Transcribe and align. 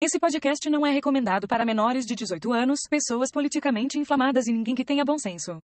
Esse 0.00 0.20
podcast 0.20 0.70
não 0.70 0.86
é 0.86 0.92
recomendado 0.92 1.48
para 1.48 1.64
menores 1.64 2.06
de 2.06 2.14
18 2.14 2.52
anos, 2.52 2.82
pessoas 2.88 3.32
politicamente 3.32 3.98
inflamadas 3.98 4.46
e 4.46 4.52
ninguém 4.52 4.72
que 4.72 4.84
tenha 4.84 5.04
bom 5.04 5.18
senso. 5.18 5.58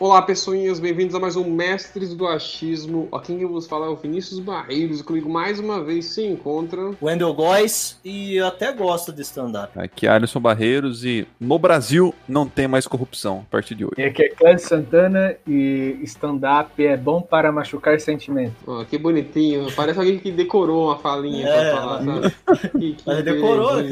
Olá, 0.00 0.22
pessoinhas, 0.22 0.78
bem-vindos 0.78 1.12
a 1.16 1.18
mais 1.18 1.34
um 1.34 1.42
Mestres 1.50 2.14
do 2.14 2.24
Achismo. 2.28 3.08
Aqui 3.10 3.34
quem 3.36 3.44
vos 3.44 3.66
fala 3.66 3.86
é 3.86 3.88
o 3.88 3.96
Vinícius 3.96 4.38
Barreiros 4.38 5.00
e 5.00 5.02
comigo 5.02 5.28
mais 5.28 5.58
uma 5.58 5.82
vez 5.82 6.04
se 6.04 6.24
encontra. 6.24 6.92
Wendel 7.02 7.34
Góes 7.34 7.98
e 8.04 8.36
eu 8.36 8.46
até 8.46 8.72
gosto 8.72 9.12
de 9.12 9.22
stand-up. 9.22 9.76
Aqui 9.76 10.06
é 10.06 10.10
Alisson 10.10 10.38
Barreiros 10.38 11.04
e 11.04 11.26
no 11.40 11.58
Brasil 11.58 12.14
não 12.28 12.46
tem 12.46 12.68
mais 12.68 12.86
corrupção 12.86 13.44
a 13.48 13.50
partir 13.50 13.74
de 13.74 13.84
hoje. 13.86 13.94
E 13.98 14.04
aqui 14.04 14.22
é 14.22 14.28
Clédio 14.28 14.64
Santana 14.64 15.34
e 15.44 15.98
stand-up 16.04 16.70
é 16.86 16.96
bom 16.96 17.20
para 17.20 17.50
machucar 17.50 17.98
sentimentos. 17.98 18.54
Ó, 18.68 18.84
que 18.84 18.96
bonitinho, 18.98 19.66
parece 19.74 19.98
alguém 19.98 20.20
que 20.20 20.30
decorou 20.30 20.86
uma 20.86 20.98
falinha 20.98 21.48
É, 21.48 21.70
pra 21.72 21.80
falar, 21.80 22.04
sabe? 22.04 22.70
Que- 22.78 22.92
que 22.92 23.02
Mas 23.04 23.24
decorou. 23.24 23.82
né? 23.82 23.90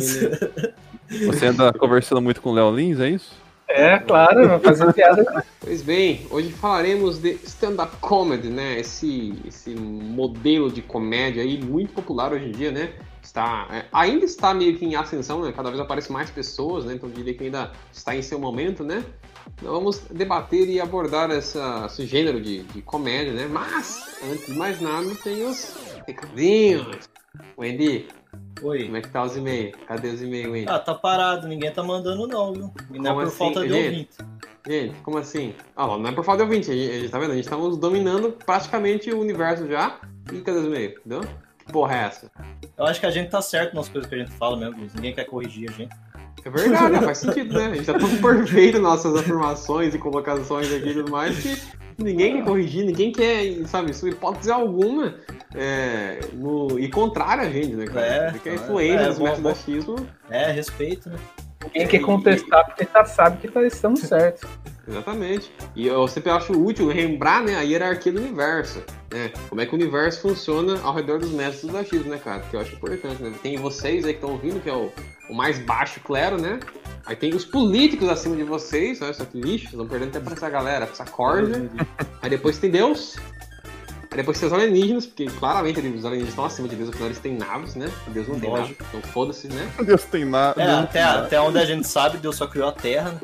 Você 1.27 1.47
anda 1.47 1.73
conversando 1.73 2.23
muito 2.23 2.41
com 2.41 2.51
o 2.51 2.55
Léo 2.55 2.71
Lins, 2.71 3.01
é 3.01 3.09
isso? 3.11 3.45
É, 3.69 3.99
claro, 3.99 4.61
fazer 4.61 4.93
piada. 4.93 5.45
Pois 5.61 5.83
bem, 5.83 6.27
hoje 6.31 6.51
falaremos 6.53 7.19
de 7.19 7.33
stand-up 7.45 7.97
comedy, 7.97 8.49
né? 8.49 8.79
Esse, 8.79 9.35
esse 9.47 9.71
modelo 9.71 10.71
de 10.71 10.81
comédia 10.81 11.43
aí 11.43 11.61
muito 11.63 11.93
popular 11.93 12.33
hoje 12.33 12.47
em 12.47 12.53
dia, 12.53 12.71
né? 12.71 12.93
Está, 13.23 13.67
é, 13.73 13.85
ainda 13.93 14.25
está 14.25 14.55
meio 14.55 14.79
que 14.79 14.85
em 14.85 14.95
ascensão, 14.95 15.43
né? 15.43 15.53
Cada 15.53 15.69
vez 15.69 15.81
aparecem 15.81 16.13
mais 16.13 16.31
pessoas, 16.31 16.85
né? 16.85 16.95
Então 16.95 17.11
diria 17.11 17.35
que 17.35 17.45
ainda 17.45 17.73
está 17.93 18.15
em 18.15 18.23
seu 18.23 18.39
momento, 18.39 18.85
né? 18.85 19.05
Então 19.59 19.73
vamos 19.73 19.99
debater 20.11 20.69
e 20.69 20.81
abordar 20.81 21.31
essa, 21.31 21.87
esse 21.87 22.07
gênero 22.07 22.41
de, 22.41 22.63
de 22.63 22.83
comédia, 22.83 23.33
né? 23.33 23.49
Mas, 23.51 24.21
antes 24.31 24.47
de 24.47 24.53
mais 24.53 24.81
nada, 24.81 25.13
tem 25.25 25.45
os 25.45 25.75
recadinhos. 26.07 27.09
Wendy, 27.59 28.07
Oi. 28.63 28.85
como 28.85 28.97
é 28.97 29.01
que 29.03 29.09
tá 29.09 29.23
os 29.23 29.37
e-mails? 29.37 29.75
Cadê 29.87 30.09
os 30.09 30.23
e-mails, 30.23 30.51
Wendy? 30.53 30.71
Ah, 30.71 30.79
tá 30.79 30.95
parado, 30.95 31.47
ninguém 31.47 31.71
tá 31.71 31.83
mandando 31.83 32.27
não, 32.27 32.53
viu? 32.53 32.73
E 32.93 32.99
não 32.99 33.11
Como 33.15 33.21
é 33.21 33.25
por 33.25 33.29
assim, 33.29 33.37
falta 33.37 33.61
de 33.63 33.69
gente? 33.69 33.85
ouvinte. 33.87 34.17
Gente, 34.67 34.95
como 35.03 35.19
assim? 35.19 35.55
Ah, 35.77 35.87
não 35.87 36.07
é 36.09 36.13
por 36.13 36.25
falta 36.25 36.45
de 36.45 36.51
ouvinte, 36.51 36.71
a 36.71 36.75
gente, 36.75 37.09
tá 37.09 37.19
vendo? 37.19 37.33
A 37.33 37.35
gente 37.35 37.45
estamos 37.45 37.77
dominando 37.77 38.33
praticamente 38.33 39.11
o 39.13 39.21
universo 39.21 39.67
já. 39.69 40.01
E 40.33 40.41
cadê 40.41 40.59
os 40.59 40.67
e-mails? 40.67 40.95
Entendeu? 40.99 41.21
Que 41.59 41.73
porra 41.73 41.95
é 41.97 41.99
essa? 42.05 42.31
Eu 42.77 42.87
acho 42.87 42.99
que 43.01 43.07
a 43.07 43.11
gente 43.11 43.31
tá 43.31 43.41
certo 43.43 43.75
nas 43.75 43.89
coisas 43.89 44.09
que 44.09 44.15
a 44.15 44.19
gente 44.19 44.31
fala 44.33 44.57
mesmo, 44.57 44.79
Luiz. 44.79 44.95
Ninguém 44.95 45.15
quer 45.15 45.25
corrigir 45.25 45.69
a 45.71 45.73
gente. 45.73 45.95
É 46.45 46.51
verdade, 46.51 46.99
faz 47.05 47.19
sentido, 47.19 47.55
né? 47.55 47.67
A 47.67 47.75
gente 47.75 47.87
tá 47.87 47.99
tão 47.99 48.17
perfeito 48.19 48.75
nas 48.81 49.05
nossas 49.05 49.17
afirmações 49.17 49.95
e 49.95 49.99
colocações 49.99 50.73
aqui 50.73 50.89
e 50.91 50.95
tudo 50.95 51.11
mais 51.11 51.39
que 51.39 51.57
ninguém 51.99 52.37
quer 52.37 52.45
corrigir, 52.45 52.85
ninguém 52.85 53.13
quer, 53.13 53.67
sabe, 53.67 53.91
isso 53.91 54.07
hipótese 54.09 54.51
alguma 54.51 55.15
é, 55.55 56.21
no, 56.35 56.79
e 56.79 56.89
contrária 56.89 57.45
a 57.45 57.51
gente, 57.51 57.75
né, 57.75 57.87
cara? 57.87 58.07
É, 58.07 58.31
porque 58.33 58.49
a 58.49 58.53
é, 58.53 58.55
influência 58.55 59.01
é, 59.01 59.13
do 59.13 59.43
bom. 59.43 59.49
achismo, 59.49 60.07
É, 60.31 60.51
respeito, 60.51 61.09
né? 61.09 61.17
Ninguém 61.67 61.87
quer 61.87 62.01
contestar 62.01 62.65
porque 62.67 62.85
tá, 62.85 63.05
sabe 63.05 63.39
que 63.39 63.49
tá, 63.49 63.63
estamos 63.65 64.01
certos. 64.01 64.49
exatamente. 64.87 65.51
E 65.75 65.87
eu 65.87 66.07
sempre 66.09 66.31
acho 66.31 66.53
útil 66.53 66.87
lembrar, 66.87 67.43
né, 67.43 67.57
a 67.57 67.63
hierarquia 67.63 68.13
do 68.13 68.21
universo, 68.21 68.83
né? 69.13 69.31
Como 69.49 69.61
é 69.61 69.67
que 69.67 69.73
o 69.73 69.75
universo 69.75 70.23
funciona 70.23 70.81
ao 70.83 70.95
redor 70.95 71.19
dos 71.19 71.31
métodos 71.31 71.63
do 71.63 71.77
achismo, 71.77 72.11
né, 72.11 72.19
cara? 72.23 72.41
Que 72.41 72.57
eu 72.57 72.61
acho 72.61 72.75
importante, 72.75 73.23
né? 73.23 73.33
Tem 73.43 73.57
vocês 73.57 74.05
aí 74.05 74.13
que 74.13 74.19
estão 74.19 74.31
ouvindo, 74.31 74.61
que 74.61 74.69
é 74.69 74.75
o, 74.75 74.91
o 75.29 75.35
mais 75.35 75.59
baixo 75.59 76.01
clero, 76.01 76.41
né? 76.41 76.61
Aí 77.05 77.15
tem 77.15 77.35
os 77.35 77.45
políticos 77.45 78.09
acima 78.09 78.35
de 78.37 78.43
vocês, 78.43 79.01
olha 79.01 79.15
só 79.15 79.25
que 79.25 79.41
lixo, 79.41 79.65
vocês 79.65 79.73
estão 79.73 79.87
perdendo 79.87 80.13
tempo 80.13 80.25
pra 80.25 80.35
essa 80.35 80.51
galera, 80.51 80.87
pra 80.87 80.93
essa 80.93 81.05
corja. 81.05 81.71
Aí 82.21 82.31
depois 82.31 82.59
tem 82.59 82.71
Deus. 82.71 83.17
Aí 84.11 84.17
depois 84.17 84.39
tem 84.39 84.47
os 84.47 84.53
alienígenas, 84.53 85.07
porque 85.07 85.27
claramente 85.27 85.79
os 85.79 86.05
alienígenas 86.05 86.29
estão 86.29 86.45
acima 86.45 86.69
de 86.69 86.77
Deus, 86.77 86.89
afinal 86.89 87.09
eles 87.09 87.19
têm 87.19 87.37
naves, 87.37 87.75
né? 87.75 87.91
Deus 88.09 88.29
não 88.29 88.39
tem 88.39 88.51
nave, 88.51 88.63
Lógico. 88.63 88.85
então 88.89 89.03
foda-se, 89.13 89.49
né? 89.49 89.71
Deus 89.85 90.05
tem 90.05 90.25
nada. 90.25 90.63
É, 90.63 90.71
até, 90.71 91.03
até 91.03 91.41
onde 91.41 91.59
a 91.59 91.65
gente 91.65 91.87
sabe, 91.87 92.19
Deus 92.19 92.37
só 92.37 92.47
criou 92.47 92.69
a 92.69 92.73
Terra, 92.73 93.13
né? 93.13 93.21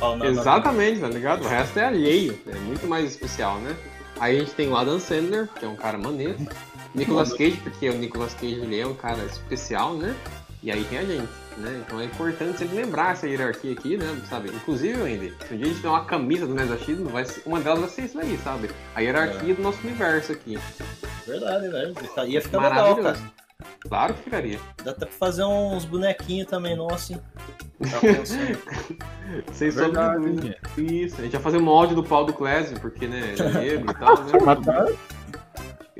Não 0.00 0.16
nada. 0.16 0.30
Exatamente, 0.30 1.00
tá 1.00 1.08
ligado? 1.08 1.44
O 1.44 1.48
resto 1.48 1.78
é 1.78 1.86
alheio, 1.86 2.38
é 2.46 2.54
muito 2.54 2.86
mais 2.86 3.10
especial, 3.10 3.58
né? 3.58 3.74
Aí 4.20 4.36
a 4.36 4.40
gente 4.40 4.52
tem 4.52 4.68
o 4.68 4.76
Adam 4.76 4.98
Sandler, 4.98 5.48
que 5.58 5.64
é 5.64 5.68
um 5.68 5.76
cara 5.76 5.98
maneiro. 5.98 6.36
Nicolas 6.94 7.32
Cage, 7.32 7.58
porque 7.62 7.88
o 7.90 7.94
Nicolas 7.94 8.34
Cage 8.34 8.54
ele 8.54 8.80
é 8.80 8.86
um 8.86 8.94
cara 8.94 9.22
especial, 9.24 9.94
né? 9.94 10.14
E 10.62 10.70
aí 10.70 10.82
tem 10.84 10.98
a 10.98 11.04
gente, 11.04 11.28
né? 11.58 11.82
Então 11.86 12.00
é 12.00 12.04
importante 12.04 12.58
sempre 12.58 12.76
lembrar 12.76 13.12
essa 13.12 13.26
hierarquia 13.28 13.72
aqui, 13.72 13.96
né? 13.96 14.06
Sabe? 14.28 14.48
Inclusive, 14.48 15.00
Wendy, 15.02 15.34
se 15.46 15.54
um 15.54 15.56
dia 15.56 15.66
a 15.66 15.68
gente 15.68 15.76
tiver 15.76 15.88
uma 15.88 16.04
camisa 16.04 16.46
do 16.46 16.54
Mesachismo, 16.54 17.08
vai 17.08 17.24
ser, 17.24 17.42
uma 17.46 17.60
delas 17.60 17.80
vai 17.80 17.88
ser 17.88 18.02
isso 18.02 18.18
aí, 18.18 18.38
sabe? 18.38 18.70
A 18.94 19.00
hierarquia 19.00 19.54
do 19.54 19.62
nosso 19.62 19.78
universo 19.86 20.32
aqui. 20.32 20.58
Verdade, 21.26 21.68
velho. 21.68 21.94
Fica- 21.94 22.24
Ia 22.24 22.40
ficar 22.40 22.58
legal, 22.60 22.96
cara. 22.96 23.18
Claro 23.80 24.14
que 24.14 24.22
ficaria. 24.22 24.58
Dá 24.84 24.92
até 24.92 25.04
pra 25.06 25.14
fazer 25.14 25.44
uns 25.44 25.84
bonequinhos 25.84 26.48
também, 26.48 26.76
não 26.76 26.88
assim. 26.88 27.16
Tá. 27.80 28.00
Sem 29.52 29.70
sombra 29.70 30.18
de 30.18 30.28
dúvida. 30.30 30.56
Isso, 30.76 31.16
a 31.20 31.22
gente 31.24 31.32
vai 31.32 31.40
fazer 31.42 31.58
um 31.58 31.62
molde 31.62 31.94
do 31.94 32.02
pau 32.02 32.24
do 32.24 32.32
Clésio, 32.32 32.78
porque, 32.80 33.06
né, 33.06 33.34
ele 33.38 33.42
é 33.42 33.50
negro 33.60 33.90
e 33.90 33.94
tal, 33.94 34.24
né? 34.24 34.32
Matar. 34.44 34.86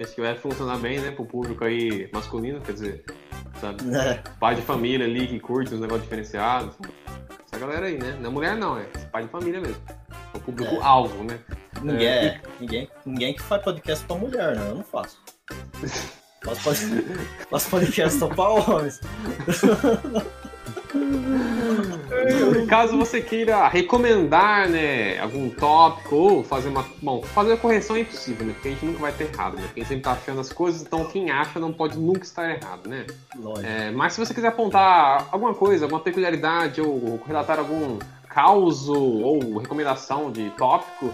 Acho 0.00 0.14
que 0.14 0.20
vai 0.20 0.36
funcionar 0.36 0.78
bem, 0.78 1.00
né, 1.00 1.10
pro 1.10 1.24
público 1.26 1.64
aí 1.64 2.08
masculino, 2.12 2.60
quer 2.60 2.72
dizer, 2.72 3.04
sabe? 3.60 3.78
É, 3.96 4.14
Pai 4.40 4.54
de 4.54 4.62
família 4.62 5.06
ali 5.06 5.26
que 5.26 5.38
curte 5.40 5.74
os 5.74 5.80
negócios 5.80 6.04
diferenciados. 6.04 6.74
Essa 7.50 7.58
galera 7.58 7.86
aí, 7.86 7.98
né? 7.98 8.16
Não 8.20 8.30
é 8.30 8.32
mulher 8.32 8.56
não, 8.56 8.78
é 8.78 8.84
pai 9.10 9.22
de 9.24 9.28
família 9.30 9.60
mesmo. 9.60 9.82
É 10.34 10.36
o 10.36 10.40
público-alvo, 10.40 11.24
né? 11.24 11.38
ninguém, 11.82 12.06
É, 12.06 12.24
é, 12.26 12.40
ninguém, 12.60 12.90
ninguém 13.06 13.34
que 13.34 13.42
faz 13.42 13.62
podcast 13.62 14.04
pra 14.04 14.16
mulher, 14.16 14.54
né? 14.56 14.66
Eu 14.70 14.74
não 14.76 14.84
faço. 14.84 15.18
Faço, 16.44 16.62
pod- 16.62 17.18
faço 17.50 17.68
podcast 17.70 18.16
só 18.16 18.28
pra 18.28 18.48
homens. 18.48 19.00
Caso 22.68 22.96
você 22.98 23.20
queira 23.22 23.66
recomendar, 23.68 24.68
né, 24.68 25.18
algum 25.18 25.48
tópico 25.48 26.14
ou 26.14 26.44
fazer 26.44 26.68
uma. 26.68 26.84
Bom, 27.02 27.22
fazer 27.22 27.54
a 27.54 27.56
correção 27.56 27.96
é 27.96 28.00
impossível, 28.00 28.46
né? 28.46 28.52
Porque 28.52 28.68
a 28.68 28.70
gente 28.72 28.84
nunca 28.84 28.98
vai 28.98 29.12
ter 29.12 29.24
errado, 29.32 29.56
né? 29.56 29.68
Quem 29.74 29.84
sempre 29.84 30.02
tá 30.02 30.12
achando 30.12 30.40
as 30.40 30.52
coisas, 30.52 30.82
então 30.82 31.04
quem 31.06 31.30
acha 31.30 31.58
não 31.58 31.72
pode 31.72 31.98
nunca 31.98 32.24
estar 32.24 32.50
errado, 32.50 32.88
né? 32.88 33.06
Lógico. 33.36 33.66
É, 33.66 33.90
mas 33.90 34.12
se 34.12 34.20
você 34.20 34.34
quiser 34.34 34.48
apontar 34.48 35.28
alguma 35.30 35.54
coisa, 35.54 35.86
alguma 35.86 36.00
peculiaridade 36.00 36.82
ou 36.82 37.18
relatar 37.26 37.58
algum 37.58 37.98
caos 38.28 38.88
ou 38.88 39.58
recomendação 39.58 40.30
de 40.30 40.50
tópico, 40.50 41.10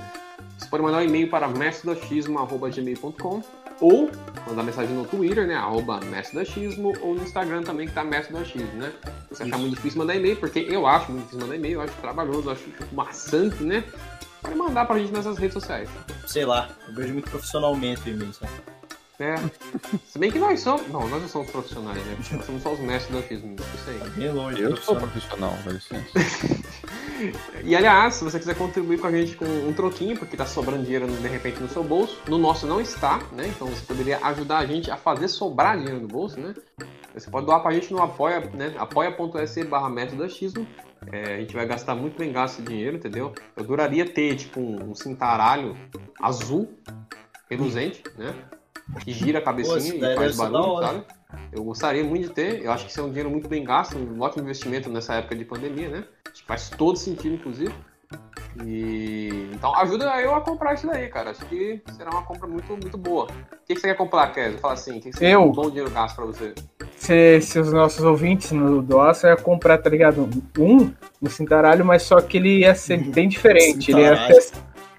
você 0.59 0.69
pode 0.69 0.83
mandar 0.83 0.99
um 0.99 1.03
e-mail 1.03 1.31
para 1.31 1.47
mestrodachismo.gmail.com 1.47 3.43
ou 3.81 4.11
mandar 4.47 4.63
mensagem 4.63 4.95
no 4.95 5.05
Twitter, 5.05 5.47
né, 5.47 5.55
arroba 5.55 6.01
mestrodachismo, 6.01 6.93
ou 7.01 7.15
no 7.15 7.23
Instagram 7.23 7.63
também, 7.63 7.89
que 7.89 7.95
tá 7.95 8.05
mestrodachismo, 8.05 8.75
né? 8.75 8.93
Se 9.29 9.37
você 9.37 9.43
achar 9.45 9.59
muito 9.59 9.75
difícil 9.75 9.99
mandar 9.99 10.17
e-mail, 10.17 10.37
porque 10.37 10.61
eu 10.61 10.87
acho 10.87 11.11
muito 11.11 11.25
difícil 11.25 11.41
mandar 11.41 11.57
e-mail, 11.57 11.75
eu 11.75 11.81
acho 11.83 11.95
trabalhoso, 11.95 12.49
eu 12.49 12.53
acho 12.53 12.65
maçante, 12.93 13.63
né? 13.63 13.85
Pode 14.43 14.57
mandar 14.57 14.85
pra 14.85 14.99
gente 14.99 15.13
nessas 15.13 15.39
redes 15.39 15.55
sociais. 15.55 15.89
Sei 16.27 16.45
lá, 16.45 16.69
eu 16.87 16.95
vejo 16.95 17.13
muito 17.15 17.31
profissionalmente 17.31 18.09
o 18.09 18.13
e-mail, 18.13 18.33
sabe? 18.33 18.53
É. 19.19 19.37
Se 20.07 20.19
bem 20.19 20.31
que 20.31 20.39
nós 20.39 20.61
somos. 20.61 20.89
Não, 20.89 21.09
nós 21.09 21.23
não 21.23 21.29
somos 21.29 21.51
profissionais, 21.51 22.05
né? 22.05 22.17
Nós 22.33 22.45
somos 22.45 22.63
só 22.63 22.73
os 22.73 22.81
mestres 22.81 23.13
do 23.13 23.19
achismo, 23.19 23.55
isso 23.55 23.91
aí. 23.91 24.27
Tá 24.27 24.33
longe. 24.33 24.61
Eu 24.61 24.77
sou 24.77 24.97
profissional. 24.97 25.57
dá 25.65 25.73
licença. 25.73 26.05
E 27.63 27.77
aliás, 27.77 28.15
se 28.15 28.25
você 28.25 28.39
quiser 28.39 28.57
contribuir 28.57 28.99
com 28.99 29.07
a 29.07 29.11
gente 29.11 29.37
com 29.37 29.45
um 29.45 29.73
troquinho, 29.73 30.19
porque 30.19 30.37
tá 30.37 30.45
sobrando 30.45 30.83
dinheiro 30.83 31.07
de 31.07 31.29
repente 31.29 31.61
no 31.61 31.69
seu 31.69 31.83
bolso, 31.83 32.21
no 32.29 32.37
nosso 32.37 32.67
não 32.67 32.81
está, 32.81 33.21
né? 33.33 33.47
Então 33.47 33.69
você 33.69 33.85
poderia 33.87 34.19
ajudar 34.19 34.59
a 34.59 34.67
gente 34.67 34.91
a 34.91 34.97
fazer 34.97 35.29
sobrar 35.29 35.79
dinheiro 35.79 36.01
no 36.01 36.09
bolso, 36.09 36.39
né? 36.39 36.55
Você 37.15 37.31
pode 37.31 37.47
doar 37.47 37.63
pra 37.63 37.73
gente 37.73 37.93
no 37.93 38.03
apoia, 38.03 38.41
né? 38.53 38.75
apoia.se 38.77 39.65
barra 39.65 39.89
método 39.89 40.25
achismo. 40.25 40.67
É, 41.13 41.35
a 41.35 41.39
gente 41.39 41.55
vai 41.55 41.67
gastar 41.67 41.95
muito 41.95 42.19
bem 42.19 42.33
gasto 42.33 42.55
esse 42.59 42.63
dinheiro, 42.63 42.97
entendeu? 42.97 43.33
Eu 43.57 43.63
adoraria 43.63 44.05
ter, 44.05 44.35
tipo, 44.37 44.61
um, 44.61 44.91
um 44.91 44.95
cintaralho 44.95 45.77
azul, 46.21 46.73
reluzente, 47.49 48.03
né? 48.19 48.35
Que 49.01 49.13
gira 49.13 49.39
a 49.39 49.41
Pô, 49.41 49.47
cabecinha 49.47 49.79
isso 49.79 49.97
e 49.97 50.15
faz 50.15 50.37
barulho, 50.37 50.79
sabe? 50.81 51.05
Eu 51.53 51.65
gostaria 51.65 52.05
muito 52.05 52.29
de 52.29 52.35
ter, 52.35 52.63
eu 52.63 52.71
acho 52.71 52.85
que 52.85 52.91
isso 52.91 53.01
é 53.01 53.03
um 53.03 53.09
dinheiro 53.09 53.31
muito 53.31 53.49
bem 53.49 53.65
gasto, 53.65 53.97
um 53.99 54.21
ótimo 54.21 54.43
investimento 54.43 54.89
nessa 54.91 55.15
época 55.15 55.35
de 55.35 55.45
pandemia, 55.45 55.89
né? 55.89 56.05
Acho 56.31 56.43
que 56.43 56.47
faz 56.47 56.69
todo 56.71 56.97
sentido, 56.97 57.35
inclusive. 57.35 57.73
E 58.65 59.49
então 59.53 59.75
ajuda 59.77 60.05
eu 60.21 60.35
a 60.35 60.41
comprar 60.41 60.75
isso 60.75 60.87
daí, 60.87 61.09
cara. 61.09 61.31
Acho 61.31 61.45
que 61.47 61.83
será 61.97 62.11
uma 62.11 62.23
compra 62.23 62.47
muito, 62.47 62.69
muito 62.71 62.97
boa. 62.97 63.25
O 63.25 63.67
que, 63.67 63.75
que 63.75 63.81
você 63.81 63.89
quer 63.89 63.97
comprar, 63.97 64.29
Kézia? 64.33 64.59
Fala 64.59 64.75
assim, 64.75 64.99
o 64.99 65.01
que, 65.01 65.11
que 65.11 65.17
você 65.19 65.27
Eu? 65.35 65.43
um 65.43 65.51
bom 65.53 65.69
dinheiro 65.69 65.91
gasto 65.91 66.15
pra 66.15 66.25
você? 66.27 66.55
Se, 66.97 67.41
se 67.41 67.59
os 67.59 67.73
nossos 67.73 68.05
ouvintes 68.05 68.53
no 68.53 68.81
doassem, 68.81 69.29
ia 69.29 69.37
comprar, 69.37 69.79
tá 69.79 69.91
ligado? 69.91 70.29
Um 70.59 70.93
no 71.21 71.29
cintaralho, 71.29 71.85
mas 71.85 72.03
só 72.03 72.21
que 72.21 72.37
ele 72.37 72.61
ia 72.61 72.75
ser 72.75 72.99
bem 73.11 73.29
diferente. 73.29 73.91
Ele 73.91 74.03
ia 74.03 74.17
ser, 74.41 74.53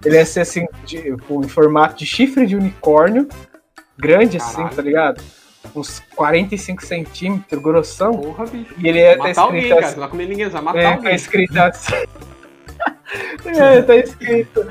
ele 0.04 0.16
ia 0.16 0.26
ser 0.26 0.40
assim, 0.40 0.66
de- 0.84 1.08
em 1.08 1.48
formato 1.48 1.96
de 1.96 2.04
chifre 2.04 2.46
de 2.46 2.54
unicórnio, 2.56 3.26
grande 3.98 4.36
assim, 4.36 4.56
Caralho. 4.56 4.76
tá 4.76 4.82
ligado? 4.82 5.22
Uns 5.74 6.00
45 6.14 6.84
centímetros, 6.86 7.60
grossão. 7.62 8.12
Porra, 8.12 8.46
bicho. 8.46 8.72
E 8.78 8.88
ele 8.88 8.98
ia 9.00 9.12
ter 9.12 9.18
Matar 9.18 9.40
alguém, 9.42 9.60
escrito 9.62 9.68
cara. 9.74 9.80
Você 9.82 9.86
assim. 9.86 9.94
não 9.94 10.00
vai 10.00 10.10
comer 10.10 10.26
ninguém, 10.28 10.48
vai 10.48 10.62
matar 10.62 10.78
É, 10.78 10.82
tá 10.82 10.94
alguém. 10.96 11.14
escrito 11.14 11.58
assim. 11.58 11.92
é, 13.46 13.82
tá 13.82 13.96
escrito. 13.96 14.68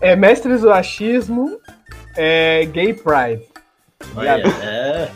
É, 0.00 0.16
mestres 0.16 0.60
do 0.60 0.70
achismo, 0.72 1.58
é, 2.16 2.64
gay 2.66 2.92
pride. 2.92 3.42
Olha, 4.16 4.42
é. 4.62 5.10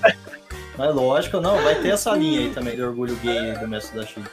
Mas 0.79 0.95
lógico, 0.95 1.41
não, 1.41 1.59
vai 1.63 1.75
ter 1.75 1.89
essa 1.91 2.13
linha 2.13 2.41
aí 2.41 2.51
também 2.51 2.77
do 2.77 2.87
orgulho 2.87 3.15
gay 3.17 3.53
do 3.55 3.69
mestre 3.69 3.99
da 3.99 4.07
Chile. 4.07 4.27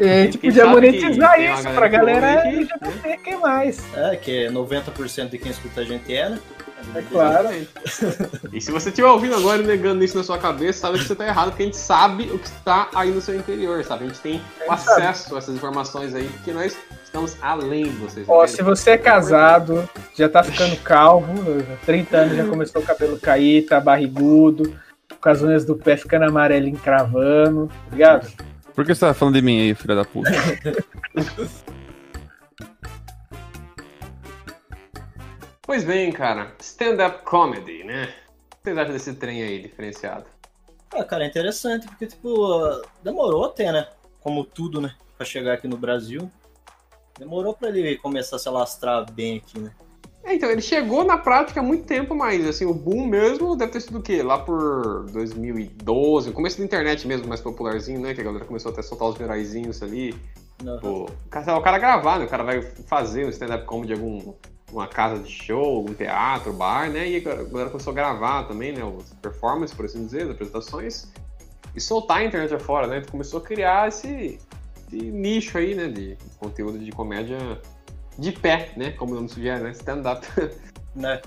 E 0.00 0.04
a 0.04 0.24
gente 0.24 0.38
Quem 0.38 0.50
podia 0.50 0.66
monetizar 0.66 1.34
que 1.36 1.42
isso 1.44 1.62
galera 1.62 1.74
pra 1.74 1.88
que 1.88 1.96
galera 1.96 2.44
ouve 2.46 2.66
que- 2.66 2.72
LGBT 2.90 3.36
mais. 3.36 3.96
É, 3.96 4.16
que 4.16 4.48
90% 4.50 5.30
de 5.30 5.38
quem 5.38 5.52
escuta 5.52 5.80
a 5.82 5.84
gente 5.84 6.14
é, 6.14 6.28
né? 6.30 6.38
É 6.94 7.02
claro. 7.02 7.48
E 8.52 8.60
se 8.60 8.70
você 8.70 8.88
estiver 8.90 9.08
ouvindo 9.08 9.34
agora 9.34 9.62
e 9.62 9.66
negando 9.66 10.02
isso 10.04 10.16
na 10.16 10.24
sua 10.24 10.38
cabeça, 10.38 10.80
sabe 10.80 10.98
que 10.98 11.04
você 11.04 11.14
tá 11.14 11.26
errado, 11.26 11.48
porque 11.50 11.62
a 11.62 11.66
gente 11.66 11.76
sabe 11.76 12.24
o 12.24 12.38
que 12.38 12.46
está 12.46 12.88
aí 12.94 13.10
no 13.10 13.20
seu 13.20 13.34
interior, 13.34 13.82
sabe? 13.84 14.04
A 14.04 14.08
gente 14.08 14.20
tem 14.20 14.42
A 14.68 14.74
gente 14.74 14.84
sabe. 14.84 15.02
acesso 15.06 15.34
a 15.34 15.38
essas 15.38 15.54
informações 15.54 16.14
aí, 16.14 16.24
porque 16.28 16.52
nós 16.52 16.76
estamos 17.04 17.36
além 17.40 17.84
de 17.84 17.96
vocês. 17.96 18.28
Ó, 18.28 18.42
entende? 18.42 18.56
se 18.56 18.62
você 18.62 18.90
é 18.90 18.98
casado, 18.98 19.88
já 20.14 20.28
tá 20.28 20.42
ficando 20.42 20.76
calvo, 20.78 21.32
30 21.86 22.16
anos 22.16 22.36
já 22.36 22.44
começou 22.46 22.82
o 22.82 22.84
cabelo 22.84 23.18
cair, 23.18 23.66
tá 23.66 23.80
barrigudo, 23.80 24.74
com 25.20 25.28
as 25.28 25.40
unhas 25.42 25.64
do 25.64 25.76
pé 25.76 25.96
ficando 25.96 26.24
amarelinho 26.24 26.76
cravando, 26.78 27.68
tá 27.68 27.90
ligado? 27.92 28.28
Por 28.74 28.84
que 28.86 28.94
você 28.94 29.00
tá 29.06 29.12
falando 29.14 29.34
de 29.34 29.42
mim 29.42 29.60
aí, 29.60 29.74
filha 29.74 29.94
da 29.94 30.04
puta? 30.04 30.30
Pois 35.64 35.84
bem, 35.84 36.10
cara, 36.10 36.52
stand-up 36.58 37.24
comedy, 37.24 37.84
né? 37.84 38.12
O 38.52 38.56
que 38.56 38.62
vocês 38.64 38.78
acham 38.78 38.92
desse 38.92 39.14
trem 39.14 39.42
aí, 39.44 39.62
diferenciado? 39.62 40.24
Ah, 40.92 41.04
cara, 41.04 41.24
é 41.24 41.28
interessante, 41.28 41.86
porque, 41.86 42.06
tipo, 42.06 42.82
demorou 43.00 43.44
até, 43.44 43.70
né? 43.70 43.86
Como 44.20 44.44
tudo, 44.44 44.80
né? 44.80 44.92
Pra 45.16 45.24
chegar 45.24 45.54
aqui 45.54 45.68
no 45.68 45.76
Brasil. 45.76 46.28
Demorou 47.16 47.54
pra 47.54 47.68
ele 47.68 47.96
começar 47.96 48.36
a 48.36 48.38
se 48.40 48.48
alastrar 48.48 49.08
bem 49.12 49.36
aqui, 49.36 49.60
né? 49.60 49.72
É, 50.24 50.34
então, 50.34 50.50
ele 50.50 50.60
chegou 50.60 51.04
na 51.04 51.16
prática 51.16 51.60
há 51.60 51.62
muito 51.62 51.84
tempo, 51.84 52.12
mas 52.12 52.44
assim, 52.44 52.64
o 52.64 52.74
boom 52.74 53.06
mesmo 53.06 53.54
deve 53.56 53.70
ter 53.70 53.80
sido 53.82 53.98
o 53.98 54.02
quê? 54.02 54.20
Lá 54.20 54.38
por 54.38 55.06
2012, 55.12 56.30
o 56.30 56.32
começo 56.32 56.58
da 56.58 56.64
internet 56.64 57.06
mesmo, 57.06 57.28
mais 57.28 57.40
popularzinho, 57.40 58.00
né? 58.00 58.14
Que 58.14 58.20
a 58.20 58.24
galera 58.24 58.44
começou 58.44 58.72
até 58.72 58.80
a 58.80 58.82
soltar 58.82 59.08
os 59.08 59.16
viraizinhos 59.16 59.80
ali. 59.80 60.12
Não. 60.62 60.78
Pô, 60.80 61.04
o 61.04 61.60
cara, 61.60 61.78
gravar, 61.78 62.18
né? 62.18 62.24
O 62.24 62.28
cara 62.28 62.42
vai 62.42 62.62
fazer 62.62 63.26
um 63.26 63.30
stand-up 63.30 63.64
comedy 63.64 63.92
algum 63.92 64.34
uma 64.72 64.86
casa 64.86 65.22
de 65.22 65.30
show, 65.30 65.76
algum 65.76 65.94
teatro, 65.94 66.52
bar, 66.52 66.90
né? 66.90 67.08
E 67.08 67.16
a 67.16 67.20
galera 67.20 67.70
começou 67.70 67.90
a 67.92 67.94
gravar 67.94 68.44
também, 68.44 68.72
né? 68.72 68.82
As 68.98 69.12
performances, 69.14 69.76
por 69.76 69.84
assim 69.84 70.04
dizer, 70.04 70.22
as 70.22 70.30
apresentações. 70.30 71.12
E 71.74 71.80
soltar 71.80 72.18
a 72.18 72.24
internet 72.24 72.54
afora, 72.54 72.86
né? 72.86 73.02
Começou 73.10 73.40
a 73.40 73.42
criar 73.42 73.88
esse, 73.88 74.38
esse 74.88 74.96
nicho 75.10 75.58
aí, 75.58 75.74
né? 75.74 75.88
De 75.88 76.16
conteúdo 76.38 76.78
de 76.78 76.90
comédia 76.90 77.38
de 78.18 78.32
pé, 78.32 78.72
né? 78.76 78.92
Como 78.92 79.12
o 79.12 79.14
nome 79.14 79.28
sugere, 79.28 79.62
né? 79.62 79.70
Stand-up. 79.70 80.26
né? 80.96 81.20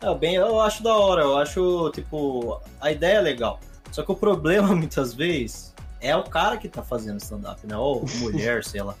É, 0.00 0.14
bem, 0.14 0.34
eu 0.34 0.60
acho 0.60 0.82
da 0.82 0.94
hora, 0.94 1.22
eu 1.22 1.38
acho, 1.38 1.90
tipo, 1.92 2.60
a 2.80 2.92
ideia 2.92 3.16
é 3.16 3.20
legal. 3.20 3.58
Só 3.90 4.02
que 4.02 4.12
o 4.12 4.16
problema, 4.16 4.68
muitas 4.76 5.14
vezes, 5.14 5.74
é 6.00 6.14
o 6.14 6.24
cara 6.24 6.56
que 6.56 6.68
tá 6.68 6.82
fazendo 6.82 7.18
stand-up, 7.20 7.66
né? 7.66 7.76
Ou 7.76 8.04
mulher, 8.18 8.62
sei 8.66 8.82
lá. 8.82 8.94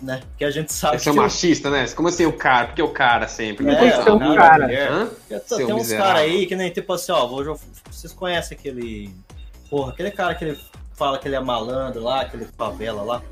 Né? 0.00 0.20
Que 0.36 0.44
a 0.44 0.50
gente 0.50 0.72
sabe 0.72 0.96
Esse 0.96 1.08
é 1.08 1.12
machista, 1.12 1.70
né? 1.70 1.86
Como 1.88 2.08
assim 2.08 2.26
o 2.26 2.32
cara? 2.32 2.66
Porque 2.66 2.82
o 2.82 2.90
cara 2.90 3.26
sempre. 3.28 3.66
É, 3.70 4.02
tem 4.02 4.12
um 4.12 4.34
cara? 4.34 4.68
Tem 5.48 5.72
uns 5.72 5.90
caras 5.90 6.22
aí 6.22 6.46
que 6.46 6.54
nem, 6.54 6.70
tipo 6.70 6.92
assim, 6.92 7.12
ó, 7.12 7.26
vou, 7.26 7.58
vocês 7.90 8.12
conhecem 8.12 8.56
aquele. 8.58 9.10
Porra, 9.70 9.92
aquele 9.92 10.10
cara 10.10 10.34
que 10.34 10.44
ele 10.44 10.58
fala 10.94 11.18
que 11.18 11.26
ele 11.26 11.34
é 11.34 11.40
malandro 11.40 12.02
lá, 12.02 12.22
aquele 12.22 12.44
favela 12.44 13.02
lá. 13.02 13.22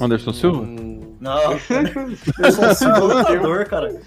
Anderson 0.00 0.32
Silva? 0.32 0.58
Hum, 0.62 1.16
Não, 1.20 1.52
eu 2.42 2.52
sou 2.52 2.64
um 2.70 2.74
simulador, 2.74 3.66
cara. 3.68 4.00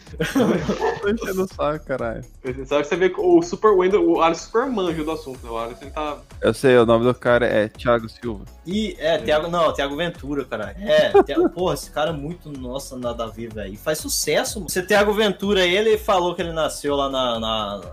Tô 1.02 1.10
enchendo 1.10 1.44
o 1.44 1.48
saco, 1.54 1.86
caralho. 1.86 2.24
Sabe 2.66 2.84
que 2.84 2.88
você 2.90 2.96
vê 2.96 3.10
que 3.10 3.20
o 3.20 3.42
Super 3.42 3.72
Wendell, 3.72 4.08
o 4.08 4.22
Alisson 4.22 4.46
super 4.46 4.66
manjo 4.68 5.04
do 5.04 5.12
assunto, 5.12 5.40
né? 5.44 5.50
O 5.52 5.58
Alisson 5.58 5.90
tá. 5.90 6.18
Eu 6.42 6.54
sei, 6.54 6.78
o 6.78 6.86
nome 6.86 7.06
do 7.06 7.14
cara 7.14 7.46
é 7.48 7.68
Thiago 7.68 8.08
Silva. 8.10 8.46
E, 8.66 8.96
é, 9.00 9.18
Thiago, 9.18 9.48
não, 9.48 9.74
Thiago 9.74 9.96
Ventura, 9.96 10.46
cara. 10.46 10.76
É, 10.80 11.12
Thiago- 11.24 11.50
porra, 11.50 11.74
esse 11.74 11.90
cara 11.92 12.12
é 12.12 12.14
muito, 12.14 12.52
nossa, 12.52 12.96
nada 12.98 13.24
a 13.24 13.28
ver, 13.28 13.52
velho. 13.54 13.74
E 13.74 13.78
Faz 13.78 13.98
sucesso, 13.98 14.60
mano. 14.60 14.68
Esse 14.70 14.84
Thiago 14.84 15.12
Ventura, 15.14 15.66
ele 15.66 15.98
falou 15.98 16.36
que 16.36 16.42
ele 16.42 16.54
nasceu 16.54 16.96
lá 16.96 17.10
na, 17.10 17.40
na, 17.40 17.78
na- 17.78 17.92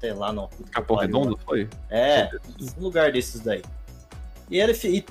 sei 0.00 0.12
lá, 0.12 0.32
não. 0.32 0.48
Capão 0.70 0.96
Redondo, 0.96 1.38
foi? 1.44 1.68
É, 1.90 2.28
um 2.78 2.82
lugar 2.82 3.12
desses 3.12 3.40
daí. 3.40 3.62
E 4.50 4.58
ele, 4.58 4.72
e 4.84 5.04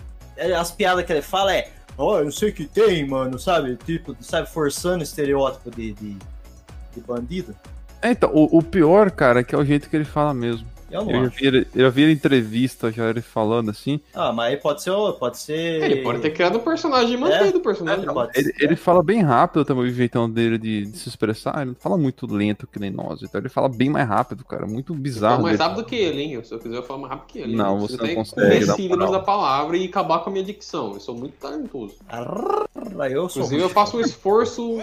as 0.53 0.71
piadas 0.71 1.05
que 1.05 1.11
ele 1.13 1.21
fala 1.21 1.53
é, 1.55 1.69
ó, 1.97 2.19
eu 2.19 2.31
sei 2.31 2.51
que 2.51 2.65
tem, 2.65 3.07
mano, 3.07 3.39
sabe? 3.39 3.77
Tipo, 3.85 4.15
sabe, 4.21 4.49
forçando 4.49 5.03
estereótipo 5.03 5.71
de, 5.71 5.93
de, 5.93 6.13
de 6.93 7.01
bandido. 7.05 7.55
É, 8.01 8.11
então, 8.11 8.31
o, 8.33 8.59
o 8.59 8.61
pior, 8.61 9.09
cara, 9.09 9.39
é 9.39 9.43
que 9.43 9.55
é 9.55 9.57
o 9.57 9.65
jeito 9.65 9.89
que 9.89 9.95
ele 9.95 10.05
fala 10.05 10.33
mesmo. 10.33 10.67
Eu 10.89 11.03
não 11.03 11.11
Eu 11.11 11.21
já 11.23 11.27
acho. 11.27 11.37
vi, 11.37 11.45
ele- 11.47 11.67
eu 11.75 11.91
vi 11.91 12.01
ele 12.03 12.11
em 12.11 12.15
entrevista, 12.15 12.91
já 12.91 13.09
ele 13.09 13.21
falando 13.21 13.69
assim. 13.71 13.99
Ah, 14.13 14.31
mas 14.31 14.51
aí 14.53 14.57
pode 14.57 14.81
ser, 14.81 14.91
pode 15.19 15.37
ser... 15.37 15.83
Ele 15.83 16.01
pode 16.01 16.19
ter 16.21 16.29
criado 16.31 16.57
um 16.57 16.61
personagem 16.61 17.13
e 17.13 17.17
mantido 17.17 17.57
o 17.57 17.61
personagem. 17.61 18.07
É, 18.07 18.13
pode 18.13 18.39
Ele, 18.39 18.53
ele 18.59 18.75
fala 18.75 19.03
bem 19.03 19.21
rápido 19.21 19.65
também, 19.65 19.83
o 19.83 19.93
jeitão 19.93 20.29
dele 20.29 20.57
de, 20.57 20.85
de 20.85 20.97
se 20.97 21.09
expressar. 21.09 21.55
Ele 21.57 21.71
não 21.71 21.75
fala 21.75 21.97
muito 21.97 22.25
lento 22.25 22.65
que 22.67 22.79
nem 22.79 22.89
nós. 22.89 23.21
Então 23.21 23.39
ele 23.41 23.49
fala 23.49 23.67
bem 23.67 23.89
mais 23.89 24.07
rápido, 24.07 24.45
cara. 24.45 24.65
Muito 24.65 24.93
Eu 24.93 24.97
bizarro. 24.99 25.35
falo 25.35 25.43
mais 25.47 25.59
rápido 25.59 25.83
que 25.83 25.95
ele, 25.95 26.21
hein? 26.21 26.43
Se 26.43 26.53
eu 26.53 26.59
quiser, 26.59 26.77
eu 26.77 26.83
falo 26.83 27.01
mais 27.01 27.11
rápido 27.13 27.27
que 27.27 27.39
ele. 27.39 27.55
Não, 27.55 27.75
Eu 27.75 27.81
você 27.81 27.97
não 27.97 28.15
consegue 28.15 28.65
sílabas 28.73 29.11
da 29.11 29.19
palavra 29.19 29.75
e 29.77 29.85
acabar 29.85 30.19
com 30.19 30.29
a 30.29 30.33
minha 30.33 30.45
dicção. 30.45 30.93
Eu 30.93 30.99
sou 30.99 31.15
muito 31.15 31.33
talentoso. 31.37 31.95
Aí 32.99 33.13
eu 33.13 33.27
sou 33.29 33.41
Inclusive, 33.43 33.61
eu 33.61 33.69
faço 33.69 33.97
um 33.97 34.01
esforço 34.01 34.79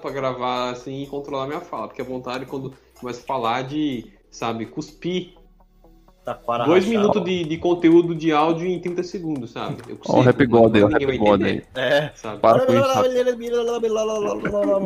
pra 0.00 0.10
gravar 0.10 0.70
assim 0.70 1.02
e 1.02 1.06
controlar 1.06 1.46
minha 1.46 1.60
fala. 1.60 1.86
Porque 1.88 2.02
a 2.02 2.04
vontade, 2.04 2.46
quando 2.46 2.72
começa 2.98 3.20
a 3.20 3.24
falar 3.24 3.62
de, 3.62 4.06
sabe, 4.32 4.66
cuspir 4.66 5.34
taquara 6.24 6.64
dois 6.64 6.86
minutos 6.86 7.22
de, 7.24 7.44
de 7.44 7.58
conteúdo 7.58 8.14
de 8.14 8.32
áudio 8.32 8.66
em 8.66 8.80
30 8.80 9.02
segundos, 9.02 9.50
sabe? 9.50 9.82
Eu 9.88 9.98
Ó, 10.08 10.18
o 10.18 10.22
Rap 10.22 10.46
God 10.46 10.74
aí, 10.74 10.84
o 10.84 10.88
Rap 10.88 11.18
God 11.18 11.42
aí. 11.42 11.62
É. 11.74 12.10
sabe? 12.14 12.40
Para 12.40 12.66
com 12.66 12.72
isso. 12.72 12.82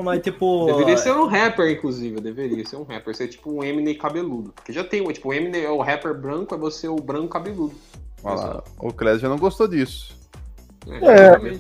Mas 0.03 0.23
tipo. 0.23 0.67
Deveria 0.67 0.97
ser 0.97 1.13
um 1.13 1.27
rapper, 1.27 1.71
inclusive. 1.71 2.21
Deveria 2.21 2.67
ser 2.67 2.77
um 2.77 2.85
rapper. 2.85 3.15
Ser 3.15 3.29
tipo 3.29 3.53
um 3.53 3.63
Eminem 3.63 3.95
cabeludo. 3.95 4.53
Porque 4.53 4.73
já 4.73 4.83
tem, 4.83 5.03
um, 5.03 5.13
tipo, 5.13 5.29
o 5.29 5.35
Eminem 5.35 5.65
é 5.65 5.71
o 5.71 5.81
rapper 5.81 6.15
branco, 6.15 6.55
é 6.55 6.59
você 6.59 6.89
o 6.89 6.97
branco 6.97 7.29
cabeludo. 7.29 7.75
Olha 8.25 8.41
lá, 8.41 8.65
o 8.79 8.93
Clésio 8.93 9.21
já 9.21 9.29
não 9.29 9.39
gostou 9.39 9.69
disso. 9.69 10.17
É, 10.89 11.07
É. 11.07 11.59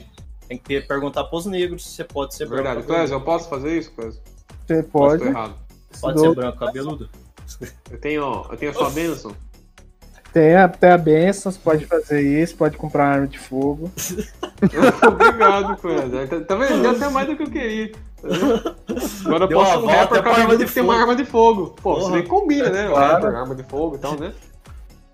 Tem 0.48 0.58
que 0.58 0.80
perguntar 0.82 1.24
pros 1.24 1.44
negros 1.44 1.84
se 1.84 1.96
você 1.96 2.04
pode 2.04 2.34
ser 2.34 2.46
branco. 2.46 2.62
Verdade. 2.62 2.86
cabeludo. 2.86 2.98
Clésio, 2.98 3.14
eu 3.14 3.20
posso 3.20 3.48
fazer 3.48 3.78
isso, 3.78 3.92
Clésio? 3.92 4.22
Você 4.64 4.82
pode. 4.84 5.24
Pode 6.00 6.20
ser 6.20 6.34
branco 6.34 6.58
cabeludo? 6.58 7.08
Eu 7.90 7.98
tenho, 8.00 8.46
eu 8.50 8.56
tenho 8.56 8.70
a 8.72 8.74
sua 8.74 8.90
bênção. 8.90 9.34
Tem 10.32 10.54
até 10.54 10.92
a 10.92 10.98
benção, 10.98 11.50
você 11.50 11.58
pode 11.58 11.86
fazer 11.86 12.20
isso, 12.20 12.56
pode 12.56 12.76
comprar 12.76 13.04
uma 13.04 13.12
arma 13.14 13.26
de 13.26 13.38
fogo. 13.38 13.90
Obrigado. 15.08 15.76
Tá, 15.76 16.40
tá 16.46 16.54
vendo? 16.56 16.82
Deu 16.82 16.90
até 16.90 17.08
mais 17.08 17.26
do 17.26 17.36
que 17.36 17.42
eu 17.44 17.50
queria. 17.50 17.92
Agora 19.24 19.44
eu 19.44 19.48
posso 19.48 19.78
uma 19.78 19.80
um 19.80 19.86
rapper 19.86 20.22
pra 20.22 20.30
arma 20.32 20.42
cabeludo 20.42 20.64
de 20.64 20.72
tem 20.72 20.82
uma 20.82 20.96
arma 21.00 21.16
de 21.16 21.24
fogo. 21.24 21.74
Pô, 21.82 21.94
Porra. 21.94 22.00
você 22.04 22.10
nem 22.12 22.26
combina, 22.26 22.68
né? 22.70 22.88
O 22.88 22.92
Claro. 22.92 23.12
rapper, 23.14 23.34
arma 23.34 23.54
de 23.54 23.62
fogo 23.62 23.96
e 23.96 23.98
tal, 23.98 24.18
né? 24.18 24.32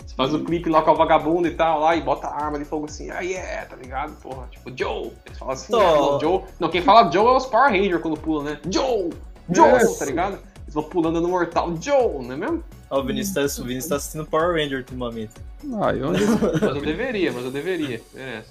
Você 0.07 0.15
faz 0.17 0.35
o 0.35 0.41
clipe 0.45 0.69
lá 0.69 0.83
com 0.83 0.91
a 0.91 0.95
vagabunda 0.95 1.49
e 1.49 1.55
tal, 1.55 1.81
lá, 1.81 1.95
e 1.97 2.03
bota 2.03 2.27
a 2.27 2.45
arma 2.45 2.59
de 2.59 2.65
fogo 2.65 2.87
assim, 2.87 3.11
aí 3.11 3.35
é, 3.35 3.65
tá 3.69 3.77
ligado? 3.77 4.13
Porra, 4.21 4.47
tipo, 4.51 4.73
Joe. 4.77 5.13
Eles 5.27 5.39
falam 5.39 5.55
assim, 5.55 5.71
Tô. 5.73 5.79
né? 5.79 5.85
Não, 5.85 6.21
Joe. 6.21 6.43
Não, 6.59 6.69
quem 6.69 6.83
fala 6.83 7.11
Joe 7.11 7.27
é 7.27 7.37
os 7.37 7.47
Power 7.47 7.71
Rangers 7.71 8.03
quando 8.03 8.19
pula, 8.19 8.43
né? 8.45 8.59
Joe! 8.69 9.11
Joe, 9.51 9.69
Yes. 9.73 9.99
tá 9.99 10.05
ligado? 10.05 10.39
Eles 10.73 10.75
vão 10.75 10.83
pulando 10.85 11.21
no 11.21 11.29
mortal, 11.29 11.75
Joe, 11.81 12.25
não 12.25 12.33
é 12.33 12.37
mesmo? 12.37 12.65
Ó, 12.89 13.01
o 13.01 13.05
Vinícius 13.05 13.35
tá, 13.57 13.63
o 13.63 13.67
Vinícius 13.67 13.89
tá 13.91 13.97
assistindo 13.97 14.25
Power 14.25 14.53
Ranger 14.57 14.79
ultimamente. 14.79 15.33
Ah, 15.81 15.93
eu, 15.93 16.09
Mas 16.53 16.63
eu 16.63 16.81
deveria, 16.81 17.31
mas 17.31 17.45
eu 17.45 17.51
deveria. 17.51 18.01
Merece. 18.15 18.49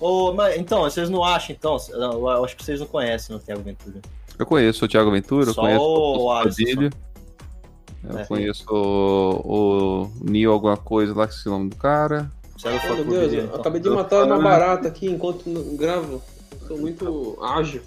Ô, 0.00 0.32
mas, 0.32 0.56
então, 0.56 0.82
vocês 0.82 1.10
não 1.10 1.22
acham, 1.22 1.54
então? 1.54 1.76
Eu 1.90 2.00
eu 2.28 2.44
acho 2.44 2.56
que 2.56 2.64
vocês 2.64 2.80
não 2.80 2.86
conhecem 2.86 3.36
o 3.36 3.38
Thiago 3.38 3.62
Ventura. 3.62 4.00
eu 4.38 4.46
conheço 4.46 4.84
o 4.84 4.88
Thiago 4.88 5.10
Ventura, 5.10 5.50
eu 5.50 5.54
conheço 5.54 5.82
o 5.82 6.24
o 6.30 6.42
Padilha. 6.42 6.90
Eu 8.08 8.18
É. 8.18 8.24
conheço 8.24 8.64
o, 8.70 10.06
o 10.06 10.10
Neil 10.30 10.50
alguma 10.52 10.76
coisa 10.76 11.14
lá, 11.14 11.26
que 11.26 11.34
é 11.34 11.48
o 11.48 11.52
nome 11.52 11.68
do 11.70 11.76
cara. 11.76 12.30
Oh, 12.64 12.94
meu 12.94 13.04
Deus, 13.04 13.32
eu 13.32 13.44
então. 13.44 13.60
acabei 13.60 13.80
de 13.80 13.90
matar 13.90 14.24
uma 14.24 14.38
barata 14.40 14.88
aqui 14.88 15.06
enquanto 15.10 15.46
não 15.48 15.76
gravo. 15.76 16.22
Eu 16.60 16.66
sou 16.68 16.78
muito 16.78 17.38
ágil. 17.42 17.82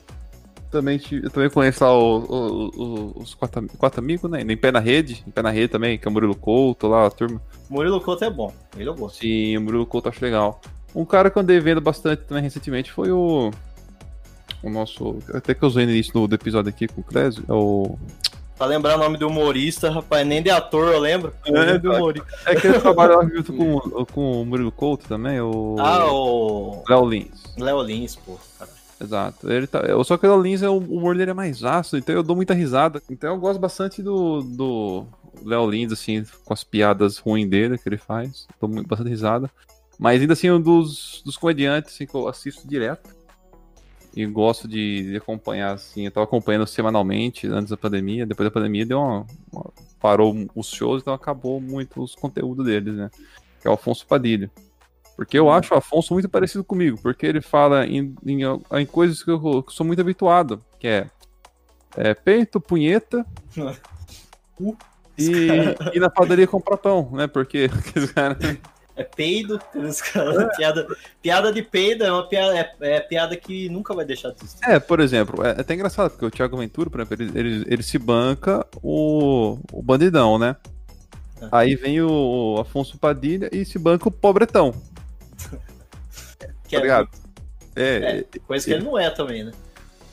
Também, 0.71 1.01
eu 1.11 1.29
também 1.29 1.49
conheço 1.49 1.83
lá 1.83 1.93
o- 1.93 2.19
o- 2.23 2.71
o- 2.81 3.13
os 3.21 3.33
quatro, 3.35 3.67
quatro 3.77 3.99
amigos, 3.99 4.31
né? 4.31 4.41
Em 4.41 4.55
Pé 4.57 4.71
na 4.71 4.79
Rede, 4.79 5.21
em 5.27 5.31
Pé 5.31 5.41
na 5.41 5.49
Rede 5.49 5.67
também, 5.67 5.97
que 5.97 6.07
é 6.07 6.09
o 6.09 6.13
Murilo 6.13 6.33
Couto 6.35 6.87
lá, 6.87 7.05
a 7.07 7.11
turma. 7.11 7.41
Murilo 7.69 7.99
Couto 7.99 8.23
é 8.23 8.29
bom. 8.29 8.53
Ele 8.77 8.87
eu 8.87 8.95
gosto. 8.95 9.19
Sim, 9.19 9.57
o 9.57 9.61
Murilo 9.61 9.85
Couto 9.85 10.07
acho 10.07 10.23
legal. 10.23 10.61
Um 10.95 11.03
cara 11.03 11.29
que 11.29 11.37
eu 11.37 11.41
andei 11.41 11.59
vendo 11.59 11.81
bastante 11.81 12.23
também 12.23 12.41
recentemente 12.43 12.89
foi 12.91 13.11
o. 13.11 13.51
O 14.63 14.69
nosso. 14.69 15.17
Até 15.33 15.53
que 15.53 15.61
eu 15.63 15.67
usei 15.67 15.85
no 15.85 15.91
início 15.91 16.13
do, 16.13 16.27
do 16.27 16.35
episódio 16.35 16.69
aqui 16.69 16.87
com 16.87 17.01
o 17.01 17.03
Clésio. 17.03 17.43
É 17.49 17.53
o. 17.53 17.97
Pra 18.57 18.67
lembrar 18.67 18.95
o 18.95 18.99
nome 18.99 19.17
do 19.17 19.27
humorista, 19.27 19.89
rapaz, 19.89 20.25
nem 20.25 20.41
de 20.41 20.51
ator 20.51 20.93
eu 20.93 20.99
lembro. 20.99 21.33
Eu 21.45 21.57
É, 21.57 21.77
do 21.79 21.91
humorista. 21.91 22.27
É 22.45 22.55
que 22.55 22.67
ele 22.67 22.79
trabalha 22.79 23.17
lá 23.17 23.25
junto 23.25 23.51
com, 23.57 24.05
com 24.05 24.41
o 24.41 24.45
Murilo 24.45 24.71
Couto 24.71 25.07
também, 25.07 25.41
o. 25.41 25.75
Ah, 25.79 26.05
o 26.11 26.83
Léo 26.87 27.05
Lins. 27.09 27.43
Léo 27.57 27.81
Lins, 27.81 28.15
pô. 28.15 28.37
Exato. 29.01 29.51
Ele 29.51 29.65
tá, 29.65 29.81
só 30.03 30.17
que 30.17 30.27
o 30.27 30.41
Lins, 30.41 30.61
o 30.61 30.77
humor 30.77 31.17
dele 31.17 31.31
é 31.31 31.33
mais 31.33 31.63
ácido, 31.63 31.97
então 31.97 32.13
eu 32.13 32.21
dou 32.23 32.35
muita 32.35 32.53
risada. 32.53 33.01
Então 33.09 33.33
eu 33.33 33.39
gosto 33.39 33.59
bastante 33.59 34.01
do. 34.01 34.41
do 34.41 35.05
Léo 35.43 35.69
Lins, 35.69 35.91
assim, 35.91 36.23
com 36.45 36.53
as 36.53 36.63
piadas 36.63 37.17
ruins 37.17 37.49
dele 37.49 37.77
que 37.77 37.87
ele 37.89 37.97
faz. 37.97 38.47
Muito, 38.61 38.87
bastante 38.87 39.09
risada. 39.09 39.49
Mas 39.97 40.21
ainda 40.21 40.33
assim, 40.33 40.51
um 40.51 40.61
dos, 40.61 41.21
dos 41.25 41.37
comediantes 41.37 41.93
assim, 41.93 42.05
que 42.05 42.13
eu 42.15 42.27
assisto 42.27 42.67
direto. 42.67 43.09
E 44.13 44.25
gosto 44.25 44.67
de, 44.67 45.03
de 45.11 45.15
acompanhar, 45.15 45.73
assim. 45.73 46.05
Eu 46.05 46.11
tava 46.11 46.25
acompanhando 46.25 46.67
semanalmente 46.67 47.47
antes 47.47 47.69
da 47.71 47.77
pandemia. 47.77 48.25
Depois 48.25 48.45
da 48.47 48.51
pandemia 48.51 48.85
deu 48.85 48.99
uma, 48.99 49.25
uma- 49.51 49.71
parou 49.99 50.35
os 50.53 50.67
shows, 50.67 51.01
então 51.01 51.13
acabou 51.13 51.61
muito 51.61 52.03
os 52.03 52.13
conteúdos 52.13 52.65
deles, 52.65 52.93
né? 52.95 53.09
Que 53.61 53.67
é 53.67 53.71
o 53.71 53.75
Afonso 53.75 54.05
Padilha. 54.05 54.51
Porque 55.21 55.37
eu 55.37 55.51
acho 55.51 55.71
o 55.71 55.77
Afonso 55.77 56.15
muito 56.15 56.27
parecido 56.27 56.63
comigo, 56.63 56.97
porque 56.99 57.27
ele 57.27 57.41
fala 57.41 57.85
em, 57.85 58.15
em, 58.25 58.39
em 58.71 58.85
coisas 58.87 59.21
que 59.21 59.29
eu, 59.29 59.63
sou 59.69 59.85
muito 59.85 60.01
habituado, 60.01 60.59
que 60.79 60.87
é, 60.87 61.07
é 61.95 62.15
peito, 62.15 62.59
punheta 62.59 63.23
Cu. 64.57 64.75
e, 65.15 65.47
e 65.93 65.99
na 65.99 66.09
padaria 66.09 66.47
comprar 66.47 66.77
pão, 66.77 67.11
né? 67.13 67.27
Porque 67.27 67.69
aqueles 67.87 68.11
caras- 68.11 68.57
É 68.95 69.03
peido, 69.03 69.57
aqueles 69.57 70.01
caras, 70.01 70.57
piada, 70.57 70.87
piada 71.21 71.53
de 71.53 71.61
peido 71.61 72.03
é 72.03 72.11
uma 72.11 72.27
piada, 72.27 72.57
é, 72.57 72.95
é 72.95 72.99
piada 72.99 73.37
que 73.37 73.69
nunca 73.69 73.93
vai 73.93 74.03
deixar 74.03 74.29
de 74.31 74.37
existir. 74.43 74.67
É, 74.67 74.79
por 74.79 74.99
exemplo, 74.99 75.45
é, 75.45 75.49
é 75.49 75.61
até 75.61 75.75
engraçado, 75.75 76.09
porque 76.09 76.25
o 76.25 76.31
Thiago 76.31 76.57
Ventura, 76.57 76.89
por 76.89 76.99
exemplo, 76.99 77.23
ele, 77.23 77.39
ele, 77.39 77.65
ele 77.67 77.83
se 77.83 77.99
banca 77.99 78.65
o, 78.81 79.59
o 79.71 79.83
bandidão, 79.83 80.39
né? 80.39 80.55
É. 81.39 81.47
Aí 81.51 81.75
vem 81.75 82.01
o 82.01 82.57
Afonso 82.59 82.97
Padilha 82.97 83.49
e 83.51 83.63
se 83.65 83.77
banca 83.79 84.07
o 84.07 84.11
pobretão, 84.11 84.73
Que 86.67 86.75
tá 86.75 86.77
é, 86.77 86.81
ligado? 86.81 87.09
É, 87.75 88.25
É, 88.33 88.39
coisa 88.47 88.65
que 88.65 88.73
ele 88.73 88.83
não 88.83 88.97
é 88.97 89.09
também, 89.09 89.43
né? 89.43 89.51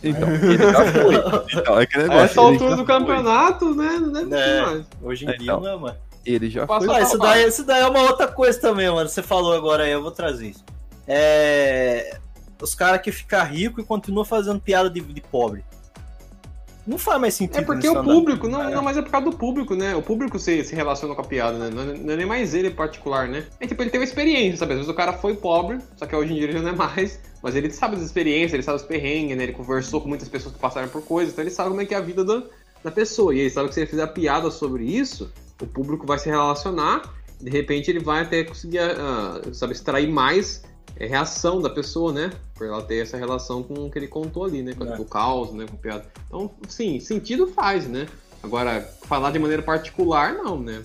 então, 0.03 0.29
ele 0.35 0.59
já 0.59 0.93
foi. 0.93 1.15
Então, 1.61 1.81
é 1.81 1.87
que 1.87 1.99
A 1.99 2.03
negócio, 2.03 2.21
essa 2.25 2.41
altura 2.41 2.71
do 2.71 2.77
foi. 2.77 2.85
campeonato, 2.87 3.75
né? 3.75 3.99
Não 4.01 4.13
deve 4.13 4.35
É. 4.35 4.55
ter 4.55 4.63
mais. 4.67 4.87
Hoje 5.03 5.25
em 5.25 5.29
É, 5.29 5.33
dia 5.37 5.43
então. 5.45 5.61
não 5.61 5.69
é 5.69 5.77
mais. 5.77 5.97
Ele 6.27 6.51
já 6.51 6.67
Posso 6.67 6.87
foi. 6.87 6.97
Ah, 6.97 7.01
isso 7.01 7.19
daí, 7.19 7.49
isso 7.49 7.65
daí 7.65 7.83
é 7.83 7.87
uma 7.87 8.03
outra 8.03 8.29
coisa 8.29 8.61
também, 8.61 8.91
mano. 8.91 9.09
Você 9.09 9.23
falou 9.23 9.53
agora 9.55 9.85
aí, 9.85 9.91
eu 9.93 10.03
vou 10.03 10.11
trazer 10.11 10.49
isso. 10.49 10.65
É. 11.07 12.19
Os 12.61 12.75
caras 12.75 13.01
que 13.01 13.11
ficam 13.13 13.45
ricos 13.47 13.83
e 13.85 13.87
continuam 13.87 14.25
fazendo 14.25 14.61
piada 14.61 14.91
de, 14.91 15.01
de 15.01 15.21
pobre. 15.21 15.65
Não 16.89 16.97
faz 16.97 17.21
mais 17.21 17.35
sentido. 17.35 17.59
É 17.59 17.63
porque 17.63 17.87
o 17.87 18.03
público, 18.03 18.49
não, 18.49 18.71
não, 18.71 18.83
mas 18.83 18.97
é 18.97 19.03
por 19.03 19.11
causa 19.11 19.31
do 19.31 19.37
público, 19.37 19.75
né? 19.75 19.95
O 19.95 20.01
público 20.01 20.39
se, 20.39 20.65
se 20.65 20.75
relaciona 20.75 21.15
com 21.15 21.21
a 21.21 21.25
piada, 21.25 21.59
né? 21.59 21.71
Não, 21.71 21.83
é- 21.83 21.99
não 21.99 22.15
é 22.15 22.17
nem 22.17 22.25
mais 22.27 22.55
ele 22.55 22.71
particular, 22.71 23.29
né? 23.29 23.45
É 23.61 23.67
tipo, 23.67 23.83
ele 23.83 23.91
teve 23.91 24.05
experiência, 24.05 24.57
sabe? 24.57 24.73
Às 24.73 24.79
vezes 24.79 24.91
o 24.91 24.95
cara 24.97 25.13
foi 25.13 25.35
pobre, 25.35 25.79
só 25.97 26.07
que 26.07 26.17
hoje 26.17 26.33
em 26.33 26.37
dia 26.37 26.45
ele 26.45 26.55
já 26.55 26.63
não 26.63 26.71
é 26.71 26.75
mais. 26.75 27.21
Mas 27.43 27.55
ele 27.55 27.71
sabe 27.71 27.97
das 27.97 28.07
experiências, 28.07 28.55
ele 28.55 28.63
sabe 28.63 28.79
os 28.79 28.85
perrengues, 28.85 29.37
né? 29.37 29.43
Ele 29.43 29.53
conversou 29.53 30.01
com 30.01 30.09
muitas 30.09 30.29
pessoas 30.29 30.55
que 30.55 30.61
passaram 30.61 30.89
por 30.89 31.03
coisas, 31.03 31.33
então 31.35 31.45
ele 31.45 31.51
sabe 31.51 31.69
como 31.69 31.83
é 31.83 31.85
que 31.85 31.95
é 31.95 31.99
a 31.99 32.01
vida 32.01 32.25
da, 32.25 32.43
da 32.83 32.91
pessoa. 32.91 33.35
E 33.35 33.41
ele 33.41 33.51
sabe 33.51 33.69
que 33.69 33.75
se 33.75 33.81
ele 33.81 33.87
fizer 33.91 34.07
piada 34.09 34.51
sobre 34.51 34.85
isso, 34.85 35.31
o 35.61 35.67
público 35.67 36.07
vai 36.07 36.19
se 36.19 36.31
relacionar, 36.31 37.03
de 37.41 37.51
repente 37.51 37.91
ele 37.91 38.01
vai 38.01 38.23
até 38.23 38.45
conseguir, 38.45 38.79
ah, 38.79 39.41
sabe, 39.53 39.73
extrair 39.75 40.09
mais 40.09 40.63
é, 40.99 41.07
reação 41.07 41.61
da 41.61 41.71
pessoa, 41.71 42.13
né? 42.13 42.31
Por 42.55 42.67
ela 42.67 42.83
ter 42.83 43.03
essa 43.03 43.17
relação 43.17 43.63
com 43.63 43.87
o 43.87 43.91
que 43.91 43.99
ele 43.99 44.09
contou 44.09 44.45
ali, 44.45 44.63
né? 44.63 44.75
Com, 44.75 44.85
É. 44.85 44.99
o 44.99 45.05
caos, 45.05 45.53
né? 45.53 45.67
Com 45.69 45.77
a 45.77 45.79
piada. 45.79 46.07
Então, 46.27 46.51
sim, 46.69 46.99
sentido 47.01 47.47
faz, 47.47 47.87
né? 47.89 48.07
Agora, 48.43 48.81
falar 49.03 49.31
de 49.31 49.39
maneira 49.39 49.63
particular, 49.63 50.35
não, 50.35 50.59
né? 50.61 50.83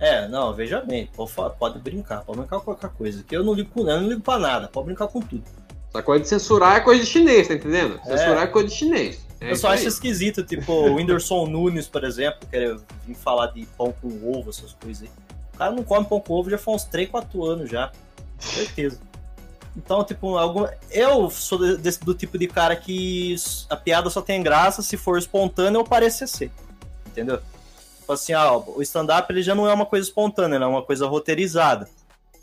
É, 0.00 0.28
não, 0.28 0.54
veja 0.54 0.80
bem, 0.80 1.10
pode, 1.14 1.32
pode 1.58 1.78
brincar, 1.80 2.22
pode 2.24 2.38
brincar 2.38 2.58
com 2.58 2.64
qualquer 2.66 2.90
coisa. 2.90 3.22
Que 3.24 3.36
eu 3.36 3.42
não 3.42 3.52
ligo 3.52 3.70
eu 3.80 3.84
não 4.00 4.08
ligo 4.08 4.20
pra 4.20 4.38
nada, 4.38 4.68
pode 4.68 4.86
brincar 4.86 5.08
com 5.08 5.20
tudo. 5.20 5.42
Essa 5.88 6.02
coisa 6.02 6.22
de 6.22 6.28
censurar 6.28 6.76
é 6.76 6.80
coisa 6.80 7.02
de 7.02 7.08
chinês, 7.08 7.48
tá 7.48 7.54
entendendo? 7.54 7.98
É. 8.04 8.16
Censurar 8.16 8.44
é 8.44 8.46
coisa 8.46 8.68
de 8.68 8.74
chinês. 8.74 9.26
É 9.40 9.52
eu 9.52 9.56
só 9.56 9.68
acho 9.68 9.86
esquisito, 9.86 10.42
tipo, 10.42 10.72
o 10.72 10.96
Whindersson 10.96 11.46
Nunes, 11.46 11.86
por 11.88 12.04
exemplo, 12.04 12.40
que 12.50 12.76
vir 13.06 13.14
falar 13.14 13.46
de 13.48 13.64
pão 13.76 13.94
com 14.00 14.08
ovo, 14.30 14.50
essas 14.50 14.72
coisas 14.74 15.04
aí. 15.04 15.10
O 15.54 15.56
cara 15.56 15.72
não 15.72 15.82
come 15.82 16.06
pão 16.06 16.20
com 16.20 16.34
ovo 16.34 16.50
já 16.50 16.58
faz 16.58 16.82
uns 16.82 16.84
3, 16.84 17.08
4 17.08 17.44
anos 17.44 17.70
já. 17.70 17.88
Com 17.88 18.42
certeza. 18.42 19.00
Então, 19.78 20.02
tipo, 20.02 20.36
algum... 20.36 20.66
eu 20.90 21.30
sou 21.30 21.56
de- 21.56 21.76
desse, 21.76 22.00
do 22.00 22.12
tipo 22.12 22.36
de 22.36 22.48
cara 22.48 22.74
que 22.74 23.36
a 23.70 23.76
piada 23.76 24.10
só 24.10 24.20
tem 24.20 24.42
graça 24.42 24.82
se 24.82 24.96
for 24.96 25.16
espontânea 25.16 25.78
ou 25.78 25.84
parecer 25.84 26.26
ser. 26.26 26.50
Entendeu? 27.06 27.40
Tipo 28.00 28.12
assim, 28.12 28.32
ah, 28.32 28.56
o 28.56 28.82
stand-up 28.82 29.32
ele 29.32 29.40
já 29.40 29.54
não 29.54 29.68
é 29.68 29.72
uma 29.72 29.86
coisa 29.86 30.04
espontânea, 30.08 30.56
ele 30.56 30.64
é 30.64 30.66
uma 30.66 30.82
coisa 30.82 31.06
roteirizada. 31.06 31.88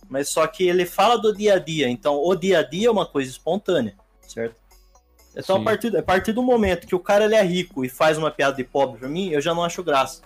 Mas 0.07 0.29
só 0.29 0.47
que 0.47 0.65
ele 0.65 0.85
fala 0.85 1.17
do 1.17 1.35
dia 1.35 1.55
a 1.55 1.59
dia, 1.59 1.89
então 1.89 2.23
o 2.23 2.35
dia 2.35 2.59
a 2.59 2.63
dia 2.63 2.87
é 2.87 2.91
uma 2.91 3.05
coisa 3.05 3.29
espontânea, 3.29 3.95
certo? 4.27 4.55
Então, 5.35 5.57
a 5.57 5.63
partir, 5.63 5.97
a 5.97 6.03
partir 6.03 6.31
do 6.31 6.41
momento 6.41 6.87
que 6.87 6.95
o 6.95 6.99
cara 6.99 7.25
ele 7.25 7.35
é 7.35 7.43
rico 7.43 7.83
e 7.83 7.89
faz 7.89 8.17
uma 8.17 8.31
piada 8.31 8.55
de 8.55 8.63
pobre 8.63 8.99
pra 8.99 9.09
mim, 9.09 9.31
eu 9.31 9.41
já 9.41 9.53
não 9.53 9.63
acho 9.63 9.83
graça. 9.83 10.21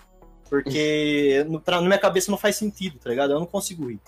Porque 0.48 1.44
no, 1.48 1.60
pra, 1.60 1.80
na 1.80 1.86
minha 1.86 1.98
cabeça 1.98 2.30
não 2.30 2.38
faz 2.38 2.54
sentido, 2.54 2.98
tá 2.98 3.10
ligado? 3.10 3.32
Eu 3.32 3.40
não 3.40 3.46
consigo 3.46 3.88
rir. 3.88 4.00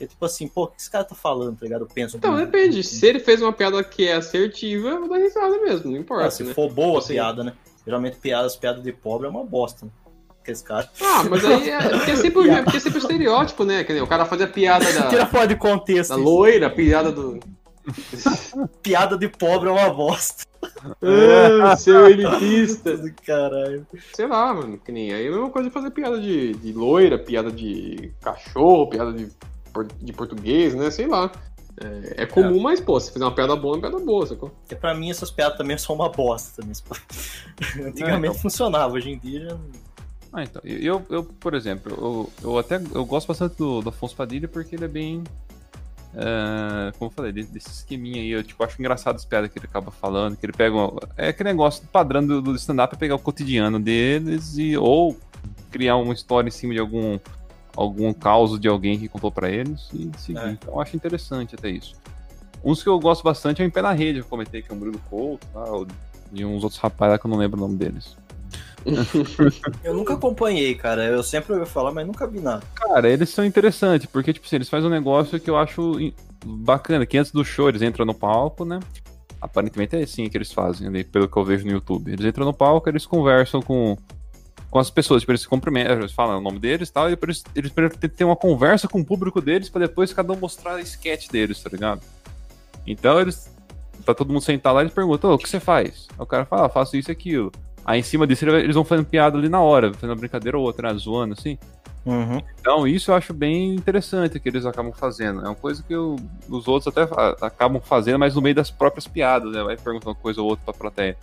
É 0.00 0.06
tipo 0.06 0.24
assim, 0.24 0.48
pô, 0.48 0.64
o 0.64 0.66
que 0.68 0.80
esse 0.80 0.90
cara 0.90 1.04
tá 1.04 1.14
falando, 1.14 1.56
tá 1.58 1.64
ligado? 1.64 1.82
Eu 1.82 1.86
penso. 1.86 2.16
Então, 2.16 2.34
depende. 2.36 2.82
Se 2.82 3.06
ele 3.06 3.20
fez 3.20 3.40
uma 3.40 3.52
piada 3.52 3.82
que 3.84 4.06
é 4.08 4.14
assertiva, 4.14 4.88
eu 4.88 5.00
vou 5.00 5.08
dar 5.08 5.18
risada 5.18 5.56
mesmo, 5.60 5.90
não 5.92 5.98
importa, 5.98 6.26
Ah, 6.26 6.30
se 6.30 6.42
né? 6.42 6.52
for 6.52 6.72
boa 6.72 6.96
a 6.96 6.98
Assim. 6.98 7.14
piada, 7.14 7.44
né? 7.44 7.52
Geralmente 7.86 8.16
piadas, 8.16 8.56
piada 8.56 8.80
de 8.80 8.92
pobre 8.92 9.26
é 9.26 9.30
uma 9.30 9.44
bosta, 9.44 9.86
né? 9.86 9.92
Aqueles 10.42 10.62
caras. 10.62 10.88
Ah, 11.00 11.22
mas 11.30 11.44
aí 11.44 11.70
é 11.70 11.78
porque 11.88 12.10
é 12.10 12.16
sempre, 12.16 12.50
é 12.50 12.62
porque 12.62 12.76
é 12.76 12.80
sempre 12.80 12.98
o 12.98 13.02
estereótipo, 13.02 13.64
né? 13.64 13.84
Que 13.84 13.92
nem 13.92 14.02
o 14.02 14.06
cara 14.06 14.24
fazia 14.26 14.46
piada 14.48 14.84
Tira 14.84 15.18
da, 15.20 15.26
fora 15.26 15.46
de 15.46 15.56
contexto. 15.56 16.10
da 16.10 16.16
loira, 16.16 16.68
piada 16.68 17.10
do. 17.12 17.38
Piada 18.82 19.16
de 19.16 19.28
pobre 19.28 19.68
é 19.68 19.72
uma 19.72 19.90
bosta. 19.90 20.44
Ah, 21.02 21.76
seu 21.76 22.08
elitista. 22.08 22.98
Caralho. 23.26 23.86
Sei 24.14 24.26
lá, 24.26 24.54
mano. 24.54 24.78
Que 24.78 24.90
nem 24.90 25.12
aí 25.12 25.26
é 25.26 25.28
a 25.28 25.32
mesma 25.32 25.50
coisa 25.50 25.68
de 25.68 25.74
fazer 25.74 25.90
piada 25.90 26.18
de, 26.20 26.54
de 26.54 26.72
loira, 26.72 27.18
piada 27.18 27.50
de 27.50 28.12
cachorro, 28.22 28.88
piada 28.88 29.12
de, 29.12 29.28
de 30.00 30.12
português, 30.12 30.74
né? 30.74 30.90
Sei 30.90 31.06
lá. 31.06 31.30
É, 31.80 32.22
é 32.22 32.26
comum, 32.26 32.60
mas, 32.60 32.80
pô, 32.80 33.00
se 33.00 33.12
fizer 33.12 33.24
uma 33.24 33.34
piada 33.34 33.56
boa, 33.56 33.74
é 33.74 33.78
uma 33.78 33.90
piada 33.90 34.04
boa, 34.04 34.24
sacou? 34.26 34.50
Porque 34.50 34.76
pra 34.76 34.94
mim 34.94 35.10
essas 35.10 35.30
piadas 35.30 35.58
também 35.58 35.76
são 35.76 35.96
uma 35.96 36.08
bosta 36.08 36.62
também. 36.62 36.72
Antigamente 37.84 38.28
então. 38.28 38.34
funcionava, 38.34 38.92
hoje 38.94 39.10
em 39.10 39.18
dia 39.18 39.48
já. 39.48 39.56
Ah, 40.32 40.42
então. 40.44 40.62
Eu, 40.64 41.04
eu 41.10 41.24
por 41.24 41.54
exemplo, 41.54 41.92
eu, 41.92 42.30
eu 42.50 42.58
até 42.58 42.80
eu 42.94 43.04
gosto 43.04 43.26
bastante 43.26 43.56
do, 43.56 43.80
do 43.82 43.88
Afonso 43.88 44.14
Padilha 44.14 44.46
porque 44.48 44.76
ele 44.76 44.84
é 44.84 44.88
bem. 44.88 45.24
é, 46.14 46.92
como 46.98 47.10
eu 47.10 47.14
falei, 47.14 47.32
de- 47.32 47.42
desse 47.44 47.68
esqueminha 47.70 48.20
aí, 48.20 48.30
eu 48.30 48.42
tipo, 48.44 48.62
acho 48.62 48.80
engraçado 48.80 49.16
as 49.16 49.24
piadas 49.24 49.50
que 49.50 49.58
ele 49.58 49.66
acaba 49.66 49.90
falando, 49.90 50.36
que 50.36 50.46
ele 50.46 50.52
pega. 50.52 50.74
uma- 50.76 50.92
é 51.16 51.28
aquele 51.28 51.48
negócio 51.50 51.84
padrão 51.92 52.24
do, 52.24 52.40
do 52.40 52.54
stand-up 52.54 52.94
é 52.94 52.98
pegar 52.98 53.16
o 53.16 53.18
cotidiano 53.18 53.80
deles 53.80 54.56
e 54.58 54.76
ou 54.76 55.16
criar 55.72 55.96
uma 55.96 56.14
história 56.14 56.48
em 56.48 56.52
cima 56.52 56.72
de 56.74 56.78
algum 56.80 57.18
algum 57.76 58.12
caos 58.12 58.58
de 58.58 58.68
alguém 58.68 58.98
que 58.98 59.08
contou 59.08 59.30
pra 59.30 59.50
eles 59.50 59.88
e 59.92 60.10
seguir. 60.18 60.38
É. 60.38 60.50
Então 60.50 60.74
eu 60.74 60.80
acho 60.80 60.94
interessante 60.96 61.54
até 61.54 61.68
isso. 61.70 61.94
Uns 62.64 62.82
que 62.82 62.88
eu 62.88 62.98
gosto 62.98 63.22
bastante 63.22 63.60
é 63.60 63.64
o 63.64 63.68
Em 63.68 63.70
Pé 63.70 63.82
na 63.82 63.92
Rede, 63.92 64.20
eu 64.20 64.24
comentei 64.24 64.62
que 64.62 64.70
é 64.72 64.74
o 64.74 64.78
Murilo 64.78 64.98
Couto, 65.10 65.46
tá? 65.52 65.64
o- 65.72 65.86
e 66.32 66.44
uns 66.44 66.62
outros 66.64 66.80
rapazes 66.80 67.12
lá 67.12 67.18
que 67.18 67.26
eu 67.26 67.30
não 67.30 67.36
lembro 67.38 67.58
o 67.58 67.60
nome 67.60 67.76
deles. 67.76 68.16
Eu 69.82 69.94
nunca 69.94 70.14
acompanhei, 70.14 70.74
cara. 70.74 71.04
Eu 71.04 71.22
sempre 71.22 71.54
ouvi 71.54 71.64
falar, 71.64 71.90
mas 71.92 72.06
nunca 72.06 72.26
vi 72.26 72.40
nada. 72.40 72.62
Cara, 72.74 73.08
eles 73.08 73.30
são 73.30 73.44
interessantes, 73.44 74.06
porque, 74.06 74.32
tipo 74.32 74.46
assim, 74.46 74.56
eles 74.56 74.68
fazem 74.68 74.86
um 74.88 74.92
negócio 74.92 75.40
que 75.40 75.48
eu 75.48 75.56
acho 75.56 75.96
bacana, 76.44 77.06
que 77.06 77.16
antes 77.16 77.32
do 77.32 77.44
show 77.44 77.68
eles 77.68 77.80
entram 77.82 78.04
no 78.04 78.12
palco, 78.14 78.64
né? 78.64 78.80
Aparentemente 79.40 79.96
é 79.96 80.02
assim 80.02 80.28
que 80.28 80.36
eles 80.36 80.52
fazem, 80.52 80.86
ali, 80.86 81.02
pelo 81.04 81.28
que 81.28 81.36
eu 81.36 81.44
vejo 81.44 81.64
no 81.64 81.72
YouTube. 81.72 82.12
Eles 82.12 82.24
entram 82.26 82.44
no 82.44 82.52
palco, 82.52 82.88
eles 82.88 83.06
conversam 83.06 83.62
com, 83.62 83.96
com 84.74 84.80
as 84.80 84.90
pessoas, 84.90 85.22
tipo, 85.22 85.30
eles 85.30 85.42
se 85.42 85.46
cumprimentam, 85.48 85.98
eles 86.00 86.10
falam 86.10 86.36
o 86.36 86.40
nome 86.40 86.58
deles 86.58 86.88
e 86.88 86.92
tal, 86.92 87.08
e 87.08 87.16
eles, 87.22 87.44
eles 87.54 87.70
têm 87.72 88.10
ter 88.10 88.24
uma 88.24 88.34
conversa 88.34 88.88
com 88.88 88.98
o 88.98 89.04
público 89.04 89.40
deles 89.40 89.68
pra 89.68 89.82
depois 89.82 90.12
cada 90.12 90.32
um 90.32 90.36
mostrar 90.36 90.74
a 90.74 90.80
sketch 90.80 91.28
deles, 91.28 91.62
tá 91.62 91.70
ligado? 91.70 92.00
Então 92.84 93.20
eles. 93.20 93.48
Tá 94.04 94.12
todo 94.12 94.32
mundo 94.32 94.42
sentado 94.42 94.74
lá 94.74 94.80
e 94.80 94.86
eles 94.86 94.92
perguntam, 94.92 95.30
"Ô, 95.30 95.34
o 95.34 95.38
que 95.38 95.48
você 95.48 95.60
faz? 95.60 96.08
Aí 96.10 96.16
o 96.18 96.26
cara 96.26 96.44
fala, 96.44 96.66
ah, 96.66 96.68
faço 96.68 96.96
isso 96.96 97.08
e 97.08 97.12
aquilo. 97.12 97.52
Aí 97.84 98.00
em 98.00 98.02
cima 98.02 98.26
disso 98.26 98.44
ele- 98.44 98.64
eles 98.64 98.74
vão 98.74 98.84
fazendo 98.84 99.06
piada 99.06 99.38
ali 99.38 99.48
na 99.48 99.60
hora, 99.60 99.94
fazendo 99.94 100.10
uma 100.10 100.16
brincadeira 100.16 100.58
ou 100.58 100.64
outra, 100.64 100.92
né, 100.92 100.98
zoando 100.98 101.34
assim. 101.34 101.56
Uhum. 102.04 102.42
Então, 102.60 102.84
isso 102.84 103.12
eu 103.12 103.14
acho 103.14 103.32
bem 103.32 103.76
interessante 103.76 104.40
que 104.40 104.48
eles 104.48 104.66
acabam 104.66 104.92
fazendo. 104.92 105.40
É 105.42 105.44
uma 105.44 105.54
coisa 105.54 105.84
que 105.84 105.94
eu- 105.94 106.16
os 106.48 106.66
outros 106.66 106.88
até 106.88 107.08
acabam 107.46 107.80
fazendo, 107.80 108.18
mas 108.18 108.34
no 108.34 108.42
meio 108.42 108.56
das 108.56 108.72
próprias 108.72 109.06
piadas, 109.06 109.52
né? 109.52 109.62
Vai 109.62 109.76
perguntando 109.76 110.10
uma 110.10 110.16
coisa 110.16 110.42
ou 110.42 110.48
outra 110.48 110.64
pra 110.64 110.74
plateia. 110.74 111.16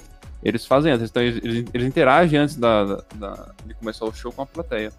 Eles 0.43 0.65
fazem 0.65 0.91
antes, 0.91 1.09
então 1.09 1.21
eles, 1.21 1.43
eles- 1.43 1.65
eles 1.73 1.87
interagem 1.87 2.39
antes 2.39 2.55
da, 2.55 2.83
da- 2.83 3.03
da- 3.15 3.51
de 3.65 3.73
começar 3.75 4.05
o 4.05 4.13
show 4.13 4.31
com 4.31 4.41
a 4.41 4.45
plateia. 4.45 4.91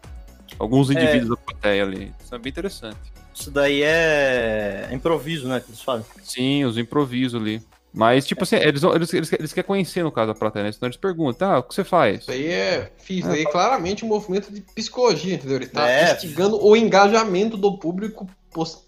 Alguns 0.59 0.91
É. 0.91 0.95
indivíduos 0.95 1.31
da 1.31 1.37
plateia 1.37 1.83
ali. 1.83 2.13
Isso 2.25 2.35
é 2.35 2.39
bem 2.39 2.51
interessante. 2.51 2.99
Isso 3.35 3.51
daí 3.51 3.83
é 3.83 4.89
improviso, 4.93 5.49
né? 5.49 5.59
Que 5.61 5.71
eles 5.71 5.81
falam. 5.81 6.05
Sim, 6.23 6.65
os 6.65 6.77
improvisos 6.79 7.41
ali. 7.41 7.63
Mas, 7.95 8.27
tipo 8.27 8.43
assim, 8.45 8.57
eles, 8.57 8.83
eles, 8.83 9.13
eles, 9.13 9.33
eles 9.33 9.53
querem 9.53 9.67
conhecer, 9.67 10.03
no 10.03 10.11
caso, 10.13 10.31
a 10.31 10.35
plateia, 10.35 10.65
né? 10.65 10.73
Senão 10.73 10.87
eles 10.89 10.97
perguntam, 10.97 11.51
ah, 11.51 11.59
o 11.59 11.63
que 11.63 11.75
você 11.75 11.85
faz? 11.85 12.21
Isso 12.21 12.31
aí 12.31 12.47
é. 12.47 12.91
Fiz, 12.99 13.19
isso 13.19 13.29
aí 13.31 13.43
é 13.43 13.45
claramente 13.51 14.05
um 14.05 14.09
movimento 14.09 14.51
de 14.53 14.61
psicologia, 14.63 15.35
entendeu? 15.35 15.57
Ele 15.57 15.67
tá 15.67 15.89
É. 15.91 16.15
instigando 16.15 16.63
o 16.65 16.75
engajamento 16.77 17.57
do 17.57 17.77
público 17.79 18.27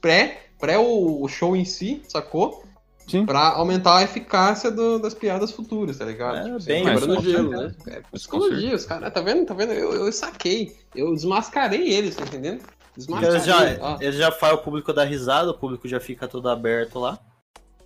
pré, 0.01 0.43
pré 0.59 0.79
o, 0.79 1.23
o 1.23 1.29
show 1.29 1.55
em 1.57 1.65
si, 1.67 2.03
sacou? 2.09 2.65
Sim. 3.07 3.27
pra 3.27 3.49
aumentar 3.51 3.99
a 3.99 4.03
eficácia 4.03 4.71
do- 4.71 4.99
das 4.99 5.15
piadas 5.15 5.51
futuras, 5.51 5.99
tá 5.99 6.05
ligado? 6.05 6.37
É, 6.37 6.43
tipo, 6.45 6.65
bem, 6.65 6.85
quebrando 6.85 7.23
gelo, 7.23 7.51
né? 7.51 7.75
É 7.89 8.01
psicologia, 8.13 8.75
os 8.75 8.87
caras, 8.87 9.13
tá 9.13 9.21
vendo? 9.21 9.45
Tá 9.45 9.55
vendo? 9.55 9.73
Eu, 9.73 9.93
eu 9.95 10.13
saquei. 10.13 10.75
Eu 10.95 11.13
desmascarei 11.15 11.93
eles, 11.93 12.15
tá 12.17 12.23
entendendo? 12.25 12.63
Desmascarei. 12.97 13.35
Eles 13.37 13.45
já, 13.47 13.79
ó. 13.81 13.97
eles 14.01 14.17
já 14.17 14.33
faz 14.33 14.55
o 14.55 14.59
público 14.59 14.93
dar 14.93 15.05
risada, 15.05 15.51
o 15.51 15.59
público 15.59 15.87
já 15.89 16.01
fica 16.01 16.27
todo 16.29 16.49
aberto 16.49 16.99
lá. 16.99 17.19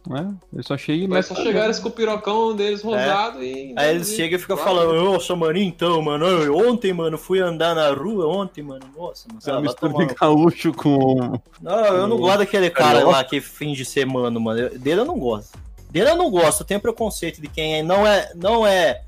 Né? 0.08 0.34
Eu 0.54 0.62
só 0.62 0.74
achei. 0.74 1.06
Vai 1.06 1.22
só 1.22 1.34
chegar 1.34 1.68
eesse 1.68 1.80
com 1.80 1.88
o 1.88 1.92
pirocão 1.92 2.56
deles 2.56 2.82
rosado 2.82 3.42
e. 3.42 3.72
É. 3.76 3.80
Aí 3.80 3.94
eles 3.94 4.08
chegam 4.14 4.38
e 4.38 4.40
ficam 4.40 4.56
Claro. 4.56 4.76
falando, 4.78 5.04
nossa, 5.04 5.36
mano, 5.36 5.58
então, 5.58 6.00
mano, 6.02 6.24
eu- 6.26 6.56
ontem, 6.56 6.92
mano, 6.92 7.18
fui 7.18 7.40
andar 7.40 7.74
na 7.74 7.90
rua, 7.90 8.26
ontem, 8.26 8.62
mano, 8.62 8.84
nossa, 8.96 9.26
mano. 9.28 9.40
Você 9.40 9.50
é 9.50 9.52
uma 9.52 9.58
Ah, 9.58 9.62
mistura 9.62 10.06
de 10.06 10.14
gaúcho 10.14 10.72
com. 10.72 11.38
Não, 11.60 11.84
eu 11.86 12.06
não 12.08 12.16
gosto 12.16 12.38
daquele 12.38 12.70
cara 12.70 13.04
lá 13.06 13.22
que 13.22 13.40
finge 13.40 13.84
ser 13.84 14.06
mano, 14.06 14.40
mano. 14.40 14.58
Eu- 14.60 14.78
Dele 14.78 15.00
eu 15.02 15.04
não 15.04 15.18
gosto. 15.18 15.58
Dele 15.90 16.10
eu 16.10 16.16
não 16.16 16.30
gosto. 16.30 16.60
Eu 16.62 16.66
tenho 16.66 16.80
preconceito 16.80 17.40
de 17.40 17.48
quem 17.48 17.76
é- 17.78 17.82
não 17.82 18.06
é. 18.06 18.30
Não 18.34 18.66
é. 18.66 19.02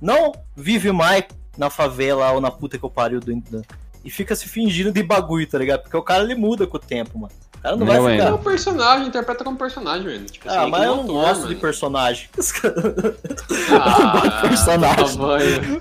Não 0.00 0.32
vive 0.54 0.92
mais 0.92 1.24
na 1.56 1.70
favela 1.70 2.30
ou 2.32 2.40
na 2.40 2.50
puta 2.50 2.76
que 2.78 2.84
eu 2.84 2.90
pariu 2.90 3.18
do. 3.20 3.32
E 4.06 4.10
fica 4.10 4.34
se 4.36 4.48
fingindo 4.48 4.92
de 4.92 5.02
bagulho, 5.02 5.46
tá 5.46 5.58
ligado? 5.58 5.82
Porque 5.82 5.96
o 5.96 6.02
cara 6.02 6.22
ele 6.22 6.34
muda 6.36 6.66
com 6.66 6.76
o 6.76 6.80
tempo, 6.80 7.18
mano. 7.18 7.32
O 7.58 7.60
cara 7.60 7.76
não 7.76 7.84
Não, 7.86 8.02
vai 8.02 8.14
É 8.14 8.18
ficar. 8.20 8.34
um 8.34 8.38
personagem, 8.38 9.06
interpreta 9.08 9.42
como 9.44 9.56
personagem, 9.58 10.04
mano. 10.06 10.24
Tipo, 10.26 10.48
assim, 10.48 10.58
Ah, 10.58 10.64
que 10.64 10.70
mas 10.70 10.82
eu 10.84 10.96
não 10.96 11.06
gosto 11.06 11.40
mano. 11.42 11.48
de 11.48 11.60
personagem. 11.60 12.28
Ah, 13.70 14.40
personagem. 14.48 15.80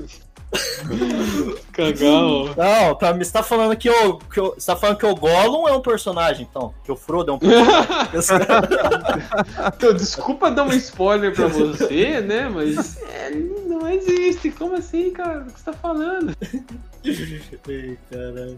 Cagão. 1.72 2.54
Não, 2.56 2.96
pra 2.96 3.14
mim, 3.14 3.24
você 3.24 3.32
tá 3.32 3.44
falando 3.44 3.76
que 3.76 3.90
eu, 3.90 4.18
que 4.18 4.40
eu. 4.40 4.54
Você 4.58 4.66
tá 4.66 4.76
falando 4.76 4.98
que 4.98 5.06
o 5.06 5.16
Gollum 5.16 5.68
é 5.68 5.74
um 5.74 5.82
personagem, 5.82 6.48
então. 6.50 6.74
Que 6.84 6.92
o 6.92 6.96
Frodo 6.96 7.32
é 7.32 7.34
um 7.34 7.40
personagem. 7.40 8.46
Então, 9.76 9.94
desculpa 9.94 10.52
dar 10.52 10.64
um 10.64 10.72
spoiler 10.74 11.34
pra 11.34 11.48
você, 11.48 12.22
né? 12.22 12.48
Mas 12.48 12.98
é, 13.02 13.32
não 13.32 13.88
existe. 13.90 14.52
Como 14.52 14.76
assim, 14.76 15.12
cara? 15.12 15.42
O 15.42 15.46
que 15.46 15.60
você 15.60 15.66
tá 15.66 15.74
falando? 15.74 16.36
Ei, 17.04 17.98
caralho. 18.10 18.58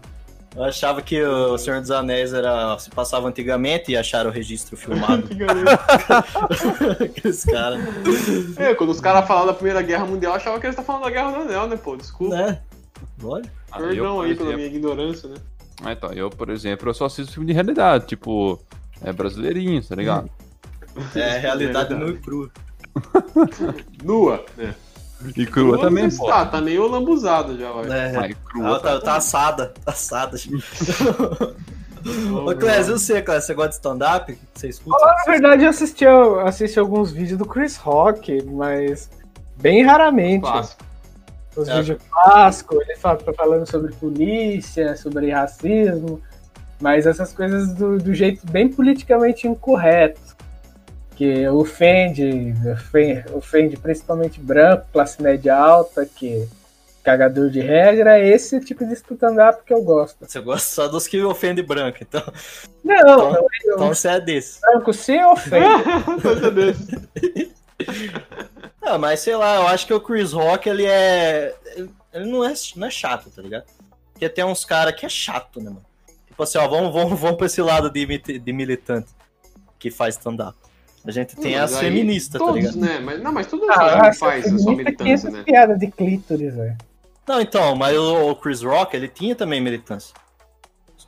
Eu 0.56 0.64
achava 0.64 1.00
que 1.02 1.22
o 1.22 1.56
Senhor 1.58 1.80
dos 1.80 1.90
Anéis 1.90 2.32
era 2.32 2.76
se 2.78 2.90
passava 2.90 3.28
antigamente 3.28 3.92
e 3.92 3.96
acharam 3.96 4.30
o 4.30 4.32
registro 4.32 4.76
filmado. 4.76 5.28
Aqueles 7.04 7.44
caras. 7.44 7.80
É, 8.56 8.74
quando 8.74 8.90
os 8.90 9.00
caras 9.00 9.26
falavam 9.26 9.48
da 9.48 9.54
Primeira 9.54 9.82
Guerra 9.82 10.06
Mundial, 10.06 10.32
eu 10.32 10.36
achava 10.36 10.58
que 10.58 10.66
eles 10.66 10.76
estavam 10.78 11.00
falando 11.00 11.04
da 11.04 11.10
Guerra 11.10 11.30
do 11.36 11.48
Anel, 11.48 11.68
né, 11.68 11.76
pô? 11.76 11.96
Desculpa. 11.96 12.34
Né? 12.36 12.60
Olha. 13.22 13.44
Ah, 13.70 13.78
Perdão 13.78 14.20
aí 14.20 14.34
pela 14.34 14.48
exemplo- 14.50 14.54
minha 14.56 14.66
ignorância, 14.66 15.28
né? 15.28 15.36
Ah, 15.84 15.92
então, 15.92 16.12
eu, 16.12 16.28
por 16.30 16.48
exemplo, 16.50 16.88
eu 16.88 16.94
só 16.94 17.04
assisto 17.06 17.32
filme 17.32 17.46
de 17.46 17.52
realidade, 17.52 18.06
tipo, 18.06 18.58
é 19.04 19.12
brasileirinho, 19.12 19.80
tá 19.84 19.94
ligado? 19.94 20.28
É 21.14 21.38
realidade 21.38 21.94
nua 21.94 22.10
e 22.10 22.16
crua. 22.16 22.50
Nua, 24.02 24.44
né? 24.56 24.74
E 25.36 25.46
crua 25.46 25.80
também, 25.80 26.04
mas 26.04 26.16
pô. 26.16 26.26
Tá, 26.26 26.46
tá 26.46 26.60
meio 26.60 26.86
lambuzado 26.86 27.58
já, 27.58 27.72
vai. 27.72 27.84
É. 27.86 28.12
Mas 28.12 28.32
Ah, 28.32 28.36
crua. 28.44 28.80
tá, 28.80 29.00
tá 29.00 29.16
assada. 29.16 29.72
Tá 29.84 29.90
assada. 29.92 30.36
Ô, 32.46 32.54
Clésio, 32.54 32.94
eu 32.94 32.98
sei, 32.98 33.20
Clésio, 33.22 33.46
você 33.46 33.54
gosta 33.54 33.70
de 33.70 33.74
stand-up? 33.76 34.38
Você 34.54 34.68
escuta? 34.68 35.04
Na 35.04 35.24
verdade, 35.32 35.64
eu 35.64 35.70
assisti, 35.70 36.04
eu 36.04 36.40
assisti 36.40 36.78
alguns 36.78 37.10
vídeos 37.10 37.38
do 37.38 37.44
Chris 37.44 37.76
Rock, 37.76 38.42
mas 38.44 39.10
bem 39.56 39.82
raramente. 39.84 40.42
Clássico. 40.42 40.84
Os 41.56 41.68
É. 41.68 41.80
vídeos 41.80 42.00
clássicos, 42.10 42.78
ele 42.82 42.96
fala, 42.96 43.18
falando 43.36 43.68
sobre 43.68 43.92
polícia, 43.94 44.96
sobre 44.96 45.30
racismo, 45.32 46.20
mas 46.80 47.04
essas 47.06 47.32
coisas 47.32 47.74
do, 47.74 47.98
do 47.98 48.14
jeito 48.14 48.46
bem 48.50 48.68
politicamente 48.68 49.48
incorreto. 49.48 50.20
Que 51.18 51.48
ofende, 51.48 52.54
ofende, 52.72 53.24
ofende 53.34 53.76
principalmente 53.76 54.38
branco, 54.38 54.86
classe 54.92 55.20
média 55.20 55.56
alta, 55.56 56.06
que 56.06 56.48
cagador 57.02 57.50
de 57.50 57.58
regra, 57.60 58.20
é 58.20 58.28
esse 58.28 58.60
tipo 58.60 58.86
de 58.86 58.92
stand-up 58.92 59.64
que 59.64 59.74
eu 59.74 59.82
gosto. 59.82 60.24
Você 60.24 60.40
gosta 60.40 60.68
só 60.68 60.86
dos 60.86 61.08
que 61.08 61.20
ofendem 61.24 61.64
branco, 61.64 61.98
então. 62.00 62.22
Não, 62.84 63.32
Então 63.64 63.88
você 63.88 64.10
é 64.10 64.20
desse. 64.20 64.60
branco 64.60 64.92
se 64.92 65.20
ofende. 65.24 65.66
Não, 68.80 68.96
mas 68.96 69.18
sei 69.18 69.34
lá, 69.34 69.56
eu 69.56 69.66
acho 69.66 69.88
que 69.88 69.94
o 69.94 70.00
Chris 70.00 70.32
Rock, 70.32 70.68
ele 70.68 70.86
é. 70.86 71.52
Ele 72.12 72.26
não 72.26 72.44
é, 72.44 72.54
não 72.76 72.86
é 72.86 72.90
chato, 72.90 73.28
tá 73.28 73.42
ligado? 73.42 73.64
Porque 74.12 74.28
tem 74.28 74.44
uns 74.44 74.64
caras 74.64 74.94
que 74.94 75.04
é 75.04 75.08
chato, 75.08 75.60
né, 75.60 75.68
mano? 75.68 75.84
Tipo 76.28 76.44
assim, 76.44 76.58
ó, 76.58 76.68
vamos, 76.68 76.92
vamos, 76.92 77.18
vamos 77.18 77.36
pra 77.36 77.46
esse 77.46 77.60
lado 77.60 77.90
de, 77.90 78.06
de 78.38 78.52
militante 78.52 79.08
que 79.80 79.90
faz 79.90 80.14
stand-up. 80.14 80.56
A 81.08 81.10
gente 81.10 81.34
tem 81.36 81.54
Mas 81.58 81.72
as 81.72 81.78
aí, 81.78 81.84
feministas, 81.86 82.38
tá 82.38 82.46
todos, 82.46 82.54
ligado? 82.56 82.76
né? 82.76 83.00
Mas, 83.00 83.22
não, 83.22 83.32
mas 83.32 83.46
todo 83.46 83.64
Ah, 83.70 84.02
mundo 84.04 84.14
faz 84.16 84.44
a 84.52 84.58
sua 84.58 84.76
militância, 84.76 85.30
né? 85.30 85.42
piada 85.42 85.74
de 85.74 85.90
clítoris, 85.90 86.54
velho. 86.54 86.76
Não, 87.26 87.40
então, 87.40 87.74
mas 87.74 87.96
o, 87.96 88.34
Chris 88.36 88.60
Rock, 88.62 88.94
ele 88.94 89.08
tinha 89.08 89.34
também 89.34 89.58
militância. 89.58 90.14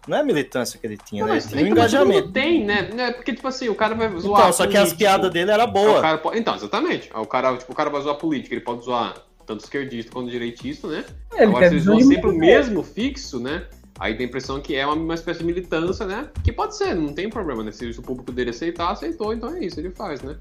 Não 0.08 0.16
é 0.16 0.22
militância 0.22 0.80
que 0.80 0.86
ele 0.86 0.96
tinha, 0.96 1.20
Não, 1.20 1.28
né? 1.28 1.34
mas 1.34 1.44
Ele 1.44 1.52
tinha 1.52 1.64
um 1.64 1.66
então, 1.66 1.78
engajamento. 1.84 2.32
tem, 2.32 2.64
né? 2.64 2.88
Não 2.94 3.04
é 3.04 3.12
Porque, 3.12 3.34
tipo 3.34 3.46
assim, 3.46 3.68
o 3.68 3.74
cara 3.74 3.94
vai 3.94 4.08
zoar. 4.18 4.40
Então, 4.40 4.52
só 4.54 4.66
que 4.66 4.74
as 4.78 4.94
piadas 4.94 5.30
dele 5.30 5.52
o 5.52 5.66
boas. 5.66 6.00
cara 6.00 6.18
Então, 6.34 6.54
exatamente. 6.54 7.10
O 7.14 7.26
cara, 7.26 7.54
tipo, 7.58 7.70
o 7.70 7.76
cara 7.76 7.90
vai 7.90 8.00
zoar 8.00 8.16
política, 8.16 8.54
ele 8.54 8.64
pode 8.64 8.82
zoar 8.86 9.14
tanto 9.44 9.62
esquerdista 9.62 10.10
quanto 10.10 10.30
direitista, 10.30 10.88
né? 10.88 11.04
Ele 11.34 11.44
Agora, 11.44 11.68
se 11.68 11.68
quer 11.68 11.74
ele 11.76 11.84
zoa 11.84 11.96
dizer 11.98 12.14
sempre 12.14 12.30
o 12.30 12.32
mesmo 12.34 12.82
fixo, 12.82 13.38
né? 13.38 13.66
Aí 14.00 14.14
tem 14.14 14.24
a 14.24 14.28
impressão 14.30 14.58
que 14.62 14.74
é 14.74 14.86
uma, 14.86 14.94
uma 14.94 15.14
espécie 15.14 15.40
de 15.40 15.44
militância, 15.44 16.06
né? 16.06 16.30
Que 16.42 16.50
pode 16.50 16.74
ser, 16.74 16.94
não 16.94 17.12
tem 17.12 17.28
problema, 17.28 17.62
né? 17.62 17.70
Se 17.70 17.86
o 17.90 18.02
público 18.02 18.32
dele 18.32 18.48
aceitar, 18.48 18.90
aceitou, 18.90 19.34
então 19.34 19.54
é 19.54 19.62
isso, 19.62 19.78
ele 19.78 19.90
faz, 19.90 20.22
né? 20.22 20.38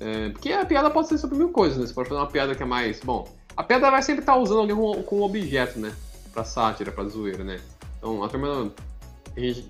É, 0.00 0.30
porque 0.30 0.52
a 0.52 0.66
piada 0.66 0.90
pode 0.90 1.06
ser 1.06 1.16
sobre 1.16 1.38
mil 1.38 1.50
coisas, 1.50 1.78
né? 1.78 1.86
Você 1.86 1.94
pode 1.94 2.08
fazer 2.08 2.20
uma 2.20 2.26
piada 2.26 2.56
que 2.56 2.62
é 2.62 2.66
mais. 2.66 2.98
Bom, 2.98 3.32
a 3.56 3.62
piada 3.62 3.88
vai 3.88 4.02
sempre 4.02 4.22
estar 4.22 4.36
usando 4.36 4.60
alguém 4.60 4.74
com, 4.74 5.02
com 5.04 5.20
um 5.20 5.22
objeto, 5.22 5.78
né? 5.78 5.94
Pra 6.32 6.42
sátira, 6.42 6.90
pra 6.90 7.04
zoeira, 7.04 7.44
né? 7.44 7.60
Então, 7.98 8.22
a 8.24 8.28
turma. 8.28 8.72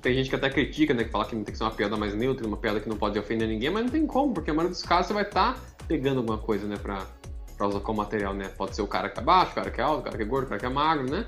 Tem 0.00 0.14
gente, 0.14 0.30
que 0.30 0.34
até 0.34 0.48
critica, 0.48 0.94
né? 0.94 1.04
Que 1.04 1.10
fala 1.10 1.26
que 1.26 1.36
não 1.36 1.44
tem 1.44 1.52
que 1.52 1.58
ser 1.58 1.64
uma 1.64 1.70
piada 1.70 1.98
mais 1.98 2.14
neutra, 2.14 2.46
uma 2.46 2.56
piada 2.56 2.80
que 2.80 2.88
não 2.88 2.96
pode 2.96 3.18
ofender 3.18 3.46
ninguém, 3.46 3.68
mas 3.68 3.84
não 3.84 3.90
tem 3.90 4.06
como, 4.06 4.32
porque 4.32 4.50
a 4.50 4.54
maioria 4.54 4.70
dos 4.70 4.82
casos 4.82 5.08
você 5.08 5.12
vai 5.12 5.24
estar 5.24 5.62
pegando 5.86 6.18
alguma 6.18 6.38
coisa, 6.38 6.66
né? 6.66 6.76
Pra, 6.78 7.04
pra 7.58 7.66
usar 7.66 7.80
como 7.80 7.98
material, 7.98 8.32
né? 8.32 8.48
Pode 8.56 8.74
ser 8.74 8.80
o 8.80 8.86
cara 8.86 9.10
que 9.10 9.20
é 9.20 9.22
baixo, 9.22 9.52
o 9.52 9.54
cara 9.54 9.70
que 9.70 9.80
é 9.80 9.84
alto, 9.84 10.00
o 10.00 10.02
cara 10.02 10.16
que 10.16 10.22
é 10.22 10.26
gordo, 10.26 10.46
o 10.46 10.48
cara 10.48 10.58
que 10.58 10.66
é 10.66 10.70
magro, 10.70 11.10
né? 11.10 11.26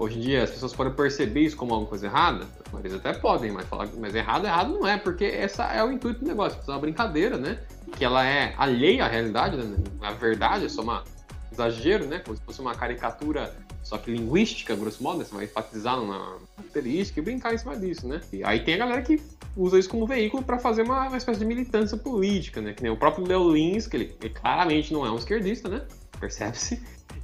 Hoje 0.00 0.16
em 0.16 0.22
dia 0.22 0.42
as 0.42 0.50
pessoas 0.50 0.72
podem 0.72 0.94
perceber 0.94 1.40
isso 1.40 1.58
como 1.58 1.74
alguma 1.74 1.90
coisa 1.90 2.06
errada, 2.06 2.46
eles 2.78 2.94
até 2.94 3.12
podem, 3.12 3.52
mas 3.52 3.68
falar 3.68 3.86
mas 3.98 4.14
errado, 4.14 4.46
errado 4.46 4.72
não 4.72 4.88
é, 4.88 4.96
porque 4.96 5.26
essa 5.26 5.64
é 5.64 5.84
o 5.84 5.92
intuito 5.92 6.20
do 6.20 6.26
negócio, 6.26 6.58
é 6.66 6.70
uma 6.70 6.78
brincadeira, 6.78 7.36
né? 7.36 7.60
Que 7.98 8.02
ela 8.02 8.24
é 8.24 8.54
alheia 8.56 9.04
à 9.04 9.08
realidade, 9.08 9.58
né? 9.58 9.76
A 10.00 10.12
verdade 10.12 10.64
é 10.64 10.68
só 10.70 10.80
uma 10.80 11.04
exagero, 11.52 12.06
né? 12.06 12.18
Como 12.20 12.34
se 12.34 12.42
fosse 12.42 12.62
uma 12.62 12.74
caricatura, 12.74 13.54
só 13.82 13.98
que 13.98 14.10
linguística, 14.10 14.74
grosso 14.74 15.02
modo, 15.02 15.18
né? 15.18 15.24
Você 15.26 15.34
vai 15.34 15.44
enfatizar 15.44 15.98
numa 15.98 16.38
característica 16.56 17.20
e 17.20 17.22
brincar 17.22 17.52
em 17.52 17.58
cima 17.58 17.76
disso, 17.76 18.08
né? 18.08 18.22
E 18.32 18.42
aí 18.42 18.60
tem 18.60 18.76
a 18.76 18.78
galera 18.78 19.02
que 19.02 19.20
usa 19.54 19.78
isso 19.78 19.90
como 19.90 20.06
veículo 20.06 20.42
para 20.42 20.58
fazer 20.58 20.80
uma, 20.80 21.08
uma 21.08 21.16
espécie 21.18 21.40
de 21.40 21.44
militância 21.44 21.98
política, 21.98 22.62
né? 22.62 22.72
Que 22.72 22.82
nem 22.82 22.90
o 22.90 22.96
próprio 22.96 23.26
Leo 23.26 23.52
Lins, 23.52 23.86
que 23.86 23.98
ele, 23.98 24.16
ele 24.18 24.32
claramente 24.32 24.94
não 24.94 25.04
é 25.04 25.10
um 25.10 25.16
esquerdista, 25.16 25.68
né? 25.68 25.82
Percebe-se. 26.18 26.80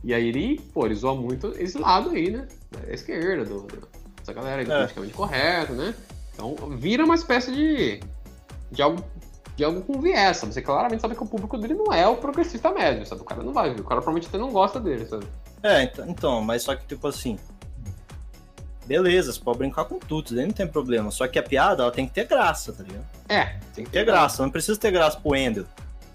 E 0.07 0.15
aí 0.15 0.29
ele, 0.29 0.61
pô, 0.73 0.87
ele 0.87 0.95
zoa 0.95 1.17
muito 1.17 1.53
esse 1.59 1.77
lado 1.79 2.11
aí, 2.11 2.31
né? 2.31 2.47
Da 2.71 2.93
esquerda, 2.95 3.45
do, 3.45 3.63
do- 3.63 3.89
dessa 4.19 4.33
galera 4.33 4.63
aí 4.63 4.65
É. 4.71 4.77
politicamente 4.77 5.13
correto, 5.15 5.73
né? 5.73 5.93
Então 6.33 6.55
vira 6.79 7.05
uma 7.05 7.17
espécie 7.17 7.53
de, 7.53 8.01
de 8.71 8.81
algo 8.83 9.05
de 9.57 9.65
algo 9.65 9.81
com 9.81 10.01
viés, 10.01 10.37
sabe? 10.37 10.53
Você 10.55 10.63
claramente 10.63 11.01
sabe 11.01 11.17
que 11.17 11.23
o 11.23 11.27
público 11.27 11.59
dele 11.59 11.75
não 11.75 11.93
é 11.93 12.07
o 12.07 12.15
progressista 12.17 12.71
médio, 12.71 13.05
sabe? 13.07 13.23
O 13.23 13.25
cara 13.25 13.43
não 13.43 13.53
vai 13.53 13.71
ver, 13.75 13.81
o 13.81 13.85
cara 13.85 14.01
provavelmente 14.01 14.29
até 14.29 14.39
não 14.39 14.53
gosta 14.53 14.79
dele, 14.79 15.07
sabe? 15.07 15.27
É, 15.63 15.83
então, 15.83 16.07
então, 16.09 16.41
mas 16.41 16.63
só 16.63 16.77
que 16.77 16.87
tipo 16.87 17.09
assim. 17.09 17.37
Beleza, 18.87 19.33
você 19.33 19.41
pode 19.41 19.59
brincar 19.59 19.85
com 19.87 19.99
tudo, 19.99 20.33
daí 20.35 20.47
não 20.47 20.53
tem 20.53 20.67
problema. 20.69 21.11
Só 21.11 21.27
que 21.27 21.39
a 21.39 21.43
piada, 21.43 21.83
ela 21.83 21.91
tem 21.91 22.07
que 22.07 22.13
ter 22.15 22.25
graça, 22.27 22.73
tá 22.73 22.85
ligado? 22.85 23.05
É, 23.29 23.57
Tem 23.75 23.85
que 23.85 23.91
ter 23.91 24.05
graça, 24.05 24.43
não 24.45 24.51
precisa 24.51 24.79
ter 24.79 24.93
graça 24.93 25.19
pro 25.19 25.35
Endel. 25.35 25.65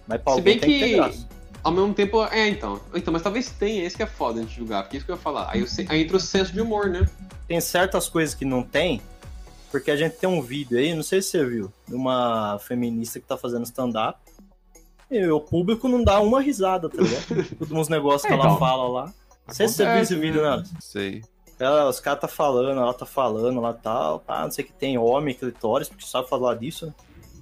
Mas 0.08 0.22
pra 0.22 0.34
Se 0.34 0.40
alguém 0.40 0.54
bem 0.54 0.60
tem 0.60 0.70
que 0.72 0.80
ter 0.80 0.90
que- 0.90 0.96
graça. 0.96 1.28
Ao 1.64 1.72
mesmo 1.72 1.94
tempo, 1.94 2.24
é, 2.26 2.48
então. 2.50 2.80
Então, 2.94 3.14
mas 3.14 3.22
talvez 3.22 3.50
tenha, 3.52 3.84
esse 3.84 3.96
que 3.96 4.04
é 4.04 4.08
foda 4.08 4.40
a 4.40 4.44
gente 4.44 4.56
julgar, 4.56 4.84
porque 4.84 4.96
é 4.96 5.00
isso 5.00 5.06
que 5.06 5.12
eu 5.12 5.16
ia 5.16 5.22
falar. 5.22 5.50
Aí, 5.52 5.68
se- 5.68 5.86
aí 5.90 6.02
entra 6.04 6.18
o 6.18 6.20
senso 6.20 6.52
de 6.52 6.60
humor, 6.62 6.90
né? 6.90 7.08
Tem 7.48 7.62
certas 7.62 8.10
coisas 8.10 8.34
que 8.34 8.44
não 8.46 8.64
tem, 8.64 9.00
porque 9.72 9.92
a 9.92 9.96
gente 9.96 10.18
tem 10.18 10.28
um 10.28 10.42
vídeo 10.42 10.78
aí, 10.80 10.94
não 10.96 11.04
sei 11.04 11.22
se 11.22 11.30
você 11.30 11.46
viu, 11.46 11.72
de 11.88 11.94
uma 11.94 12.58
feminista 12.60 13.20
que 13.20 13.28
tá 13.28 13.38
fazendo 13.38 13.64
stand-up. 13.66 14.20
E 15.10 15.24
o 15.28 15.40
público 15.42 15.88
não 15.88 16.04
dá 16.04 16.20
uma 16.20 16.42
risada, 16.42 16.90
tá 16.90 17.02
ligado? 17.02 17.26
Todos 17.60 17.72
uns 17.72 17.90
negócios 17.90 18.24
que 18.24 18.30
É, 18.30 18.34
ela 18.36 18.46
então. 18.46 18.58
fala 18.58 18.88
lá. 18.88 19.14
Não 19.48 19.54
sei 19.54 19.68
se 19.68 19.76
você 19.76 19.86
viu 19.86 20.02
esse 20.02 20.16
vídeo, 20.16 20.42
né? 20.42 20.58
né? 20.58 20.64
Sei. 20.80 21.22
Ela, 21.60 21.90
os 21.90 22.00
caras 22.00 22.22
tá 22.22 22.28
falando, 22.28 22.80
ela 22.80 22.94
tá 22.94 23.06
falando 23.06 23.60
lá 23.62 23.72
tal, 23.74 24.24
ah, 24.28 24.44
não 24.46 24.52
sei 24.52 24.64
que 24.66 24.72
tem 24.74 24.98
homem, 24.98 25.36
clitóris, 25.36 25.88
porque 25.90 26.06
sabe 26.06 26.28
falar 26.28 26.56
disso, 26.56 26.88
né? 26.88 26.94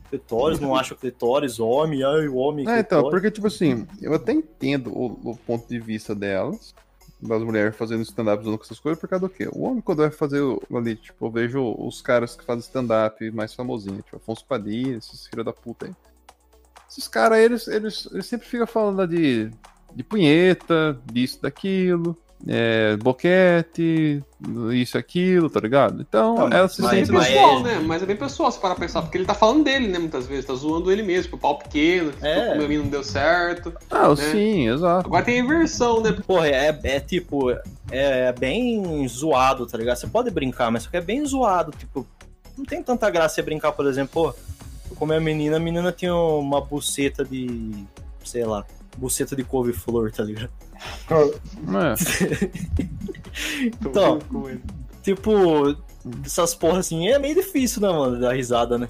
Clitóris, 0.10 0.60
não 0.60 0.76
acha 0.76 0.96
clitóris, 0.96 1.60
homem, 1.60 2.04
ai, 2.04 2.28
o 2.28 2.36
homem, 2.36 2.68
É, 2.68 2.80
então, 2.80 3.10
porque, 3.10 3.30
tipo 3.30 3.48
assim, 3.48 3.88
eu 4.02 4.14
até 4.14 4.34
entendo 4.34 4.92
o, 4.92 5.32
o 5.32 5.38
ponto 5.38 5.68
de 5.68 5.80
vista 5.80 6.16
delas, 6.16 6.74
das 7.22 7.44
mulheres 7.44 7.76
fazendo 7.76 8.02
stand-up 8.02 8.42
usando 8.42 8.60
essas 8.62 8.80
coisas, 8.80 9.00
por 9.00 9.08
causa 9.08 9.28
do 9.28 9.34
quê? 9.34 9.48
O 9.52 9.64
homem, 9.64 9.82
quando 9.82 10.00
vai 10.00 10.10
fazer 10.10 10.42
ali, 10.74 10.96
tipo, 10.96 11.26
eu 11.26 11.32
vejo 11.32 11.76
os 11.78 12.02
caras 12.02 12.36
que 12.36 12.44
fazem 12.44 12.62
stand-up 12.62 13.30
mais 13.32 13.54
famosinhos, 13.54 14.04
tipo, 14.04 14.18
Afonso 14.18 14.46
Padilha, 14.46 14.98
esses 14.98 15.28
filhos 15.28 15.46
da 15.46 15.54
puta 15.54 15.86
aí. 15.86 15.94
Esses 16.90 17.08
caras, 17.08 17.38
eles, 17.38 17.68
eles, 17.68 18.10
eles 18.12 18.26
sempre 18.26 18.48
ficam 18.48 18.66
falando 18.66 19.06
de, 19.08 19.52
de 19.94 20.04
punheta, 20.04 21.00
disso, 21.06 21.40
daquilo, 21.42 22.18
é, 22.48 22.96
boquete, 22.98 24.24
isso, 24.74 24.98
aquilo, 24.98 25.50
tá 25.50 25.60
ligado? 25.60 26.02
Então, 26.02 26.36
Não, 26.36 26.48
ela 26.48 26.68
se 26.70 26.82
Mas 26.82 26.94
é 26.94 26.96
sente 26.98 27.10
bem 27.12 27.18
mas- 27.20 27.28
pessoal, 27.28 27.64
né? 27.64 27.80
Mas 27.86 28.02
é 28.02 28.06
bem 28.06 28.16
pessoal 28.16 28.52
se 28.52 28.60
parar 28.60 28.76
pra 28.76 28.86
pensar, 28.86 29.02
porque 29.02 29.18
ele 29.18 29.26
tá 29.26 29.34
falando 29.34 29.64
dele, 29.64 29.88
né? 29.88 30.00
Muitas 30.00 30.26
vezes, 30.26 30.46
tá 30.46 30.54
zoando 30.54 30.92
ele 30.92 31.04
mesmo, 31.04 31.30
que 31.30 31.36
o 31.36 31.38
pau 31.38 31.58
pequeno, 31.58 32.12
que 32.14 32.26
É. 32.26 32.54
o 32.54 32.58
meu 32.58 32.68
menino 32.68 32.84
não 32.84 32.92
deu 32.92 33.04
certo. 33.04 33.74
Ah, 33.92 34.10
né? 34.10 34.16
sim, 34.16 34.70
exato. 34.70 35.08
Agora 35.08 35.24
tem 35.26 35.40
a 35.42 35.44
inversão, 35.44 36.02
né? 36.02 36.14
Porra, 36.26 36.48
é, 36.48 36.80
é 36.84 37.00
tipo, 37.00 37.52
é, 37.52 37.60
é 37.92 38.32
bem 38.32 39.06
zoado, 39.08 39.66
tá 39.68 39.78
ligado? 39.78 39.98
Você 39.98 40.08
pode 40.08 40.32
brincar, 40.32 40.72
mas 40.72 40.84
só 40.84 40.90
que 40.90 40.98
é 40.98 41.02
bem 41.02 41.26
zoado, 41.26 41.72
tipo, 41.78 42.08
não 42.58 42.64
tem 42.66 42.82
tanta 42.82 43.10
graça 43.10 43.36
você 43.36 43.42
brincar, 43.42 43.74
por 43.74 43.86
exemplo, 43.86 44.12
pô, 44.14 44.34
eu 44.90 44.96
comi 44.96 45.14
a 45.16 45.20
menina, 45.20 45.58
a 45.58 45.60
menina 45.60 45.92
tinha 45.92 46.16
uma 46.16 46.62
buceta 46.62 47.24
de, 47.26 47.86
sei 48.24 48.46
lá, 48.46 48.66
buceta 48.98 49.36
de 49.36 49.44
couve-flor, 49.44 50.12
tá 50.12 50.24
ligado? 50.24 50.50
É. 51.10 52.50
Então, 53.82 54.20
tipo, 55.02 55.76
essas 56.26 56.54
porra 56.54 56.80
assim, 56.80 57.08
é 57.08 57.18
meio 57.20 57.36
difícil, 57.36 57.82
né, 57.82 57.88
mano, 57.88 58.20
dar 58.20 58.34
risada, 58.34 58.78
né? 58.78 58.90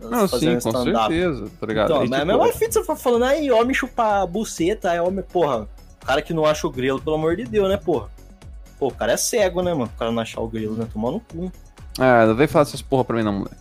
Não, 0.00 0.28
sim, 0.28 0.52
com 0.52 0.68
stand-up. 0.68 1.12
certeza, 1.12 1.50
tá 1.60 1.66
ligado? 1.66 1.90
Então, 1.90 2.04
E, 2.04 2.08
mas 2.08 2.20
tipo, 2.20 2.32
é 2.32 2.36
mais 2.36 2.52
difícil 2.52 2.72
você 2.72 2.80
ficar 2.82 2.96
falando, 2.96 3.24
aí, 3.24 3.50
homem 3.50 3.74
chupar 3.74 4.26
buceta, 4.26 4.90
aí 4.90 5.00
homem, 5.00 5.24
porra, 5.24 5.68
o 6.02 6.06
cara 6.06 6.22
que 6.22 6.32
não 6.32 6.44
acha 6.44 6.66
o 6.66 6.70
grelo, 6.70 7.00
pelo 7.00 7.16
amor 7.16 7.36
de 7.36 7.44
Deus, 7.44 7.68
né, 7.68 7.76
porra? 7.76 8.08
Pô, 8.78 8.88
o 8.88 8.94
cara 8.94 9.12
é 9.12 9.16
cego, 9.16 9.62
né, 9.62 9.72
mano? 9.72 9.90
O 9.94 9.98
cara 9.98 10.12
não 10.12 10.22
achar 10.22 10.40
o 10.40 10.48
grelo, 10.48 10.74
né? 10.74 10.86
Tomar 10.92 11.10
no 11.10 11.20
cu. 11.20 11.50
Ah, 11.98 12.26
não 12.26 12.34
vem 12.36 12.46
falar 12.46 12.62
essas 12.62 12.80
porra 12.80 13.04
pra 13.04 13.16
mim 13.16 13.24
não, 13.24 13.32
moleque. 13.32 13.56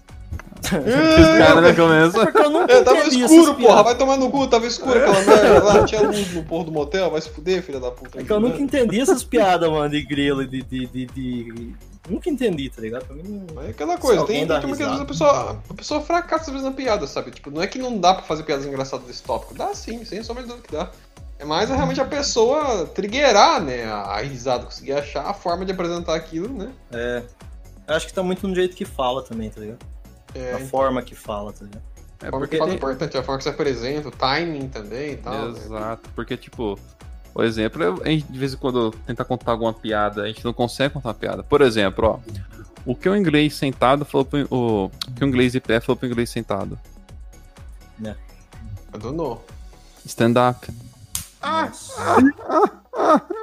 Os 0.76 1.38
caras 1.46 1.64
né, 1.64 1.74
começam. 1.74 2.24
Porque 2.26 2.38
eu 2.40 2.50
nunca 2.50 2.74
É, 2.74 2.82
tava 2.84 2.98
entendi 3.00 3.22
escuro, 3.24 3.42
essas 3.42 3.56
porra. 3.56 3.58
piadas. 3.68 3.84
Vai 3.86 3.96
tomar 3.96 4.18
no 4.18 4.30
cu, 4.32 4.48
tava 4.48 4.66
escuro 4.68 5.00
aquela 5.00 5.22
merda 5.24 5.64
lá. 5.64 5.84
Tinha 5.86 6.02
luz 6.02 6.34
no 6.34 6.44
porro 6.44 6.64
do 6.66 6.72
motel, 6.72 7.10
vai 7.12 7.22
se 7.22 7.30
fuder, 7.30 7.62
filha 7.64 7.80
da 7.80 7.92
puta. 7.92 8.20
É 8.20 8.24
que 8.24 8.32
eu 8.32 8.40
nunca 8.40 8.62
entendi 8.62 9.00
essas 9.00 9.24
piadas, 9.24 9.70
mano, 9.70 9.90
de 9.90 10.02
grelo 10.04 10.42
e 10.44 10.48
de, 10.48 10.62
de, 10.64 10.86
de, 10.88 11.06
de- 11.06 11.76
Nunca 12.10 12.30
entendi, 12.30 12.70
tá 12.70 12.82
ligado? 12.82 13.06
Pra 13.06 13.16
mim 13.18 13.46
não... 13.54 13.62
É 13.64 13.70
aquela 13.70 13.98
coisa, 13.98 14.24
tem, 14.26 14.48
tem 14.48 14.60
que 14.62 14.66
às 14.72 14.78
vezes 14.78 15.02
a 15.02 15.06
pessoa, 15.06 15.62
a 15.70 15.74
pessoa 15.74 16.00
fracassa 16.02 16.46
às 16.46 16.50
vezes 16.52 16.64
na 16.64 16.72
piada, 16.72 17.06
sabe? 17.06 17.32
Tipo, 17.32 17.52
não 17.52 17.62
é 17.62 17.68
que 17.68 17.78
não 17.78 17.98
dá 17.98 18.14
pra 18.14 18.24
fazer 18.24 18.44
piadas 18.44 18.66
engraçadas 18.66 19.06
desse 19.06 19.22
tópico. 19.24 19.54
Dá 19.54 19.74
sim, 19.76 20.06
sem 20.06 20.24
sombra 20.24 20.44
de 20.44 20.48
dúvida 20.50 20.66
que 20.68 20.74
dá. 20.74 20.90
É 21.38 21.44
mais 21.44 21.70
realmente 21.70 22.00
a 22.00 22.06
pessoa 22.06 22.86
triggerar, 22.96 23.62
né? 23.62 23.84
A, 23.86 24.04
a 24.04 24.22
risada, 24.22 24.64
conseguir 24.64 24.94
achar 24.94 25.26
a 25.28 25.34
forma 25.34 25.66
de 25.66 25.74
apresentar 25.74 26.16
aquilo, 26.16 26.48
né? 26.48 26.70
É. 26.94 27.24
Eu 27.88 27.96
acho 27.96 28.08
que 28.08 28.14
tá 28.14 28.24
muito 28.24 28.48
no 28.48 28.56
jeito 28.56 28.76
que 28.76 28.86
fala 28.86 29.22
também, 29.22 29.50
tá 29.50 29.60
ligado? 29.60 29.80
É, 30.36 30.54
A 30.54 30.60
forma 30.68 31.02
que 31.02 31.16
fala, 31.16 31.52
tá 31.54 31.66
ligado? 31.66 31.82
É 32.22 32.28
a 32.28 32.30
forma 32.32 32.40
porque 32.46 32.56
que 32.56 32.58
fala 32.60 32.70
é 32.70 32.74
tem... 32.74 32.78
importante, 32.78 33.18
a 33.18 33.24
forma 33.24 33.38
que 33.38 33.44
você 33.44 33.50
apresenta, 33.50 34.08
o 34.08 34.12
timing 34.12 34.68
também 34.70 35.12
e 35.14 35.18
tal. 35.18 35.50
né? 35.52 35.60
Exato, 35.60 36.10
porque, 36.16 36.36
tipo, 36.38 36.78
por 37.34 37.46
exemplo, 37.46 37.84
eu- 37.84 38.02
a 38.04 38.10
gente 38.10 38.26
de 38.32 38.40
vez 38.40 38.54
em 38.54 38.58
quando 38.58 38.92
tenta 39.06 39.24
contar 39.24 39.52
alguma 39.52 39.74
piada, 39.74 40.24
a 40.24 40.28
gente 40.28 40.44
não 40.44 40.54
consegue 40.54 40.94
contar 40.96 41.10
uma 41.10 41.16
piada. 41.16 41.44
Por 41.44 41.62
exemplo, 41.62 42.08
ó, 42.08 42.20
o 42.86 42.96
que 42.96 43.08
o 43.08 43.16
inglês 43.16 43.54
sentado 43.56 44.04
falou 44.06 44.26
pro, 44.26 44.48
o, 44.50 44.86
o 44.86 44.92
que 45.16 45.24
o 45.24 45.28
inglês 45.28 45.52
de 45.52 45.60
pé 45.60 45.80
falou 45.80 45.96
pro 45.98 46.08
inglês 46.08 46.30
sentado. 46.30 46.78
Adonou. 48.94 49.46
Stand 50.06 50.34
up. 50.50 50.68
Nossa. 51.42 52.16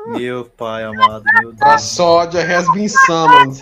meu 0.06 0.44
pai 0.46 0.84
amado, 0.84 1.22
meu 1.40 1.54
A 1.60 1.70
Deus. 1.70 1.82
sódia 1.82 2.40
has 2.42 2.66
been 2.72 2.88
summoned. 2.88 3.60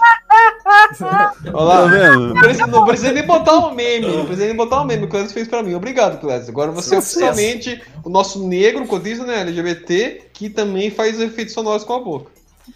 Olha 1.53 1.63
lá, 1.65 1.77
Tá 1.83 1.87
vendo? 1.87 2.35
Não 2.35 2.41
precisa, 2.41 2.67
não 2.67 2.85
precisa 2.85 3.13
nem 3.13 3.27
botar 3.27 3.59
um 3.59 3.75
meme, 3.75 4.07
não 4.07 4.25
precisa 4.27 4.47
nem 4.47 4.57
botar 4.57 4.81
um 4.81 4.85
meme. 4.85 5.05
O 5.05 5.09
Clécio 5.09 5.33
fez 5.35 5.49
pra 5.49 5.63
mim. 5.63 5.75
Obrigado, 5.75 6.21
Clécio. 6.21 6.51
Agora 6.51 6.71
você 6.71 6.95
é 6.95 6.99
oficialmente 6.99 7.83
o 8.05 8.09
nosso 8.11 8.47
negro 8.47 8.87
cotista, 8.87 9.25
né? 9.25 9.41
LGBT, 9.41 10.29
que 10.33 10.49
também 10.51 10.91
faz 10.91 11.21
efeitos 11.21 11.55
sonoros 11.55 11.85
com 11.85 11.93
a 11.95 12.01
boca. 12.01 12.31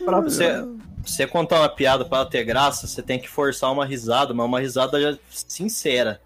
Pra 0.04 0.20
você, 0.20 0.64
você 1.04 1.26
contar 1.26 1.60
uma 1.60 1.68
piada 1.68 2.04
pra 2.04 2.18
ela 2.18 2.26
ter 2.30 2.44
graça, 2.44 2.86
você 2.86 3.02
tem 3.02 3.18
que 3.18 3.28
forçar 3.28 3.70
uma 3.72 3.84
risada, 3.86 4.34
mas 4.34 4.46
uma 4.46 4.60
risada 4.60 5.18
sincera. 5.30 6.20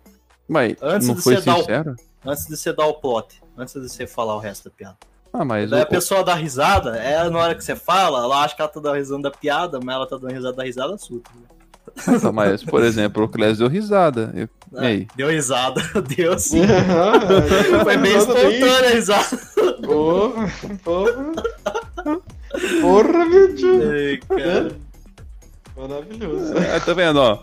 Mas 0.49 0.77
Antes 0.83 1.07
não 1.09 1.15
de 1.15 1.23
foi 1.23 1.37
você 1.37 1.43
dar 1.43 1.59
o-? 1.59 1.97
Antes 2.27 2.47
de 2.47 2.57
você 2.57 2.73
dar 2.73 2.87
o 2.87 2.95
plot. 2.95 3.41
Antes 3.57 3.75
de 3.75 3.89
você 3.89 4.07
falar 4.07 4.35
o 4.37 4.39
resto 4.39 4.65
da 4.65 4.71
piada. 4.75 4.97
Ah, 5.33 5.45
mas 5.45 5.71
Daí 5.71 5.81
o- 5.81 5.83
a 5.85 5.87
pessoa 5.87 6.25
dá 6.25 6.35
risada, 6.35 6.97
é 6.97 7.29
na 7.31 7.39
hora 7.39 7.55
que 7.55 7.63
você 7.63 7.77
fala, 7.77 8.25
ela 8.25 8.43
acha 8.43 8.57
que 8.57 8.61
ela 8.63 8.69
tá 8.71 8.81
dando 8.81 8.97
risada 8.97 9.23
da 9.23 9.31
piada, 9.31 9.79
mas 9.83 9.95
ela 9.95 10.07
tá 10.07 10.17
dando 10.17 10.33
risada 10.33 10.57
da 10.57 10.65
risada 10.65 10.99
sua. 10.99 11.21
tá 11.21 11.31
ligado? 11.35 11.60
Tá, 12.21 12.31
mas, 12.33 12.63
por 12.65 12.83
exemplo, 12.83 13.25
o 13.25 13.29
Clésio 13.29 13.59
deu 13.59 13.69
risada. 13.69 14.33
Eu- 14.35 14.49
E 14.81 14.87
aí? 14.87 15.09
Deu 15.17 15.29
risada, 15.29 15.83
deu 16.17 16.39
sim. 16.39 16.63
Foi 17.83 17.97
bem 17.97 18.17
espontânea 18.17 18.89
a 18.89 18.91
risada. 18.93 19.37
Porra, 19.85 20.53
porra. 20.85 21.33
Porra, 22.81 23.25
meu 23.27 23.55
tio. 23.55 23.93
Ei, 23.93 24.19
cara. 24.19 24.73
Maravilhoso. 25.77 26.57
É, 26.59 26.79
tá 26.81 26.93
vendo, 26.95 27.19
ó? 27.21 27.43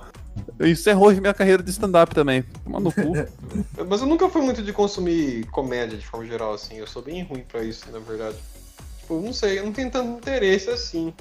Encerrou 0.61 1.11
minha 1.13 1.33
carreira 1.33 1.63
de 1.63 1.69
stand-up 1.71 2.13
também. 2.13 2.43
Toma 2.63 2.79
no 2.79 2.91
cu. 2.91 3.13
Mas 3.89 4.01
eu 4.01 4.07
nunca 4.07 4.29
fui 4.29 4.41
muito 4.41 4.61
de 4.61 4.71
consumir 4.71 5.45
comédia 5.47 5.97
de 5.97 6.05
forma 6.05 6.25
geral, 6.25 6.53
assim. 6.53 6.75
Eu 6.77 6.87
sou 6.87 7.01
bem 7.01 7.23
ruim 7.23 7.43
pra 7.47 7.63
isso, 7.63 7.85
na 7.91 7.99
verdade. 7.99 8.37
Tipo, 8.99 9.19
não 9.19 9.33
sei, 9.33 9.59
eu 9.59 9.65
não 9.65 9.71
tenho 9.73 9.89
tanto 9.89 10.09
interesse 10.19 10.69
assim. 10.69 11.13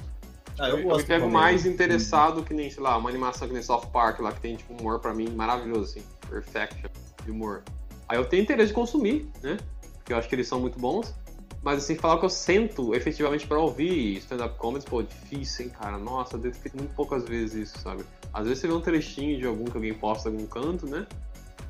Ah, 0.59 0.69
Eu, 0.69 0.77
eu 0.77 0.83
eu 0.83 0.83
gosto 0.83 1.01
me 1.01 1.03
pego 1.07 1.29
mais 1.29 1.65
interessado 1.65 2.43
que 2.43 2.53
nem, 2.53 2.69
sei 2.69 2.81
lá, 2.81 2.97
uma 2.97 3.09
animação 3.09 3.47
que 3.47 3.53
nem 3.53 3.61
South 3.63 3.87
Park 3.93 4.19
lá, 4.19 4.31
que 4.31 4.41
tem 4.41 4.55
tipo 4.55 4.73
humor 4.73 4.99
pra 4.99 5.13
mim 5.13 5.29
maravilhoso, 5.35 5.83
assim. 5.91 6.03
Perfection 6.29 6.89
de 7.23 7.31
humor. 7.31 7.63
Aí 8.07 8.17
eu 8.17 8.25
tenho 8.25 8.43
interesse 8.43 8.69
de 8.69 8.73
consumir, 8.73 9.29
né? 9.43 9.57
Porque 9.97 10.13
eu 10.13 10.17
acho 10.17 10.27
que 10.27 10.35
eles 10.35 10.47
são 10.47 10.59
muito 10.59 10.79
bons. 10.79 11.13
Mas 11.61 11.79
assim, 11.83 11.95
falar 11.95 12.17
que 12.19 12.25
eu 12.25 12.29
sento 12.29 12.95
efetivamente 12.95 13.45
pra 13.45 13.59
ouvir 13.59 14.17
stand-up 14.17 14.57
comedy, 14.57 14.85
pô, 14.85 15.01
difícil, 15.03 15.65
hein, 15.65 15.71
cara? 15.77 15.97
Nossa, 15.97 16.37
eu 16.37 16.53
feito 16.53 16.77
muito 16.77 16.93
poucas 16.93 17.25
vezes 17.27 17.69
isso, 17.69 17.79
sabe? 17.81 18.03
Às 18.31 18.45
vezes 18.45 18.59
você 18.59 18.67
vê 18.67 18.73
um 18.73 18.79
trechinho 18.79 19.37
de 19.39 19.45
algum 19.45 19.65
que 19.65 19.75
alguém 19.75 19.93
posta 19.93 20.29
em 20.29 20.33
algum 20.33 20.47
canto, 20.47 20.85
né? 20.87 21.05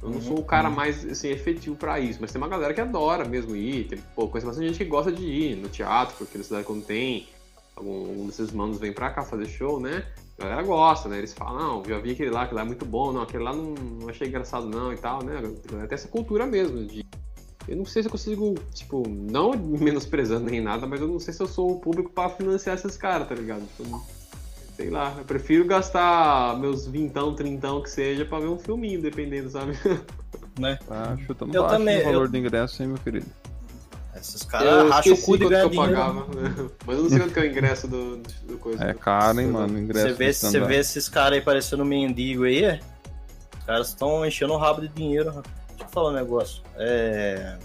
Eu 0.02 0.10
não 0.12 0.17
Uhum, 0.17 0.21
sou 0.21 0.39
o 0.39 0.43
cara 0.43 0.69
mais 0.69 1.04
assim, 1.10 1.30
efetivo 1.30 1.76
pra 1.76 2.00
isso, 2.00 2.19
mas 2.21 2.32
tem 2.32 2.39
uma 2.39 2.47
galera 2.47 2.73
que 2.73 2.82
adora 2.82 3.26
mesmo 3.26 3.56
ir. 3.56 3.88
Tem, 3.88 4.00
pô, 4.15 4.28
conheço 4.28 4.45
bastante 4.45 4.67
gente 4.67 4.78
que 4.78 4.86
gosta 4.86 5.12
de 5.12 5.23
ir 5.26 5.56
no 5.56 5.67
teatro, 5.69 6.15
porque 6.17 6.38
na 6.38 6.43
cidade 6.43 6.63
quando 6.65 6.86
tem, 6.86 7.28
algum, 7.77 8.07
algum 8.09 8.25
desses 8.25 8.51
manos 8.51 8.79
vem 8.79 8.91
pra 8.91 9.09
cá 9.11 9.21
fazer 9.23 9.45
show, 9.45 9.79
né? 9.79 10.03
A 10.39 10.43
galera 10.43 10.63
gosta, 10.63 11.07
né? 11.09 11.17
Eles 11.17 11.33
falam, 11.33 11.57
não, 11.57 11.85
já 11.85 11.99
vi 11.99 12.11
aquele 12.11 12.29
lá, 12.29 12.43
aquele 12.43 12.55
lá 12.55 12.61
é 12.61 12.65
muito 12.65 12.85
bom, 12.85 13.11
não, 13.11 13.21
aquele 13.21 13.43
lá 13.43 13.53
não, 13.53 13.73
não 13.73 14.09
achei 14.09 14.27
engraçado 14.27 14.67
não 14.67 14.91
e 14.93 14.97
tal, 14.97 15.23
né? 15.23 15.41
Tem 15.67 15.81
essa 15.91 16.07
cultura 16.07 16.45
mesmo 16.45 16.83
de. 16.85 17.05
Eu 17.67 17.75
não 17.75 17.85
sei 17.85 18.01
se 18.01 18.07
eu 18.07 18.11
consigo, 18.11 18.55
tipo, 18.73 19.03
não 19.07 19.51
menosprezando 19.51 20.49
nem 20.49 20.61
nada, 20.61 20.87
mas 20.87 21.01
eu 21.01 21.07
não 21.07 21.19
sei 21.19 21.33
se 21.33 21.41
eu 21.41 21.47
sou 21.47 21.71
o 21.71 21.79
público 21.79 22.09
pra 22.11 22.29
financiar 22.29 22.75
esses 22.77 22.95
caras, 22.95 23.27
tá 23.27 23.35
ligado? 23.35 23.61
Tipo, 23.75 24.01
sei 24.75 24.89
lá, 24.89 25.13
eu 25.17 25.25
prefiro 25.25 25.65
gastar 25.65 26.57
meus 26.59 26.87
vintão, 26.87 27.35
trintão 27.35 27.81
que 27.81 27.89
seja 27.89 28.23
pra 28.23 28.39
ver 28.39 28.47
um 28.47 28.57
filminho, 28.57 29.01
dependendo, 29.01 29.49
sabe? 29.49 29.73
Né? 30.59 30.79
Tá 30.87 31.15
chutando 31.17 31.53
Eu 31.55 31.61
baixo 31.61 31.77
também, 31.77 32.01
o 32.01 32.03
valor 32.05 32.25
eu- 32.25 32.31
do 32.31 32.37
ingresso, 32.37 32.81
hein, 32.81 32.89
meu 32.89 32.97
querido? 32.97 33.27
Esses 34.19 34.43
caras 34.43 34.89
racham 34.89 35.13
o 35.13 35.21
cu 35.21 35.38
de 35.38 35.47
ganhar 35.47 35.62
que 35.62 35.65
eu 35.65 35.69
dinheiro. 35.69 35.95
pagava, 35.95 36.25
né? 36.36 36.69
Mas 36.86 36.97
eu 36.97 37.03
não 37.03 37.10
sei 37.10 37.19
quanto 37.19 37.34
que 37.34 37.39
é 37.39 37.43
o 37.43 37.45
ingresso 37.45 37.88
do, 37.88 38.17
do 38.17 38.58
coisa. 38.58 38.84
É 38.84 38.93
caro, 38.93 39.39
hein, 39.41 39.47
mano, 39.47 39.73
o 39.73 39.80
ingresso 39.80 40.08
Você 40.08 40.13
vê, 40.13 40.27
do 40.30 40.34
você 40.36 40.60
vê 40.62 40.75
esses 40.77 41.10
caras 41.10 41.34
aí 41.38 41.41
parecendo 41.43 41.84
mendigo 41.86 42.43
aí, 42.43 42.63
é? 42.63 42.80
Os 43.60 43.65
caras 43.65 43.88
estão 43.89 44.25
enchendo 44.25 44.53
o 44.53 44.58
rabo 44.58 44.82
de 44.82 44.88
dinheiro. 44.89 45.32
Deixa 45.69 45.84
eu 45.84 45.88
falar 45.89 46.10
um 46.12 46.13
negócio. 46.15 46.62
É. 46.77 47.58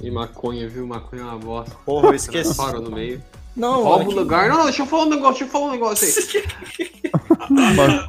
E 0.00 0.10
maconha, 0.10 0.68
viu? 0.68 0.86
Maconha 0.86 1.22
é 1.22 1.24
uma 1.24 1.38
bosta. 1.38 1.74
Porra, 1.84 2.08
eu 2.08 2.14
esqueci. 2.14 2.56
Parou 2.56 2.80
no 2.82 2.90
meio. 2.90 3.22
Não, 3.54 3.82
Rouba 3.82 4.04
é 4.04 4.06
o 4.06 4.08
que- 4.08 4.14
lugar. 4.14 4.48
Não, 4.48 4.64
deixa 4.64 4.82
eu 4.82 4.86
falar 4.86 5.02
um 5.04 5.10
negócio, 5.10 5.32
deixa 5.32 5.44
eu 5.44 5.48
falar 5.48 5.66
um 5.66 5.70
negócio 5.72 6.08
aí. 6.08 6.92
Maconha. 7.76 8.06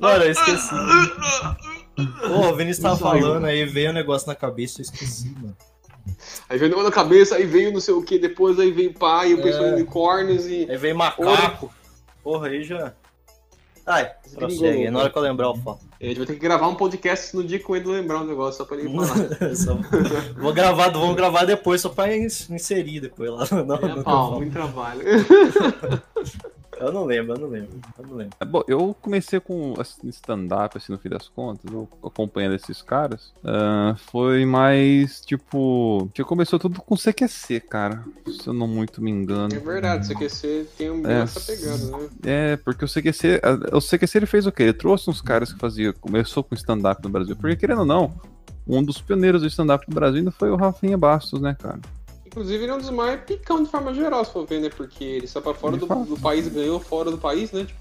Mano, 0.00 0.24
eu 0.24 0.30
esqueci. 0.32 0.74
Pô, 1.96 2.48
o 2.50 2.56
Vinícius 2.56 2.82
tava 2.82 2.96
falando 2.96 3.44
aí, 3.44 3.64
veio 3.64 3.90
um 3.90 3.94
negócio 3.94 4.26
na 4.28 4.34
cabeça, 4.34 4.80
eu 4.80 4.82
esqueci, 4.82 5.30
mano. 5.36 5.56
Aí 6.48 6.58
veio 6.58 6.66
o 6.66 6.76
negócio 6.76 6.88
na 6.90 6.94
cabeça, 6.94 7.36
aí 7.36 7.46
veio 7.46 7.72
não 7.72 7.80
sei 7.80 7.94
o 7.94 8.02
que, 8.02 8.18
depois 8.18 8.58
aí 8.58 8.70
veio 8.70 8.90
e 9.26 9.34
o 9.34 9.42
pessoal 9.42 9.66
É. 9.66 9.72
unicórnios 9.74 10.46
e. 10.46 10.66
Aí 10.70 10.76
veio 10.76 10.96
macaco. 10.96 11.72
Porra, 12.24 12.48
aí 12.48 12.62
já. 12.64 12.92
Ai, 13.84 14.08
prossegue. 14.36 14.84
aí, 14.84 14.90
Na 14.90 15.00
hora 15.00 15.10
que 15.10 15.18
eu 15.18 15.22
lembrar, 15.22 15.46
eu 15.48 15.56
falo. 15.56 15.80
A 16.00 16.04
gente 16.04 16.16
vai 16.18 16.26
ter 16.26 16.34
que 16.34 16.38
gravar 16.38 16.68
um 16.68 16.74
podcast 16.76 17.34
no 17.34 17.42
dia 17.42 17.58
que 17.58 17.70
o 17.70 17.74
Edu 17.74 17.90
lembrar 17.90 18.20
um 18.20 18.24
negócio, 18.26 18.58
só 18.58 18.64
pra 18.64 18.76
ele 18.76 18.88
falar. 18.94 19.54
Só- 19.56 19.76
Vou 20.40 20.52
gravar, 20.52 20.88
vamos 20.90 21.16
gravar 21.16 21.44
depois, 21.44 21.80
só 21.80 21.88
pra 21.88 22.16
ins- 22.16 22.48
inserir 22.48 23.00
depois 23.00 23.28
lá. 23.30 23.44
Não, 23.64 23.74
É, 23.76 23.88
não, 23.96 24.02
pau, 24.04 24.36
muito 24.36 24.52
trabalho. 24.52 25.02
Eu 26.82 26.92
não 26.92 27.04
lembro, 27.04 27.34
eu 27.34 27.38
não 27.38 27.48
lembro. 27.48 27.80
Eu 27.96 28.06
não 28.06 28.16
lembro. 28.16 28.36
É, 28.40 28.44
bom, 28.44 28.62
eu 28.66 28.94
comecei 29.00 29.38
com 29.38 29.74
assim, 29.78 30.08
stand-up, 30.08 30.76
assim, 30.76 30.92
no 30.92 30.98
fim 30.98 31.08
das 31.08 31.28
contas, 31.28 31.72
eu 31.72 31.88
acompanhando 32.02 32.54
esses 32.54 32.82
caras. 32.82 33.32
ah, 33.44 33.94
foi 34.10 34.44
mais, 34.44 35.20
tipo... 35.20 36.10
Que 36.12 36.24
começou 36.24 36.58
tudo 36.58 36.80
com 36.82 36.96
CQC, 36.96 37.60
cara. 37.60 38.02
Se 38.26 38.48
eu 38.48 38.52
não 38.52 38.66
muito 38.66 39.00
me 39.00 39.10
engano. 39.10 39.54
É 39.54 39.58
verdade, 39.58 40.12
o 40.12 40.16
CQC 40.16 40.66
tem 40.76 40.90
um 40.90 41.06
É, 41.06 41.22
essa 41.22 41.40
pegada, 41.40 41.84
né? 41.84 42.08
É, 42.24 42.56
porque 42.56 42.84
o 42.84 42.88
CQC, 42.88 43.40
o 43.72 43.80
CQC 43.80 44.18
ele 44.18 44.26
fez 44.26 44.46
o 44.46 44.52
quê? 44.52 44.64
Ele 44.64 44.72
trouxe 44.72 45.08
uns 45.08 45.20
caras 45.20 45.52
que 45.52 45.58
fazia, 45.58 45.92
começou 45.92 46.42
com 46.42 46.54
stand-up 46.54 47.02
no 47.02 47.10
Brasil. 47.10 47.36
Porque 47.36 47.54
querendo 47.54 47.80
ou 47.80 47.86
não, 47.86 48.12
um 48.66 48.82
dos 48.82 49.00
pioneiros 49.00 49.42
do 49.42 49.48
stand-up 49.48 49.84
no 49.88 49.94
Brasil 49.94 50.18
ainda 50.18 50.30
foi 50.30 50.50
o 50.50 50.56
Rafinha 50.56 50.98
Bastos, 50.98 51.40
né, 51.40 51.56
cara? 51.58 51.80
Inclusive, 52.32 52.64
ele 52.64 52.72
é 52.72 52.74
um 52.74 52.78
dos 52.78 52.90
mais 52.90 53.20
picão 53.20 53.62
de 53.62 53.70
forma 53.70 53.92
geral, 53.94 54.24
se 54.24 54.32
for 54.32 54.46
ver, 54.46 54.60
né? 54.60 54.70
Porque 54.74 55.04
ele 55.04 55.26
sai 55.26 55.42
pra 55.42 55.52
fora 55.52 55.76
do, 55.76 55.86
do 55.86 56.18
país 56.18 56.46
e 56.46 56.50
ganhou 56.50 56.80
fora 56.80 57.10
do 57.10 57.18
país, 57.18 57.52
né? 57.52 57.64
Tipo, 57.64 57.80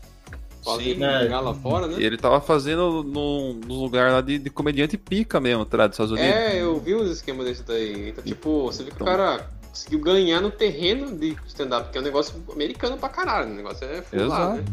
fazer 0.63 0.89
ele 0.89 0.99
né? 0.99 1.39
lá 1.39 1.53
fora, 1.53 1.87
né? 1.87 1.95
E 1.97 2.03
ele 2.03 2.17
tava 2.17 2.39
fazendo 2.41 3.01
no, 3.01 3.53
no 3.53 3.81
lugar 3.81 4.11
lá 4.11 4.19
de, 4.21 4.37
de 4.37 4.49
comediante 4.49 4.97
pica 4.97 5.39
mesmo, 5.39 5.65
tá, 5.65 5.87
dos 5.87 5.95
Estados 5.95 6.11
Unidos. 6.11 6.29
É, 6.29 6.61
eu 6.61 6.77
vi 6.79 6.93
uns 6.93 7.09
esquemas 7.09 7.45
desse 7.45 7.63
daí. 7.63 8.09
Então, 8.09 8.23
tipo, 8.23 8.65
você 8.65 8.83
vê 8.83 8.91
que 8.91 8.95
Então. 8.97 9.07
o 9.07 9.09
cara 9.09 9.49
conseguiu 9.69 9.99
ganhar 10.01 10.41
no 10.41 10.51
terreno 10.51 11.17
de 11.17 11.35
stand-up, 11.47 11.89
que 11.89 11.97
é 11.97 12.01
um 12.01 12.03
negócio 12.03 12.35
americano 12.51 12.97
pra 12.97 13.07
caralho. 13.07 13.51
O 13.51 13.55
negócio 13.55 13.87
é 13.87 14.01
full 14.01 14.27
lá, 14.27 14.55
né? 14.55 14.65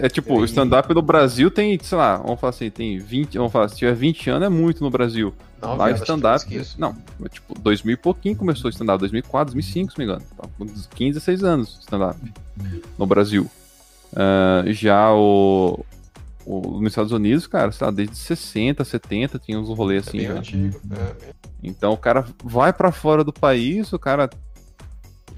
É 0.00 0.08
tipo, 0.08 0.34
o 0.34 0.44
stand-up 0.44 0.92
no 0.94 1.02
Brasil 1.02 1.50
tem, 1.50 1.78
sei 1.82 1.96
lá, 1.98 2.16
vamos 2.16 2.40
falar 2.40 2.50
assim, 2.50 2.70
tem 2.70 2.98
20, 2.98 3.38
vamos 3.38 3.52
falar, 3.52 3.68
se 3.68 3.76
tiver 3.76 3.94
20 3.94 4.30
anos 4.30 4.46
é 4.46 4.48
muito 4.48 4.82
no 4.82 4.90
Brasil. 4.90 5.32
Não, 5.62 5.76
Lá 5.76 5.90
stand-up. 5.92 6.44
Não, 6.78 6.94
é 7.24 7.28
tipo, 7.28 7.58
2000 7.58 7.94
e 7.94 7.96
pouquinho 7.96 8.36
começou 8.36 8.66
o 8.68 8.70
stand-up, 8.70 8.98
2004, 9.00 9.54
2005, 9.54 9.92
se 9.92 9.98
não 9.98 10.06
me 10.06 10.12
engano. 10.12 10.26
Tá, 10.36 10.48
com 10.58 10.66
15, 10.66 11.12
16 11.14 11.44
anos 11.44 11.78
stand-up 11.80 12.18
no 12.98 13.06
Brasil. 13.06 13.50
Ah, 14.14 14.62
já 14.66 15.12
o, 15.12 15.84
o. 16.44 16.60
Nos 16.80 16.92
Estados 16.92 17.12
Unidos, 17.12 17.46
cara, 17.46 17.72
sei 17.72 17.84
lá, 17.86 17.90
desde 17.90 18.16
60, 18.16 18.84
70 18.84 19.38
tinha 19.38 19.58
uns 19.58 19.68
rolês 19.68 20.06
É 20.06 20.08
assim. 20.08 20.18
bem 20.18 20.26
já. 20.28 20.34
antigo. 20.34 20.80
É, 20.90 20.94
bem- 21.24 21.34
Então 21.62 21.92
o 21.92 21.96
cara 21.96 22.24
vai 22.44 22.72
pra 22.72 22.92
fora 22.92 23.24
do 23.24 23.32
país, 23.32 23.92
o 23.92 23.98
cara 23.98 24.28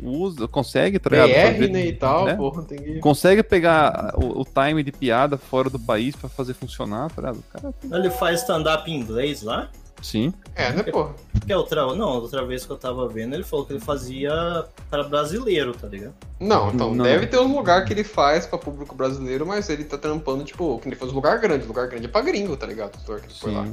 usa, 0.00 0.46
consegue, 0.48 0.98
tá 0.98 1.10
ligado? 1.10 1.28
BR, 1.28 1.52
Fazer- 1.52 1.70
né, 1.70 1.86
e 1.86 1.92
tal, 1.92 2.24
né? 2.24 2.34
porra, 2.34 2.64
que... 2.64 2.98
Consegue 3.00 3.42
pegar 3.42 4.14
o, 4.16 4.40
o 4.40 4.44
time 4.44 4.82
de 4.82 4.92
piada 4.92 5.36
fora 5.36 5.68
do 5.68 5.78
país 5.78 6.14
pra 6.14 6.28
fazer 6.28 6.54
funcionar, 6.54 7.10
tá 7.10 7.22
ligado? 7.22 7.44
Cara 7.52 7.72
tem... 7.72 7.92
Ele 7.92 8.10
faz 8.10 8.40
stand-up 8.40 8.90
em 8.90 8.96
inglês 8.96 9.42
lá? 9.42 9.70
Sim. 10.00 10.32
É, 10.54 10.72
né, 10.72 10.82
porra? 10.84 11.14
Porque 11.32 11.52
outra, 11.52 11.86
não, 11.94 12.20
outra 12.20 12.44
vez 12.46 12.64
que 12.64 12.70
eu 12.70 12.76
tava 12.76 13.08
vendo, 13.08 13.34
ele 13.34 13.42
falou 13.42 13.66
que 13.66 13.72
ele 13.72 13.80
fazia 13.80 14.64
para 14.90 15.02
brasileiro, 15.04 15.72
tá 15.72 15.88
ligado? 15.88 16.14
Não, 16.38 16.70
então, 16.70 16.94
Não. 16.94 17.04
deve 17.04 17.26
ter 17.26 17.38
um 17.38 17.56
lugar 17.56 17.84
que 17.84 17.92
ele 17.92 18.04
faz 18.04 18.46
pra 18.46 18.58
público 18.58 18.94
brasileiro, 18.94 19.44
mas 19.46 19.68
ele 19.68 19.84
tá 19.84 19.98
trampando, 19.98 20.44
tipo, 20.44 20.78
que 20.78 20.88
ele 20.88 20.96
faz 20.96 21.10
um 21.10 21.16
lugar 21.16 21.38
grande. 21.40 21.66
Lugar 21.66 21.88
grande 21.88 22.06
é 22.06 22.08
pra 22.08 22.20
gringo, 22.20 22.56
tá 22.56 22.66
ligado? 22.66 22.94
O 22.96 23.04
que 23.04 23.26
ele 23.26 23.34
foi 23.34 23.52
lá. 23.52 23.66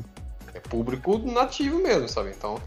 É 0.54 0.60
público 0.60 1.18
nativo 1.20 1.78
mesmo, 1.80 2.08
sabe? 2.08 2.32
Então. 2.36 2.58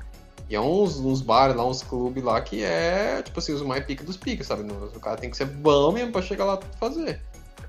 E 0.48 0.54
é 0.54 0.60
uns, 0.60 0.98
uns 0.98 1.20
bares 1.20 1.54
lá, 1.54 1.66
uns 1.66 1.82
clubes 1.82 2.24
lá 2.24 2.40
que 2.40 2.62
é, 2.62 3.22
tipo 3.22 3.38
assim, 3.38 3.52
os 3.52 3.62
mais 3.62 3.84
pica 3.84 4.02
dos 4.02 4.16
picas, 4.16 4.46
sabe? 4.46 4.62
O 4.72 5.00
cara 5.00 5.16
tem 5.16 5.30
que 5.30 5.36
ser 5.36 5.44
bom 5.44 5.92
mesmo 5.92 6.10
pra 6.10 6.22
chegar 6.22 6.44
lá 6.44 6.58
e 6.58 6.78
fazer. 6.78 7.20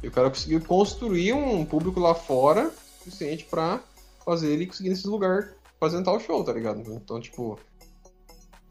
E 0.01 0.07
o 0.07 0.11
cara 0.11 0.29
conseguiu 0.29 0.61
construir 0.61 1.33
um 1.33 1.65
público 1.65 1.99
lá 1.99 2.15
fora 2.15 2.71
suficiente 2.99 3.45
pra 3.45 3.81
fazer 4.25 4.51
ele 4.51 4.65
conseguir 4.67 4.89
nesses 4.89 5.05
lugares 5.05 5.49
apresentar 5.75 6.13
o 6.13 6.19
show, 6.19 6.43
tá 6.43 6.53
ligado? 6.53 6.81
Então, 6.93 7.19
tipo. 7.19 7.59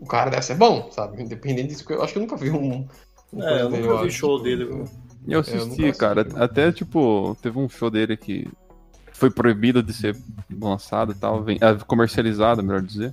O 0.01 0.07
cara 0.07 0.31
deve 0.31 0.43
ser 0.43 0.55
bom, 0.55 0.91
sabe? 0.93 1.21
Independente 1.21 1.69
disso, 1.69 1.85
eu 1.89 2.03
acho 2.03 2.13
que 2.13 2.19
eu 2.19 2.23
nunca 2.23 2.37
vi 2.37 2.51
um. 2.51 2.87
um 3.33 3.43
É, 3.43 3.63
eu 3.63 3.69
nunca 3.69 4.05
vi 4.05 4.11
show 4.11 4.41
dele. 4.41 4.65
viu? 4.65 4.85
Eu 5.27 5.33
É, 5.33 5.35
eu 5.35 5.41
assisti, 5.41 5.83
nunca 5.83 5.99
cara. 5.99 6.21
assisti. 6.23 6.41
Até, 6.41 6.73
tipo, 6.73 7.37
teve 7.43 7.59
um 7.59 7.69
show 7.69 7.91
dele 7.91 8.17
que 8.17 8.49
foi 9.13 9.29
proibido 9.31 9.83
de 9.83 9.93
ser 9.93 10.17
lançado 10.49 11.11
e 11.11 11.15
tal, 11.17 11.45
ah, 11.61 11.85
comercializado, 11.85 12.63
melhor 12.63 12.81
dizer. 12.81 13.13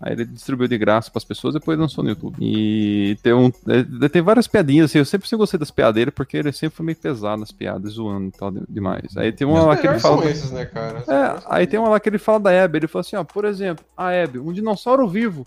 Aí 0.00 0.12
ele 0.12 0.24
distribuiu 0.24 0.68
de 0.68 0.78
graça 0.78 1.10
pras 1.10 1.24
pessoas 1.24 1.56
e 1.56 1.58
depois 1.58 1.76
lançou 1.76 2.04
no 2.04 2.10
YouTube. 2.10 2.36
E 2.40 3.16
tem, 3.20 3.32
um, 3.32 3.50
é, 3.66 4.08
tem 4.08 4.22
várias 4.22 4.46
piadinhas, 4.46 4.90
assim, 4.90 4.98
eu 4.98 5.04
sempre, 5.04 5.28
gostei 5.36 5.58
das 5.58 5.72
piadas 5.72 5.94
dele, 5.96 6.12
porque 6.12 6.36
ele 6.36 6.52
sempre 6.52 6.76
foi 6.76 6.86
meio 6.86 6.96
pesado 6.96 7.40
nas 7.40 7.50
piadas, 7.50 7.94
zoando 7.94 8.28
e 8.28 8.30
tal, 8.30 8.50
de- 8.52 8.62
demais. 8.68 9.16
Aí 9.16 9.32
tem 9.32 9.44
uma 9.44 9.62
lá 9.64 9.76
que 9.76 9.88
ele 9.88 9.98
fala... 9.98 10.18
são 10.22 10.28
esses, 10.30 10.52
né, 10.52 10.64
cara? 10.66 11.02
É, 11.08 11.42
aí 11.48 11.66
tem 11.66 11.80
uma 11.80 11.88
lá 11.88 11.98
que 11.98 12.08
ele 12.08 12.18
fala 12.18 12.38
da 12.38 12.64
Abby. 12.64 12.78
Ele 12.78 12.86
fala 12.86 13.00
assim, 13.00 13.16
ó, 13.16 13.24
por 13.24 13.44
exemplo, 13.44 13.84
a 13.96 14.08
Abby, 14.10 14.38
um 14.38 14.52
dinossauro 14.52 15.08
vivo. 15.08 15.44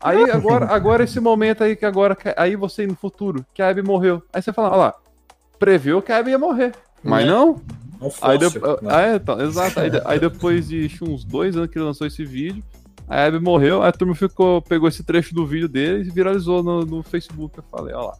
Aí 0.00 0.30
agora, 0.30 0.66
agora 0.66 1.02
esse 1.04 1.18
momento 1.20 1.62
aí 1.64 1.74
que 1.76 1.84
agora, 1.84 2.16
aí 2.36 2.54
você 2.56 2.86
no 2.86 2.94
futuro, 2.94 3.44
que 3.52 3.62
a 3.62 3.68
Abby 3.68 3.82
morreu. 3.82 4.22
Aí 4.32 4.40
você 4.42 4.52
fala, 4.52 4.70
ó 4.70 4.76
lá, 4.76 4.94
previu 5.58 6.00
que 6.02 6.12
a 6.12 6.18
Abby 6.18 6.30
ia 6.30 6.38
morrer. 6.38 6.72
Mas 7.02 7.24
Né? 7.24 7.32
não. 7.32 7.60
Um 8.00 8.06
Aí, 8.20 8.38
fóssil. 8.38 8.50
de- 8.50 8.58
né? 8.84 8.90
ah, 8.92 9.00
é, 9.02 9.14
então, 9.16 9.40
exato. 9.40 9.78
Aí, 9.80 9.90
aí 10.04 10.18
depois 10.20 10.68
de 10.68 10.88
uns 11.02 11.24
dois 11.24 11.56
anos 11.56 11.68
que 11.70 11.78
ele 11.78 11.84
lançou 11.84 12.04
esse 12.06 12.24
vídeo, 12.24 12.62
a 13.08 13.24
Abby 13.24 13.40
morreu, 13.40 13.82
aí 13.82 13.88
a 13.88 13.92
turma 13.92 14.14
ficou, 14.14 14.62
pegou 14.62 14.88
esse 14.88 15.04
trecho 15.04 15.34
do 15.34 15.46
vídeo 15.46 15.68
dele 15.68 16.08
e 16.08 16.10
viralizou 16.10 16.62
no, 16.62 16.84
no 16.84 17.02
Facebook. 17.02 17.58
Eu 17.58 17.64
falei, 17.70 17.94
ó 17.94 18.06
lá. 18.08 18.18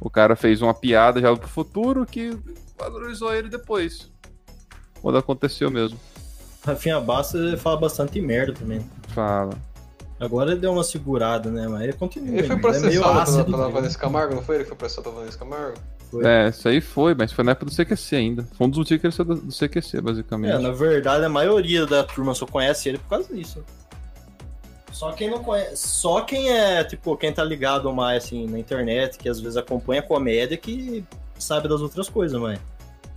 O 0.00 0.10
cara 0.10 0.34
fez 0.34 0.60
uma 0.60 0.74
piada 0.74 1.20
já 1.20 1.34
pro 1.36 1.48
futuro 1.48 2.04
que 2.04 2.36
valorizou 2.78 3.32
ele 3.34 3.48
depois. 3.48 4.10
Quando 5.00 5.18
aconteceu 5.18 5.70
mesmo. 5.70 5.98
Rafinha 6.64 7.00
Bastos 7.00 7.40
ele 7.40 7.56
fala 7.56 7.76
bastante 7.76 8.20
merda 8.20 8.52
também. 8.52 8.80
Fala. 9.08 9.52
Agora 10.18 10.52
ele 10.52 10.60
deu 10.60 10.72
uma 10.72 10.84
segurada, 10.84 11.50
né? 11.50 11.66
Mas 11.66 11.82
ele 11.82 11.92
continua. 11.94 12.38
Ele 12.38 12.46
foi 12.46 12.56
ainda. 12.56 12.68
é 12.68 12.80
meio 12.80 13.00
processado 13.02 13.18
ácido. 13.18 13.44
pela, 13.44 13.56
pela 13.56 13.68
né? 13.68 13.74
Vanessa 13.74 13.98
Camargo, 13.98 14.34
não 14.36 14.42
foi? 14.42 14.54
Ele 14.56 14.64
que 14.64 14.68
foi 14.68 14.78
processado 14.78 15.04
pela 15.08 15.20
Vanessa 15.20 15.38
Camargo? 15.38 15.78
Foi. 16.12 16.26
É, 16.26 16.50
isso 16.50 16.68
aí 16.68 16.78
foi, 16.82 17.14
mas 17.14 17.32
foi 17.32 17.42
na 17.42 17.52
época 17.52 17.64
do 17.64 17.74
CQC 17.74 18.16
ainda. 18.16 18.46
Foi 18.52 18.66
um 18.66 18.70
dos 18.70 18.80
motivos 18.80 19.00
que 19.00 19.06
ele 19.06 19.14
saiu 19.14 19.24
do, 19.24 19.36
do 19.36 19.50
CQC, 19.50 20.02
basicamente. 20.02 20.52
É, 20.52 20.58
na 20.58 20.70
verdade, 20.70 21.24
a 21.24 21.28
maioria 21.28 21.86
da 21.86 22.04
turma 22.04 22.34
só 22.34 22.44
conhece 22.44 22.90
ele 22.90 22.98
por 22.98 23.08
causa 23.08 23.34
disso. 23.34 23.64
Só 24.92 25.10
quem 25.12 25.30
não 25.30 25.42
conhece. 25.42 25.88
Só 25.88 26.20
quem 26.20 26.50
é, 26.50 26.84
tipo, 26.84 27.16
quem 27.16 27.32
tá 27.32 27.42
ligado 27.42 27.90
mais 27.94 28.24
assim 28.24 28.46
na 28.46 28.58
internet, 28.58 29.16
que 29.16 29.26
às 29.26 29.40
vezes 29.40 29.56
acompanha 29.56 30.02
a 30.02 30.04
comédia, 30.04 30.58
que 30.58 31.02
sabe 31.38 31.66
das 31.66 31.80
outras 31.80 32.10
coisas, 32.10 32.38
mas. 32.38 32.60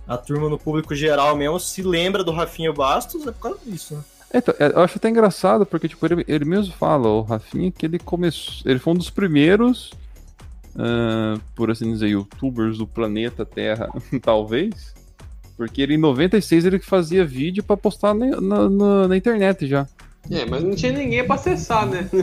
A 0.08 0.16
turma 0.16 0.48
no 0.48 0.56
público 0.56 0.94
geral 0.94 1.36
mesmo 1.36 1.58
se 1.58 1.82
lembra 1.82 2.22
do 2.22 2.30
Rafinha 2.30 2.72
Bastos 2.72 3.26
é 3.26 3.32
por 3.32 3.40
causa 3.40 3.58
disso, 3.66 3.94
né? 3.96 4.04
Então, 4.32 4.54
é, 4.58 4.68
eu 4.68 4.80
acho 4.80 4.98
até 4.98 5.08
engraçado, 5.08 5.66
porque 5.66 5.88
tipo, 5.88 6.06
ele, 6.06 6.24
ele 6.28 6.44
mesmo 6.44 6.72
fala, 6.72 7.08
o 7.08 7.22
Rafinha, 7.22 7.72
que 7.72 7.84
ele 7.84 7.98
começou. 7.98 8.54
Ele 8.64 8.78
foi 8.78 8.94
um 8.94 8.96
dos 8.96 9.10
primeiros, 9.10 9.92
ah, 10.78 11.38
por 11.54 11.70
assim 11.70 11.92
dizer, 11.92 12.08
youtubers 12.08 12.78
do 12.78 12.86
planeta 12.86 13.44
Terra, 13.44 13.88
talvez. 14.22 14.94
Porque 15.56 15.80
ele 15.80 15.94
em 15.94 15.98
96 15.98 16.66
ele 16.66 16.78
fazia 16.78 17.24
vídeo 17.24 17.64
pra 17.64 17.76
postar 17.76 18.12
na, 18.14 18.40
na, 18.40 18.68
na- 18.68 19.08
na 19.08 19.16
internet 19.16 19.66
já. 19.66 19.86
É, 20.30 20.44
mas 20.44 20.62
não 20.62 20.74
tinha 20.74 20.92
ninguém 20.92 21.24
pra 21.24 21.36
acessar, 21.36 21.86
né? 21.86 22.08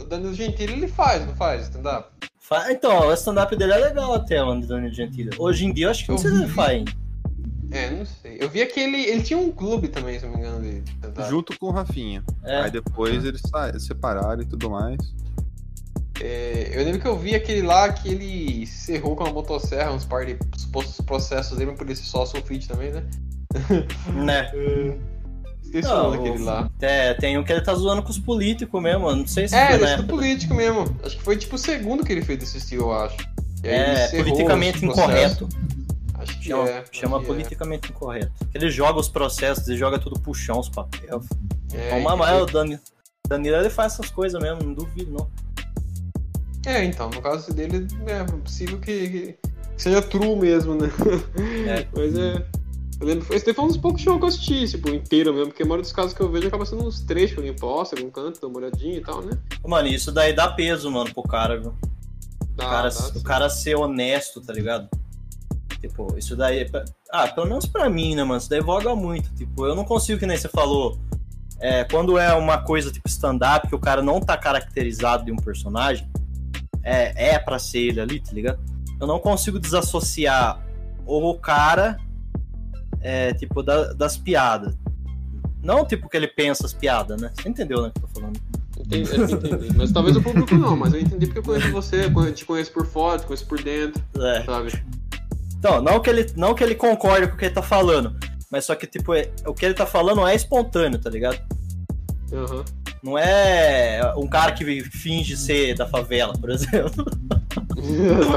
o 0.00 0.04
Danilo 0.04 0.34
Gentili 0.34 0.72
ele 0.72 0.88
faz, 0.88 1.24
não 1.26 1.34
faz, 1.34 1.62
stand-up? 1.64 2.10
Então, 2.70 3.06
o 3.08 3.12
stand-up 3.12 3.54
dele 3.54 3.74
é 3.74 3.76
legal 3.76 4.12
até, 4.14 4.42
mano, 4.42 4.60
de 4.60 4.66
Danilo 4.66 4.92
Gentili. 4.92 5.30
Hoje 5.38 5.66
em 5.66 5.72
dia 5.72 5.86
eu 5.86 5.90
acho 5.90 6.04
que 6.04 6.10
não 6.10 6.18
sei 6.18 6.30
se 6.30 6.36
ele 6.42 6.48
faz 6.48 6.70
ainda. 6.70 6.92
É, 7.70 7.90
não 7.90 8.04
sei. 8.04 8.36
Eu 8.40 8.48
vi 8.48 8.62
aquele. 8.62 8.96
Ele 9.02 9.22
tinha 9.22 9.38
um 9.38 9.50
clube 9.52 9.88
também, 9.88 10.18
se 10.18 10.26
não 10.26 10.32
me 10.34 10.40
engano, 10.40 10.60
de. 10.60 10.82
Junto 11.28 11.58
com 11.58 11.66
o 11.66 11.70
Rafinha. 11.70 12.22
É. 12.44 12.62
Aí 12.62 12.70
depois 12.70 13.24
eles 13.24 13.42
separaram 13.78 14.42
e 14.42 14.44
tudo 14.44 14.70
mais. 14.70 14.98
É, 16.20 16.70
eu 16.74 16.84
lembro 16.84 17.00
que 17.00 17.08
eu 17.08 17.16
vi 17.18 17.34
aquele 17.34 17.62
lá 17.62 17.90
que 17.92 18.08
ele 18.08 18.66
cerrou 18.66 19.16
com 19.16 19.24
uma 19.24 19.32
motosserra, 19.32 19.90
uns 19.92 20.04
par 20.04 20.26
de 20.26 20.36
supostos 20.56 21.00
processos 21.04 21.56
dele, 21.56 21.72
por 21.72 21.88
esse 21.88 22.02
só 22.04 22.26
sulfite 22.26 22.68
também, 22.68 22.90
né? 22.92 23.04
Né? 24.14 24.50
Esqueci 25.62 25.88
Não, 25.88 26.08
o 26.08 26.14
nome 26.14 26.16
daquele 26.28 26.44
lá. 26.44 26.70
É, 26.80 27.14
tem 27.14 27.38
um 27.38 27.44
que 27.44 27.52
ele 27.52 27.62
tá 27.62 27.74
zoando 27.74 28.02
com 28.02 28.10
os 28.10 28.18
políticos 28.18 28.82
mesmo, 28.82 29.04
mano. 29.04 29.20
Não 29.20 29.26
sei 29.26 29.48
se 29.48 29.54
É, 29.54 29.66
foi 29.68 29.74
ele 29.76 29.84
é 29.84 29.86
do 29.86 29.92
época. 29.92 30.08
político 30.08 30.54
mesmo. 30.54 30.96
Acho 31.04 31.16
que 31.16 31.22
foi 31.22 31.36
tipo 31.36 31.54
o 31.54 31.58
segundo 31.58 32.04
que 32.04 32.12
ele 32.12 32.22
fez 32.22 32.38
desse 32.38 32.58
estilo, 32.58 32.82
eu 32.84 32.92
acho. 32.92 33.16
E 33.64 33.68
É, 33.68 34.08
politicamente 34.08 34.84
incorreto. 34.84 35.48
Acho 36.20 36.38
que 36.38 36.48
Chama, 36.48 36.68
é. 36.68 36.84
chama 36.92 37.18
é. 37.18 37.24
politicamente 37.24 37.90
incorreto. 37.90 38.32
Ele 38.54 38.70
joga 38.70 39.00
os 39.00 39.08
processos, 39.08 39.66
ele 39.68 39.78
joga 39.78 39.98
tudo 39.98 40.20
pro 40.20 40.34
chão, 40.34 40.58
os 40.58 40.68
papéis. 40.68 41.10
É, 41.72 41.94
o 41.94 41.98
e- 41.98 42.02
Mamael, 42.02 42.42
o 42.42 42.46
Dani, 42.46 42.78
Danilo, 43.26 43.56
ele 43.56 43.70
faz 43.70 43.94
essas 43.94 44.10
coisas 44.10 44.40
mesmo, 44.40 44.62
não 44.62 44.74
duvido, 44.74 45.12
não. 45.12 45.30
É, 46.66 46.84
então, 46.84 47.08
no 47.10 47.22
caso 47.22 47.52
dele, 47.54 47.86
é 48.06 48.24
possível 48.24 48.78
que, 48.78 49.08
que 49.08 49.38
seja 49.78 50.02
true 50.02 50.36
mesmo, 50.36 50.74
né? 50.74 50.90
É. 51.66 51.86
Mas 51.96 52.16
é. 52.18 52.44
Eu 53.00 53.06
lembro, 53.06 53.34
esse 53.34 53.54
foi 53.54 53.64
um 53.64 53.68
dos 53.68 53.78
poucos 53.78 54.02
shows 54.02 54.18
que 54.18 54.24
eu 54.24 54.28
assisti, 54.28 54.68
tipo, 54.68 54.90
inteiro 54.90 55.32
mesmo, 55.32 55.46
porque 55.48 55.62
a 55.62 55.66
maioria 55.66 55.82
dos 55.82 55.92
casos 55.92 56.12
que 56.12 56.20
eu 56.20 56.30
vejo 56.30 56.48
acaba 56.48 56.66
sendo 56.66 56.86
uns 56.86 57.00
trechos 57.00 57.38
alguém 57.38 57.54
posta, 57.54 57.96
algum 57.96 58.10
canto, 58.10 58.38
dá 58.38 58.46
uma 58.46 58.58
olhadinha 58.58 58.98
e 58.98 59.00
tal, 59.00 59.22
né? 59.22 59.30
Mano, 59.66 59.88
isso 59.88 60.12
daí 60.12 60.34
dá 60.34 60.48
peso, 60.50 60.90
mano, 60.90 61.10
pro 61.14 61.22
cara, 61.22 61.58
viu? 61.58 61.72
Dá, 62.54 62.66
o, 62.66 62.70
cara, 62.70 62.90
dá, 62.90 63.18
o 63.18 63.22
cara 63.22 63.48
ser 63.48 63.74
honesto, 63.74 64.42
tá 64.42 64.52
ligado? 64.52 64.86
Tipo, 65.80 66.16
isso 66.18 66.36
daí. 66.36 66.60
é 66.60 66.64
pra- 66.66 66.84
Ah, 67.10 67.26
pelo 67.28 67.46
menos 67.46 67.66
pra 67.66 67.88
mim, 67.88 68.14
né, 68.14 68.22
mano? 68.22 68.38
Isso 68.38 68.50
daí 68.50 68.60
voga 68.60 68.94
muito. 68.94 69.32
Tipo, 69.34 69.66
eu 69.66 69.74
não 69.74 69.84
consigo, 69.84 70.18
que 70.18 70.26
nem 70.26 70.36
você 70.36 70.48
falou. 70.48 70.98
é, 71.62 71.84
quando 71.84 72.16
é 72.18 72.32
uma 72.34 72.56
coisa 72.58 72.90
tipo 72.90 73.06
stand-up, 73.06 73.68
que 73.68 73.74
o 73.74 73.78
cara 73.78 74.00
não 74.02 74.18
tá 74.18 74.34
caracterizado 74.34 75.26
de 75.26 75.30
um 75.32 75.36
personagem, 75.36 76.08
é, 76.82 77.32
é 77.34 77.38
pra 77.38 77.58
ser 77.58 77.80
ele 77.80 78.00
ali, 78.00 78.18
tá 78.18 78.32
ligado? 78.32 78.58
Eu 78.98 79.06
não 79.06 79.18
consigo 79.18 79.58
desassociar 79.58 80.58
o 81.04 81.34
cara, 81.34 81.98
é, 83.02 83.34
tipo, 83.34 83.62
da- 83.62 83.92
das 83.92 84.16
piadas. 84.16 84.74
Não 85.62 85.84
tipo 85.84 86.08
que 86.08 86.16
ele 86.16 86.28
pensa 86.28 86.64
as 86.64 86.72
piadas, 86.72 87.20
né? 87.20 87.30
Você 87.34 87.48
entendeu, 87.50 87.82
né, 87.82 87.90
que 87.94 88.02
eu 88.02 88.08
tô 88.08 88.20
falando? 88.20 88.40
Entendi, 88.78 89.10
entendi. 89.34 89.76
Mas 89.76 89.92
talvez 89.92 90.16
o 90.16 90.22
público 90.22 90.54
não, 90.54 90.74
mas 90.74 90.94
eu 90.94 91.00
entendi 91.00 91.26
porque 91.26 91.40
eu 91.40 91.42
conheço 91.42 91.70
você, 91.72 92.06
eu 92.06 92.34
te 92.34 92.46
conheço 92.46 92.72
por 92.72 92.86
fora, 92.86 93.18
te 93.18 93.26
conheço 93.26 93.44
por 93.46 93.62
dentro, 93.62 94.02
É. 94.18 94.44
sabe? 94.44 94.72
Então, 95.60 95.82
não 95.82 96.00
que 96.00 96.08
ele, 96.08 96.26
não 96.36 96.54
que 96.54 96.64
ele 96.64 96.74
concorde 96.74 97.28
com 97.28 97.34
o 97.34 97.36
que 97.36 97.44
ele 97.44 97.54
tá 97.54 97.60
falando, 97.62 98.16
mas 98.50 98.64
só 98.64 98.74
que, 98.74 98.86
tipo, 98.86 99.12
é- 99.12 99.30
o 99.46 99.52
que 99.52 99.62
ele 99.66 99.74
tá 99.74 99.84
falando 99.84 100.26
é 100.26 100.34
espontâneo, 100.34 100.98
tá 100.98 101.10
ligado? 101.10 101.38
Aham. 102.32 102.64
Não 103.02 103.18
é 103.18 104.00
um 104.16 104.26
cara 104.26 104.52
que 104.52 104.82
finge 104.84 105.36
ser 105.36 105.74
da 105.74 105.86
favela, 105.86 106.32
por 106.32 106.48
exemplo. 106.50 107.04
tá 107.54 108.30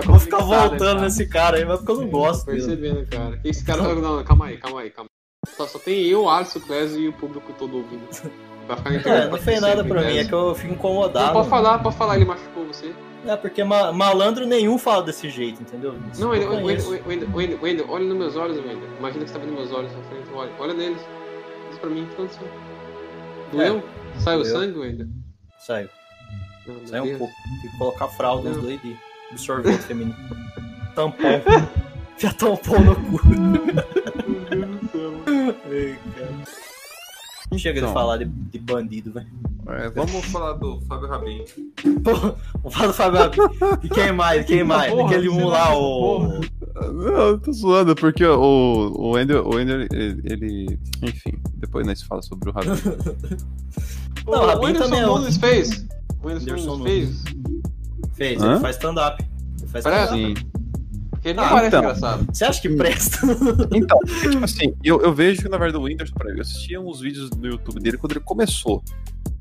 tá 0.00 0.06
Vou 0.06 0.18
ficar 0.18 0.38
voltando 0.38 0.78
cara. 0.78 1.00
nesse 1.02 1.26
cara 1.26 1.56
aí, 1.58 1.64
mas 1.66 1.78
porque 1.78 1.92
eu 1.92 2.00
não 2.00 2.08
gosto 2.08 2.46
Tô 2.46 2.52
percebendo, 2.52 3.06
cara. 3.06 3.36
Que 3.38 3.48
esse 3.48 3.62
cara. 3.64 3.82
Não, 3.82 3.94
não, 3.94 4.24
calma 4.24 4.46
aí, 4.46 4.56
calma 4.56 4.80
aí, 4.80 4.90
calma 4.90 5.10
aí. 5.10 5.52
Só, 5.56 5.66
só 5.66 5.78
tem 5.78 6.04
eu, 6.06 6.28
Alisson, 6.28 6.60
Clésio 6.60 7.00
e 7.00 7.08
o 7.08 7.12
público 7.12 7.52
todo 7.58 7.76
ouvindo. 7.76 8.02
Vai 8.66 8.76
ficar. 8.98 9.10
É, 9.26 9.28
não 9.28 9.38
fez 9.38 9.60
nada 9.60 9.84
pra 9.84 10.02
mim, 10.02 10.16
é 10.18 10.24
que 10.24 10.32
eu 10.32 10.54
fico 10.54 10.68
Não, 10.68 10.74
incomodado. 10.74 11.32
pode 11.32 11.48
falar, 11.48 11.78
pode 11.78 11.96
falar, 11.96 12.16
ele 12.16 12.24
machucou 12.24 12.66
você. 12.66 12.92
É, 13.24 13.34
porque 13.36 13.64
ma- 13.64 13.92
malandro 13.92 14.46
nenhum 14.46 14.78
fala 14.78 15.02
desse 15.02 15.28
jeito, 15.30 15.62
entendeu? 15.62 15.92
Vinícius? 15.92 16.18
Não, 16.18 16.30
Wendel. 16.30 16.90
Wendel, 17.34 17.58
Wendel, 17.62 17.86
olha 17.90 18.04
nos 18.04 18.16
meus 18.16 18.36
olhos, 18.36 18.56
Wendel. 18.58 18.88
Imagina 18.98 19.24
que 19.24 19.30
você 19.30 19.38
tá 19.38 19.44
vendo 19.44 19.54
meus 19.54 19.72
olhos 19.72 19.92
na 19.92 20.02
frente, 20.04 20.28
olha, 20.32 20.50
olha 20.58 20.74
neles. 20.74 21.00
Diz 21.70 21.78
pra 21.78 21.90
mim, 21.90 22.02
o 22.04 22.06
que 22.06 22.12
aconteceu? 22.14 22.48
Doeu? 23.52 23.82
Saiu 24.18 24.42
doeu. 24.42 24.52
sangue, 24.52 24.78
Wendel? 24.78 25.06
Saiu, 25.58 25.88
Não, 26.66 26.74
meu 26.74 26.86
saiu 26.86 27.02
um 27.02 27.06
Deus. 27.06 27.18
pouco. 27.18 27.34
Tem 27.62 27.70
que 27.70 27.78
colocar 27.78 28.08
fralda 28.08 28.50
nos 28.50 28.62
dois 28.62 28.80
de 28.82 28.96
absorvente 29.32 29.82
feminino. 29.82 30.16
Tampão. 30.94 31.42
Já 32.18 32.32
tampão 32.32 32.80
no 32.80 32.96
cu. 32.96 33.20
Ai, 35.26 35.98
cara. 36.16 36.75
Chega 37.58 37.80
de 37.80 37.86
Então. 37.86 37.92
falar 37.94 38.18
de, 38.18 38.24
de 38.26 38.58
bandido, 38.58 39.12
velho. 39.12 39.26
É, 39.68 39.90
vamos 39.90 40.24
falar 40.26 40.52
do 40.52 40.80
Fábio 40.82 41.08
Rabin. 41.08 41.44
Pô, 42.04 42.12
Vamos 42.62 42.74
falar 42.74 42.86
do 42.86 42.92
Fábio 42.92 43.22
Abel. 43.22 43.78
E 43.82 43.88
quem 43.88 44.12
mais? 44.12 44.46
Quem 44.46 44.62
mais? 44.64 44.92
Porra, 44.92 45.06
Aquele 45.10 45.28
um 45.28 45.46
lá, 45.48 45.76
o. 45.76 46.40
Não, 46.74 47.12
eu 47.28 47.38
tô 47.40 47.52
zoando, 47.52 47.94
porque 47.96 48.24
o, 48.24 48.92
o 48.94 49.10
Wendel, 49.14 49.44
o 49.44 49.56
Wendel 49.56 49.80
ele, 49.92 50.20
ele- 50.24 50.78
Enfim, 51.02 51.38
depois 51.56 51.84
nós 51.86 52.00
fala 52.02 52.22
sobre 52.22 52.50
o 52.50 52.52
Rabin. 52.52 52.70
Não, 54.26 54.40
o 54.40 54.42
o 54.42 54.46
Rabin 54.46 54.72
também 54.74 55.00
é 55.00 55.06
Nunes 55.06 55.36
fez. 55.36 55.86
O 56.22 56.28
Whindersson 56.28 56.76
Nunes 56.76 57.22
fez. 57.22 57.24
Fez, 58.14 58.42
Hã? 58.42 58.52
ele 58.52 58.60
faz 58.60 58.76
stand-up. 58.76 59.24
Ele 59.60 59.68
faz 59.70 59.84
Parece? 59.84 60.14
stand-up. 60.32 60.46
Ele 61.26 61.34
não 61.34 61.44
Ah, 61.44 61.48
parece 61.48 61.66
então. 61.68 61.80
engraçado. 61.80 62.26
Você 62.32 62.44
acha 62.44 62.60
que 62.62 62.68
presta? 62.76 63.18
Então, 63.74 63.98
porque, 63.98 64.30
tipo 64.30 64.44
assim, 64.44 64.74
eu, 64.84 65.00
eu 65.02 65.12
vejo 65.12 65.42
que 65.42 65.48
na 65.48 65.58
verdade 65.58 65.76
o 65.76 65.82
Whindersson, 65.82 66.14
pra 66.14 66.30
eu 66.30 66.40
assistia 66.40 66.80
uns 66.80 67.00
vídeos 67.00 67.28
do 67.30 67.46
YouTube 67.48 67.80
dele 67.80 67.98
quando 67.98 68.12
ele 68.12 68.20
começou. 68.20 68.82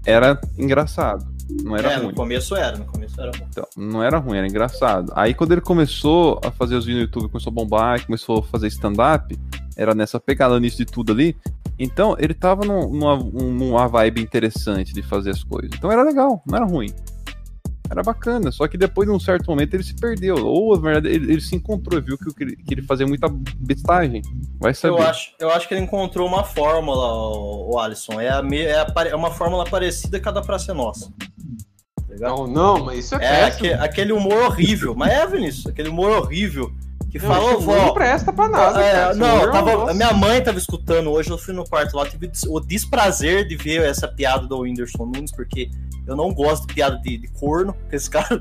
Era 0.06 0.40
engraçado. 0.58 1.26
Não 1.64 1.76
era 1.78 1.92
é, 1.92 1.96
ruim. 1.98 2.08
no 2.08 2.14
começo 2.16 2.56
era, 2.56 2.76
no 2.78 2.86
começo 2.86 3.20
era 3.22 3.32
bom. 3.32 3.46
Então, 3.50 3.68
não 3.78 4.02
era 4.04 4.18
ruim, 4.18 4.38
era 4.38 4.48
engraçado. 4.48 5.12
Aí 5.16 5.34
quando 5.34 5.52
ele 5.52 5.62
começou 5.62 6.40
a 6.44 6.50
fazer 6.52 6.76
os 6.76 6.86
vídeos 6.86 7.02
no 7.02 7.08
YouTube, 7.08 7.32
começou 7.32 7.52
a 7.52 7.54
bombar, 7.54 8.00
e 8.00 8.06
começou 8.06 8.40
a 8.40 8.44
fazer 8.44 8.68
stand-up, 8.68 9.38
era 9.78 9.94
nessa 9.94 10.20
pegada 10.20 10.60
nisso 10.60 10.78
de 10.78 10.86
tudo 10.86 11.12
ali. 11.12 11.36
Então 11.78 12.16
ele 12.18 12.34
tava 12.34 12.66
num- 12.66 12.90
numa, 12.90 13.14
um- 13.16 13.52
numa 13.54 13.88
vibe 13.88 14.22
interessante 14.22 14.92
de 14.94 15.04
fazer 15.04 15.32
as 15.32 15.44
coisas. 15.44 15.70
Então 15.78 15.92
era 15.92 16.02
legal, 16.04 16.42
não 16.48 16.56
era 16.58 16.66
ruim. 16.66 16.90
Era 17.90 18.02
bacana, 18.02 18.52
só 18.52 18.68
que 18.68 18.78
depois, 18.78 19.08
num 19.08 19.20
certo 19.20 19.48
momento, 19.50 19.74
ele 19.74 19.84
se 19.84 19.96
perdeu. 19.96 20.38
Ou, 20.46 20.76
na 20.76 20.82
verdade, 20.82 21.14
ele, 21.16 21.32
ele 21.34 21.42
se 21.42 21.56
encontrou, 21.56 22.02
viu 22.02 22.18
que, 22.18 22.34
que 22.34 22.74
ele- 22.74 22.82
fazia 22.82 23.06
muita 23.06 23.28
bestagem. 23.58 24.22
Vai 24.60 24.74
saber. 24.74 24.96
Eu 25.00 25.02
acho, 25.04 25.32
eu 25.40 25.50
acho 25.52 25.68
que 25.68 25.74
ele 25.74 25.82
encontrou 25.82 26.28
uma 26.28 26.44
fórmula, 26.44 27.14
o, 27.14 27.74
o 27.76 27.80
Alisson. 27.80 28.20
É, 28.20 28.30
a 28.30 28.42
é, 28.54 28.82
a 28.82 29.08
é 29.08 29.16
uma 29.16 29.32
fórmula 29.32 29.66
parecida 29.66 30.20
com 30.20 30.30
a 30.30 30.32
da 30.32 30.42
Praça 30.42 30.72
é 30.72 30.76
Nossa. 30.76 31.12
Tá 31.96 32.14
ligado? 32.14 32.30
Não, 32.32 32.48
não, 32.48 32.86
mas 32.86 33.06
isso 33.06 33.16
é, 33.16 33.24
É 33.26 33.44
aque- 33.46 33.74
aquele 33.74 34.12
humor 34.14 34.46
horrível. 34.46 34.96
Mas 34.96 35.12
é, 35.12 35.28
Vinícius, 35.28 35.68
aquele 35.68 35.90
humor 35.90 36.12
horrível. 36.12 36.72
Que 37.18 37.26
Não, 37.26 37.34
falou, 37.34 37.60
humor 37.60 37.78
não 37.78 37.86
vó. 37.86 37.94
presta 37.94 38.34
pra 38.34 38.50
nada, 38.50 38.84
É, 38.84 39.14
não, 39.14 39.50
tava, 39.50 39.94
minha 39.94 40.12
mãe 40.12 40.44
tava 40.44 40.58
escutando 40.58 41.10
hoje, 41.10 41.30
eu 41.30 41.38
fui 41.38 41.54
no 41.54 41.64
quarto 41.64 41.96
lá, 41.96 42.06
tive 42.06 42.30
o 42.50 42.60
desprazer 42.60 43.48
de 43.48 43.56
ver 43.56 43.84
essa 43.84 44.06
piada 44.06 44.46
do 44.46 44.60
Whindersson 44.60 45.06
Nunes, 45.06 45.32
porque 45.32 45.72
eu 46.06 46.14
não 46.14 46.34
gosto 46.34 46.68
de 46.68 46.74
piada 46.74 46.98
de, 46.98 47.18
de 47.18 47.28
corno, 47.30 47.72
com 47.72 47.80
esse 47.96 48.10
cara. 48.10 48.38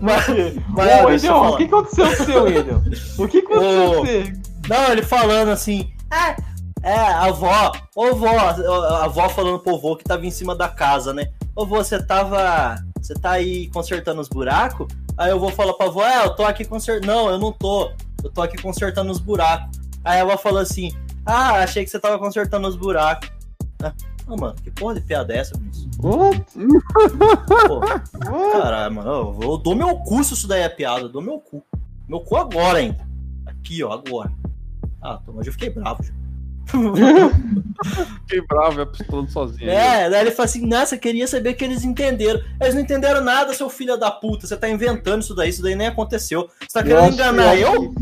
mas, 0.00 0.26
mas 0.68 1.24
Ô, 1.24 1.28
falar. 1.28 1.50
o 1.50 1.56
que 1.58 1.64
aconteceu 1.64 2.06
com 2.06 2.14
você, 2.16 2.38
Wendel? 2.38 2.82
O 3.18 3.28
que 3.28 3.38
aconteceu 3.38 3.94
com 3.94 4.00
você? 4.00 4.32
Não, 4.68 4.92
ele 4.92 5.02
falando 5.02 5.50
assim, 5.50 5.92
ah, 6.10 6.34
é, 6.82 6.94
a 6.94 7.24
avó, 7.26 7.70
ô 7.94 8.14
vó, 8.14 8.28
a 8.34 9.04
avó 9.04 9.28
falando 9.28 9.58
pro 9.60 9.78
vô 9.78 9.94
que 9.94 10.04
tava 10.04 10.24
em 10.24 10.30
cima 10.30 10.54
da 10.56 10.68
casa, 10.68 11.12
né? 11.12 11.28
Ô 11.54 11.66
vô, 11.66 11.76
você 11.76 12.02
tava, 12.02 12.76
você 13.06 13.14
tá 13.14 13.32
aí 13.32 13.68
consertando 13.68 14.20
os 14.20 14.28
buracos? 14.28 14.88
Aí 15.16 15.30
eu 15.30 15.38
vou 15.38 15.50
falar 15.50 15.74
pra 15.74 15.86
avó, 15.86 16.04
é, 16.04 16.24
eu 16.24 16.34
tô 16.34 16.44
aqui 16.44 16.64
consertando, 16.64 17.06
não, 17.06 17.30
eu 17.30 17.38
não 17.38 17.52
tô, 17.52 17.92
eu 18.22 18.30
tô 18.30 18.42
aqui 18.42 18.60
consertando 18.60 19.12
os 19.12 19.20
buracos. 19.20 19.78
Aí 20.04 20.18
a 20.18 20.22
avó 20.22 20.36
falou 20.36 20.58
assim, 20.58 20.92
ah, 21.24 21.62
achei 21.62 21.84
que 21.84 21.90
você 21.90 22.00
tava 22.00 22.18
consertando 22.18 22.66
os 22.66 22.76
buracos. 22.76 23.30
Ah, 23.82 23.92
mano, 24.26 24.56
que 24.56 24.70
porra 24.70 24.94
de 24.94 25.00
piada 25.02 25.32
é 25.32 25.38
essa? 25.38 25.54
Pô, 25.98 26.30
caralho, 28.52 28.94
mano, 28.94 29.10
eu, 29.10 29.38
eu 29.50 29.58
dou 29.58 29.76
meu 29.76 29.96
cu 29.98 30.24
se 30.24 30.34
isso 30.34 30.48
daí 30.48 30.62
é 30.62 30.68
piada, 30.68 31.02
eu 31.02 31.08
dou 31.08 31.22
meu 31.22 31.38
cu. 31.38 31.62
Meu 32.08 32.20
cu 32.20 32.36
agora 32.36 32.78
ainda. 32.78 33.06
Aqui, 33.46 33.82
ó, 33.84 33.92
agora. 33.92 34.32
Ah, 35.00 35.20
tô, 35.24 35.32
mas 35.32 35.46
eu 35.46 35.52
fiquei 35.52 35.70
bravo 35.70 36.02
já. 36.02 36.12
Fiquei 38.26 38.40
bravo, 38.46 38.80
ia 38.80 38.86
pistolando 38.86 39.30
sozinho. 39.30 39.70
É, 39.70 40.08
daí 40.10 40.22
ele 40.22 40.30
fala 40.30 40.46
assim, 40.46 40.66
nossa, 40.66 40.96
queria 40.96 41.26
saber 41.26 41.54
que 41.54 41.64
eles 41.64 41.84
entenderam. 41.84 42.40
Eles 42.60 42.74
não 42.74 42.80
entenderam 42.82 43.22
nada, 43.22 43.52
seu 43.54 43.68
filho 43.68 43.96
da 43.96 44.10
puta. 44.10 44.46
Você 44.46 44.56
tá 44.56 44.68
inventando 44.68 45.22
isso 45.22 45.34
daí, 45.34 45.50
isso 45.50 45.62
daí 45.62 45.74
nem 45.74 45.86
aconteceu. 45.88 46.48
Você 46.60 46.72
tá 46.72 46.80
Eu 46.80 46.84
querendo 46.84 47.04
acho- 47.04 47.14
enganar 47.14 47.56
eu 47.56 47.74
eu? 47.74 47.94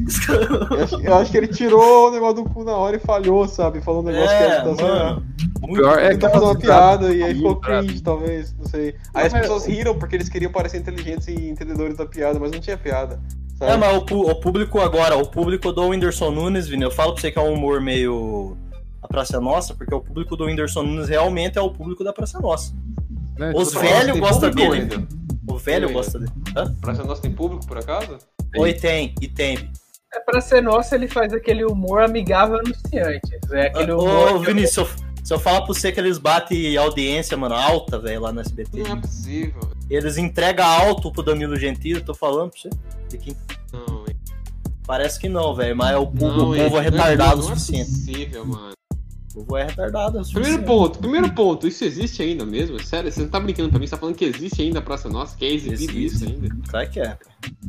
Eu 0.70 0.82
acho, 0.84 1.00
eu 1.00 1.14
acho 1.16 1.30
que 1.30 1.36
ele 1.36 1.48
tirou 1.48 2.08
o 2.08 2.10
negócio 2.12 2.36
do 2.36 2.44
cu 2.50 2.64
na 2.64 2.72
hora 2.76 2.96
e 2.96 3.00
falhou, 3.00 3.46
sabe? 3.48 3.80
Falou 3.82 4.00
um 4.02 4.06
negócio 4.06 4.30
É, 4.36 4.60
que 4.60 4.76
tá. 4.76 5.18
O 5.62 5.72
pior 5.72 5.98
é 5.98 6.14
que 6.14 6.20
fazer 6.20 6.44
uma 6.44 6.58
piada 6.58 7.12
e 7.14 7.22
aí 7.22 7.34
ficou 7.34 7.56
cringe, 7.56 8.02
talvez, 8.02 8.54
não 8.58 8.66
sei. 8.66 8.94
Aí 9.12 9.26
as 9.26 9.32
pessoas 9.32 9.66
riram 9.66 9.98
porque 9.98 10.14
eles 10.16 10.28
queriam 10.28 10.52
parecer 10.52 10.78
inteligentes 10.78 11.26
e 11.28 11.48
entendedores 11.48 11.96
da 11.96 12.06
piada, 12.06 12.38
mas 12.38 12.50
não 12.52 12.60
tinha 12.60 12.76
piada. 12.76 13.18
Sabe? 13.58 13.72
É, 13.72 13.76
mas 13.76 13.96
o, 14.10 14.20
o 14.30 14.34
público 14.34 14.80
agora, 14.80 15.16
o 15.16 15.26
público 15.26 15.72
do 15.72 15.88
Whindersson 15.88 16.30
Nunes, 16.30 16.66
Vini, 16.66 16.82
eu 16.84 16.90
falo 16.90 17.12
pra 17.12 17.20
você 17.20 17.30
que 17.30 17.38
é 17.38 17.42
um 17.42 17.52
humor 17.52 17.80
meio. 17.80 18.56
A 19.02 19.06
Praça 19.08 19.36
é 19.36 19.40
Nossa, 19.40 19.74
porque 19.74 19.94
o 19.94 20.00
público 20.00 20.36
do 20.36 20.44
Whindersson 20.46 20.82
Nunes 20.82 21.08
realmente 21.08 21.58
é 21.58 21.60
o 21.60 21.70
público 21.70 22.02
da 22.02 22.12
Praça 22.12 22.38
é 22.38 22.40
Nossa. 22.40 22.74
Né, 23.38 23.52
Os 23.54 23.68
tipo, 23.68 23.80
velhos 23.80 24.12
tem 24.12 24.20
gostam 24.20 24.50
dele. 24.50 24.72
ainda? 24.74 25.08
O 25.48 25.56
velho 25.58 25.88
Oi. 25.88 25.92
gosta 25.92 26.18
dele. 26.18 26.32
Hã? 26.56 26.74
Praça 26.80 27.04
Nossa 27.04 27.22
tem 27.22 27.30
público, 27.32 27.66
por 27.66 27.78
acaso? 27.78 28.18
Oi, 28.56 28.72
tem, 28.72 29.14
e 29.20 29.28
tem. 29.28 29.70
É 30.12 30.20
pra 30.20 30.40
ser 30.40 30.62
nosso, 30.62 30.94
ele 30.94 31.08
faz 31.08 31.32
aquele 31.32 31.64
humor 31.64 32.02
amigável 32.02 32.56
anunciantes. 32.58 33.30
É 33.52 33.66
aquele 33.66 33.92
humor. 33.92 34.36
Ô, 34.36 34.40
que- 34.40 34.46
Vinícius, 34.46 34.88
se 34.88 34.94
eu, 35.02 35.06
se 35.24 35.34
eu 35.34 35.38
falar 35.40 35.58
pra 35.62 35.66
você 35.74 35.90
que 35.92 35.98
eles 36.00 36.18
batem 36.18 36.76
audiência, 36.76 37.36
mano, 37.36 37.54
alta, 37.56 37.98
velho, 37.98 38.20
lá 38.22 38.32
no 38.32 38.40
SBT. 38.40 38.82
Não 38.84 38.96
é 38.96 39.00
possível. 39.00 39.60
Eles 39.90 40.16
entregam 40.16 40.64
alto 40.66 41.12
pro 41.12 41.22
Danilo 41.22 41.56
Gentili, 41.56 42.00
tô 42.00 42.14
falando 42.14 42.50
pra 42.50 42.60
você. 42.60 42.70
De 43.08 43.18
quem- 43.18 43.36
Não, 43.72 44.04
Parece 44.86 45.18
que 45.18 45.28
não, 45.30 45.54
velho, 45.54 45.74
mas 45.74 45.96
o, 45.96 46.06
povo- 46.06 46.26
não, 46.26 46.50
o 46.50 46.56
povo 46.56 46.56
é 46.56 46.68
não 46.68 46.78
retardado 46.80 47.34
o 47.40 47.48
não 47.48 47.56
suficiente. 47.56 47.82
É 47.90 48.12
possível, 48.12 48.46
mano. 48.46 48.72
O 49.34 49.38
povo 49.38 49.56
é 49.56 49.64
retardado 49.64 50.20
o 50.20 50.30
Primeiro 50.30 50.62
ponto, 50.62 50.98
primeiro 50.98 51.32
ponto, 51.34 51.66
isso 51.66 51.84
existe 51.84 52.22
ainda 52.22 52.44
mesmo? 52.44 52.80
Sério, 52.84 53.10
você 53.10 53.22
não 53.22 53.28
tá 53.30 53.40
brincando 53.40 53.70
pra 53.70 53.78
mim, 53.80 53.86
você 53.86 53.92
tá 53.92 53.96
falando 53.96 54.14
que 54.14 54.24
existe 54.26 54.60
ainda 54.62 54.78
a 54.78 54.82
Praça 54.82 55.08
Nossa, 55.08 55.36
que 55.36 55.44
é 55.44 55.52
exibido 55.54 55.82
Existe. 55.92 56.04
isso 56.04 56.24
ainda. 56.26 56.56
Claro 56.68 56.90
que 56.90 57.00
é. 57.00 57.18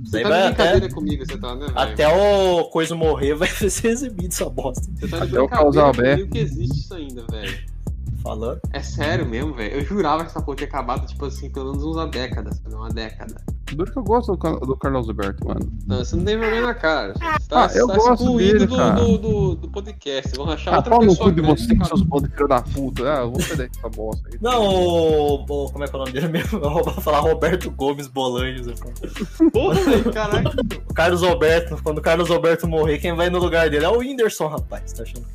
Você 0.03 0.21
tá 0.21 0.29
vai 0.29 0.41
de 0.41 0.47
até, 0.47 0.63
brincadeira 0.63 0.93
comigo, 0.93 1.25
você 1.25 1.37
tá, 1.37 1.55
né, 1.55 1.65
velho? 1.67 1.79
até 1.79 2.07
o 2.07 2.65
coisa 2.65 2.93
morrer, 2.95 3.33
vai 3.35 3.47
ser 3.47 3.87
exibido 3.87 4.27
essa 4.27 4.49
bosta. 4.49 4.85
Você 4.95 5.07
tá 5.07 5.25
de 5.25 5.31
Até 5.31 5.41
o 5.41 5.47
Carlos 5.47 5.75
brincadeira 5.75 5.87
Alberto. 5.87 6.17
comigo 6.17 6.31
que 6.33 6.39
existe 6.39 6.79
isso 6.79 6.93
ainda, 6.93 7.25
velho. 7.31 7.74
Falando. 8.25 8.59
É 8.73 8.81
sério 8.81 9.25
mesmo, 9.25 9.53
velho. 9.53 9.75
Eu 9.75 9.85
jurava 9.85 10.23
que 10.23 10.31
essa 10.31 10.41
porra 10.41 10.57
tinha 10.57 10.67
acabado, 10.67 11.05
tipo 11.05 11.25
assim, 11.25 11.49
pelo 11.49 11.71
menos 11.71 11.83
uma 11.85 12.07
década, 12.07 12.51
sabe? 12.53 12.73
Uma 12.75 12.89
década. 12.89 13.35
Duro 13.73 13.91
que 13.91 13.97
eu 13.97 14.03
gosto 14.03 14.35
do, 14.35 14.59
do 14.61 14.77
Carlos 14.77 15.07
Alberto, 15.07 15.47
mano. 15.47 15.59
Não, 15.87 15.97
você 15.97 16.15
não 16.15 16.23
tem 16.25 16.37
vergonha 16.37 16.61
na 16.63 16.73
cara. 16.73 17.13
Você 17.13 17.47
tá, 17.49 17.65
Ah, 17.65 17.69
eu 17.75 17.87
tá 17.87 17.95
gosto 17.95 18.13
excluído 18.23 18.53
dele, 18.53 18.65
do, 18.67 18.75
cara. 18.77 18.95
do, 18.95 19.17
do, 19.17 19.55
do 19.55 19.69
podcast. 19.69 20.35
Vão 20.37 20.49
achar 20.49 20.73
Ah, 20.73 20.77
outra 20.77 20.89
pau 20.91 21.01
no 21.01 21.07
pessoa 21.09 21.29
cu 21.29 21.35
de 21.35 21.41
cara. 21.77 21.89
seus 21.89 22.03
filho 22.03 22.47
da 22.47 22.61
puta. 22.61 23.03
Ah, 23.13 23.21
eu 23.21 23.31
vou 23.31 23.39
perder 23.39 23.69
essa 23.77 23.89
bosta 23.89 24.29
aí. 24.31 24.37
Não, 24.41 24.63
o, 24.63 25.35
o- 25.43 25.71
Como 25.71 25.83
é 25.83 25.87
que 25.87 25.93
é 25.93 25.95
o 25.95 25.99
nome 25.99 26.11
dele 26.11 26.27
mesmo? 26.27 26.59
Eu 26.65 26.69
vou 26.71 26.83
falar 27.01 27.19
Roberto 27.19 27.69
Gomes 27.71 28.07
falo. 28.79 29.51
Porra, 29.51 29.75
velho, 29.81 30.11
caralho. 30.13 30.49
O 30.89 30.93
Carlos 30.95 31.23
Alberto, 31.23 31.77
quando 31.83 31.97
o 31.97 32.01
Carlos 32.01 32.31
Alberto 32.31 32.67
morrer, 32.67 32.97
quem 32.99 33.13
vai 33.15 33.29
no 33.29 33.37
lugar 33.37 33.69
dele 33.69 33.83
é 33.85 33.89
o 33.89 33.97
Whindersson, 33.97 34.47
rapaz. 34.47 34.93
Tá 34.93 35.03
achando? 35.03 35.25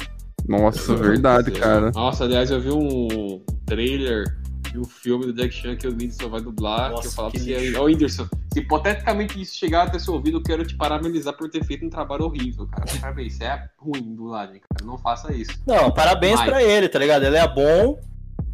Nossa, 0.50 0.96
verdade, 0.96 1.52
cara. 1.52 1.92
Nossa, 1.92 2.24
aliás, 2.24 2.50
eu 2.50 2.60
vi 2.60 2.72
um 2.72 3.40
trailer 3.64 4.36
e 4.74 4.78
o 4.78 4.84
filme 4.84 5.26
do 5.26 5.32
Jack 5.32 5.54
Chan 5.54 5.76
que 5.76 5.86
o 5.86 5.90
Whindersson 5.90 6.28
vai 6.28 6.40
dublar. 6.40 6.90
Nossa, 6.90 7.02
que 7.02 7.06
eu 7.06 7.12
falava 7.12 7.34
que 7.34 7.44
pra 7.44 7.60
você, 7.60 7.78
ô 7.78 7.84
Whindersson, 7.84 8.28
se 8.52 8.58
hipoteticamente 8.58 9.40
isso 9.40 9.56
chegar 9.56 9.86
até 9.86 10.00
seu 10.00 10.14
ouvido, 10.14 10.38
eu 10.38 10.42
quero 10.42 10.66
te 10.66 10.76
parabenizar 10.76 11.36
por 11.36 11.48
ter 11.48 11.64
feito 11.64 11.86
um 11.86 11.88
trabalho 11.88 12.24
horrível, 12.24 12.66
cara. 12.66 12.84
Parabéns, 13.00 13.34
isso 13.34 13.44
é 13.44 13.68
ruim 13.78 14.02
dublagem, 14.14 14.60
cara. 14.60 14.84
Não 14.84 14.98
faça 14.98 15.32
isso. 15.32 15.52
Não, 15.64 15.88
parabéns 15.92 16.40
Vai. 16.40 16.48
pra 16.48 16.62
ele, 16.64 16.88
tá 16.88 16.98
ligado? 16.98 17.22
Ele 17.22 17.36
é 17.36 17.46
bom, 17.46 18.00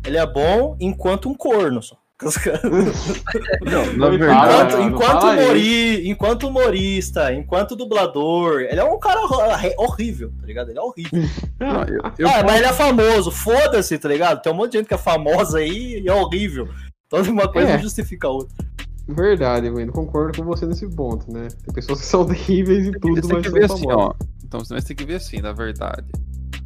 ele 0.05 0.19
é 0.19 0.27
bom 0.27 0.77
enquanto 0.79 1.31
um 1.31 1.35
corno 1.35 1.83
só. 1.83 1.97
Não, 3.97 4.11
verdade. 4.19 4.75
Enquanto, 4.75 4.77
não 4.77 4.89
enquanto, 4.89 5.25
humori, 5.27 6.09
enquanto 6.09 6.49
humorista, 6.49 7.33
enquanto 7.35 7.77
dublador, 7.77 8.63
ele 8.63 8.81
é 8.81 8.85
um 8.85 8.99
cara 8.99 9.21
hor- 9.21 9.75
horrível, 9.85 10.33
tá 10.41 10.47
ligado? 10.47 10.71
Ele 10.71 10.79
é 10.79 10.83
horrível. 10.83 11.23
não, 11.61 11.83
eu, 11.85 12.01
eu 12.19 12.29
ah, 12.29 12.43
mas 12.43 12.57
ele 12.57 12.67
é 12.67 12.73
famoso, 12.73 13.31
foda-se, 13.31 13.99
tá 13.99 14.09
ligado? 14.09 14.41
Tem 14.41 14.51
um 14.51 14.57
monte 14.57 14.73
de 14.73 14.79
gente 14.79 14.89
que 14.89 14.95
é 14.95 14.99
famosa 14.99 15.59
aí 15.59 16.01
e 16.03 16.09
é 16.09 16.13
horrível. 16.15 16.69
Toda 17.09 17.31
uma 17.31 17.49
coisa 17.53 17.69
É. 17.69 17.75
não 17.75 17.83
justifica 17.83 18.29
a 18.29 18.31
outra. 18.31 18.57
Verdade, 19.09 19.71
mano. 19.71 19.93
Concordo 19.93 20.39
com 20.39 20.45
você 20.45 20.67
nesse 20.67 20.89
ponto, 20.89 21.31
né? 21.33 21.49
Tem 21.65 21.75
pessoas 21.75 22.01
que 22.01 22.07
são 22.07 22.23
horríveis 22.27 22.87
e 22.89 22.93
tudo, 22.93 23.15
Você 23.15 23.29
tem 23.29 23.37
mas 23.37 23.47
que 23.47 23.51
são 23.51 23.59
ver 23.61 23.65
assim, 23.67 23.93
ó. 23.93 24.13
Então 24.43 24.61
você 24.61 24.81
tem 24.81 24.97
que 24.97 25.05
ver 25.05 25.17
assim, 25.17 25.41
na 25.41 25.53
verdade. 25.53 26.07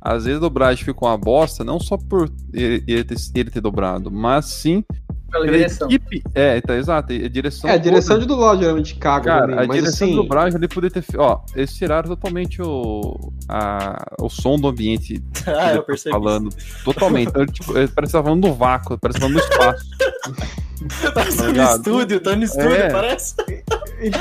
Às 0.00 0.24
vezes 0.24 0.38
a 0.38 0.40
dobragem 0.40 0.84
ficou 0.84 1.08
uma 1.08 1.18
bosta, 1.18 1.62
não 1.64 1.78
só 1.78 1.98
por 1.98 2.30
ele, 2.54 2.82
ele 2.86 3.04
ter, 3.04 3.16
ele 3.34 3.50
ter 3.50 3.60
dobrado, 3.60 4.10
mas 4.10 4.46
sim 4.46 4.82
Pela 5.30 5.44
pela 5.44 5.56
direção. 5.56 5.88
equipe. 5.88 6.22
É, 6.34 6.60
tá 6.60 6.76
exato. 6.76 7.12
A 7.12 7.28
direção. 7.28 7.70
É, 7.70 7.74
a 7.74 7.76
direção 7.76 8.16
toda. 8.16 8.20
de 8.20 8.26
dublagem 8.26 8.60
geralmente 8.62 8.94
caga 8.96 9.24
Cara, 9.24 9.40
também, 9.42 9.54
a 9.56 9.66
mas 9.68 9.76
direção 9.78 10.06
assim... 10.08 10.16
de 10.16 10.22
dobragem 10.22 10.56
ali 10.56 10.68
poderia 10.68 11.02
ter. 11.02 11.18
Ó, 11.18 11.40
eles 11.54 11.72
tiraram 11.74 12.08
totalmente 12.08 12.60
o, 12.62 13.32
a, 13.48 13.96
o 14.20 14.28
som 14.28 14.56
do 14.56 14.68
ambiente 14.68 15.22
Ah, 15.46 15.70
ele 15.70 15.78
eu 15.78 15.82
percebi. 15.82 16.10
falando. 16.10 16.50
Totalmente. 16.84 17.28
Então, 17.28 17.46
tipo, 17.46 17.72
parece 17.94 18.12
que 18.12 18.12
tá 18.12 18.22
falando 18.22 18.40
do 18.48 18.54
vácuo, 18.54 18.98
parece 18.98 19.18
que 19.18 19.26
falando 19.26 19.38
do 19.40 19.44
espaço. 19.52 19.84
Tá 21.14 21.24
no 21.52 21.62
estúdio, 21.62 22.20
tá 22.20 22.34
no 22.36 22.42
estúdio, 22.44 22.72
É. 22.72 22.90
parece. 22.90 23.34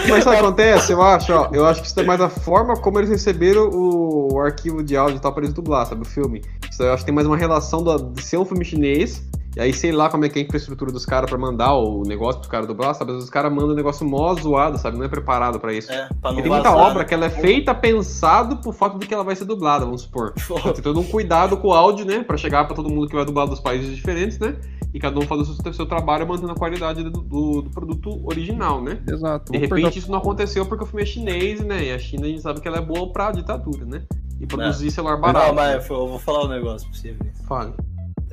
Mas 0.10 0.24
sabe 0.26 0.36
o 0.36 0.40
que 0.40 0.46
acontece? 0.46 0.92
Eu 0.92 1.02
acho, 1.02 1.32
ó. 1.32 1.50
Eu 1.54 1.66
acho 1.66 1.82
que 1.82 1.88
isso 1.88 1.98
é 2.00 2.04
mais 2.04 2.20
a 2.20 2.28
forma 2.30 2.76
como 2.76 3.00
eles 3.00 3.10
receberam 3.10 3.70
o, 3.70 4.34
o 4.34 4.40
arquivo 4.42 4.84
de 4.84 4.98
áudio 4.98 5.18
e 5.18 5.20
tal 5.22 5.32
pra 5.34 5.44
eles 5.44 5.54
dublar, 5.54 5.86
sabe? 5.86 6.02
O 6.02 6.06
filme. 6.06 6.42
Isso 6.70 6.84
eu 6.84 6.92
acho 6.94 7.04
que 7.04 7.06
tem 7.06 7.16
mais 7.16 7.26
uma 7.26 7.38
relação 7.38 7.82
do, 7.82 7.98
de 8.12 8.22
ser 8.22 8.38
um 8.38 8.44
filme 8.46 8.66
chinês. 8.66 9.24
E 9.60 9.62
aí, 9.62 9.74
sei 9.74 9.92
lá 9.92 10.08
como 10.10 10.24
é 10.24 10.30
que 10.30 10.40
é 10.40 10.42
a 10.42 10.46
infraestrutura 10.46 10.90
dos 10.90 11.06
caras 11.06 11.30
pra 11.30 11.38
mandar 11.38 11.74
o 11.74 12.04
negócio 12.04 12.40
pros 12.40 12.50
caras 12.50 12.66
dublar, 12.66 12.96
sabe? 12.96 13.12
Às 13.12 13.16
vezes 13.18 13.24
os 13.26 13.30
caras 13.30 13.52
mandam 13.52 13.72
um 13.72 13.76
negócio 13.76 14.08
mó 14.08 14.34
zoado, 14.34 14.78
sabe? 14.78 14.98
Não 14.98 15.04
é 15.04 15.10
preparado 15.10 15.60
pra 15.60 15.74
isso. 15.74 15.92
É, 15.92 16.08
pra 16.22 16.32
não 16.32 16.38
Porque 16.38 16.42
tem 16.44 16.52
muita 16.52 16.70
vazar, 16.72 16.88
obra 16.88 17.00
né? 17.00 17.06
que 17.06 17.14
ela 17.14 17.26
é 17.26 17.30
feita 17.30 17.76
pensado 17.76 18.56
por 18.62 18.74
fato 18.74 18.98
de 18.98 19.06
que 19.06 19.14
ela 19.14 19.24
vai 19.26 19.36
ser 19.36 19.44
dublada, 19.44 19.84
vamos 19.84 20.04
supor. 20.04 20.32
Tem 20.74 20.82
todo 20.82 21.02
um 21.02 21.04
cuidado 21.04 21.58
com 21.58 21.68
o 21.68 21.74
áudio, 21.74 22.06
né? 22.06 22.24
Pra 22.24 22.38
chegar 22.38 22.66
pra 22.68 22.74
todo 22.74 22.90
mundo 22.90 23.10
que 23.10 23.16
vai 23.16 23.26
dublar 23.26 23.48
dos 23.48 23.60
países 23.60 23.94
diferentes, 23.94 24.40
né? 24.40 24.56
E 24.94 25.00
cada 25.00 25.20
um 25.20 25.24
fazer 25.24 25.42
o 25.42 25.46
seu, 25.46 25.74
seu 25.74 25.86
trabalho 25.86 26.26
mantendo 26.26 26.54
a 26.54 26.56
qualidade 26.56 27.04
do, 27.04 27.12
do- 27.12 27.62
do 27.64 27.70
produto 27.70 28.18
original, 28.26 28.82
né? 28.82 29.02
Exato. 29.12 29.52
De 29.52 29.58
repente 29.58 29.70
perguntar- 29.82 29.98
isso 30.00 30.10
não 30.10 30.20
aconteceu 30.20 30.66
porque 30.66 30.86
o 30.86 30.88
filme 30.88 31.04
é 31.04 31.06
chinês, 31.06 31.60
né? 31.60 31.84
E 31.84 31.92
a 31.92 32.00
China 32.00 32.26
a 32.26 32.30
gente 32.30 32.42
sabe 32.42 32.62
que 32.62 32.68
ela 32.68 32.78
é 32.78 32.82
boa 32.82 33.12
pra 33.12 33.30
ditadura, 33.34 33.84
né? 33.86 34.04
E 34.40 34.48
produzir 34.48 34.90
celular 34.90 35.18
barato. 35.18 35.48
Não, 35.48 35.54
mas 35.54 35.90
eu 35.90 36.08
vou 36.08 36.18
falar 36.18 36.46
um 36.46 36.48
negócio 36.48 36.90
pra 36.90 36.98
você 36.98 37.12
ver. 37.12 37.34
Fale. 37.46 37.74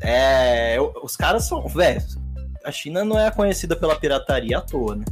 É, 0.01 0.77
os 1.03 1.17
caras 1.17 1.45
são. 1.45 1.67
Velho, 1.69 2.01
a 2.65 2.71
China 2.71 3.05
não 3.05 3.19
é 3.19 3.31
conhecida 3.31 3.75
pela 3.77 3.97
pirataria 3.97 4.59
à 4.59 4.61
toa, 4.61 4.97
né? 4.97 5.05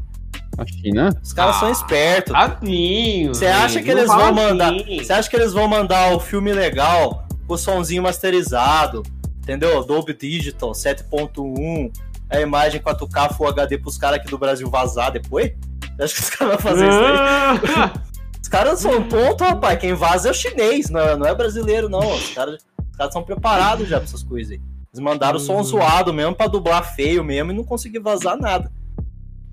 A 0.56 0.64
China? 0.66 1.08
Os 1.22 1.32
caras 1.32 1.56
são 1.56 1.68
Ah, 1.68 1.72
espertos. 1.72 2.32
Tadinho! 2.32 3.34
Você 3.34 3.46
acha 3.46 3.82
que 3.82 3.90
eles 3.90 4.06
vão 4.06 4.32
mandar. 4.32 4.72
assim. 4.72 4.98
Você 5.02 5.12
acha 5.12 5.28
que 5.28 5.36
eles 5.36 5.52
vão 5.52 5.66
mandar 5.66 6.14
o 6.14 6.20
filme 6.20 6.52
legal, 6.52 7.26
com 7.46 7.54
o 7.54 7.58
somzinho 7.58 8.02
masterizado, 8.02 9.02
entendeu? 9.42 9.82
Dolby 9.84 10.14
Digital 10.14 10.70
7.1, 10.72 11.90
a 12.30 12.40
imagem 12.40 12.80
4K 12.80 13.34
Full 13.34 13.48
HD 13.48 13.78
pros 13.78 13.98
caras 13.98 14.20
aqui 14.20 14.28
do 14.30 14.38
Brasil 14.38 14.70
vazar 14.70 15.10
depois? 15.10 15.52
Você 15.96 16.02
acha 16.04 16.14
que 16.14 16.20
os 16.20 16.30
caras 16.30 16.54
vão 16.54 16.62
fazer 16.62 16.88
isso 16.88 16.98
aí? 16.98 17.16
Ah! 17.18 17.92
Os 18.40 18.48
caras 18.48 18.78
são 18.80 19.02
tontos, 19.08 19.44
rapaz. 19.46 19.78
Quem 19.80 19.94
vaza 19.94 20.28
é 20.28 20.30
o 20.30 20.34
chinês, 20.34 20.88
não 20.90 21.00
é, 21.00 21.16
não 21.16 21.26
é 21.26 21.34
brasileiro, 21.34 21.88
não. 21.88 22.14
Os 22.14 22.30
caras 22.34 22.62
os 22.92 22.96
caras 22.96 23.12
são 23.12 23.22
preparados 23.24 23.88
já 23.88 23.96
pra 23.96 24.04
essas 24.04 24.22
coisas 24.22 24.52
aí. 24.52 24.60
Eles 24.94 25.02
mandaram 25.02 25.36
o 25.38 25.40
som 25.40 25.56
Uhum. 25.56 25.64
zoado 25.64 26.14
mesmo 26.14 26.36
pra 26.36 26.46
dublar 26.46 26.94
feio 26.94 27.24
mesmo 27.24 27.50
e 27.50 27.54
não 27.56 27.64
conseguir 27.64 27.98
vazar 27.98 28.36
nada. 28.38 28.70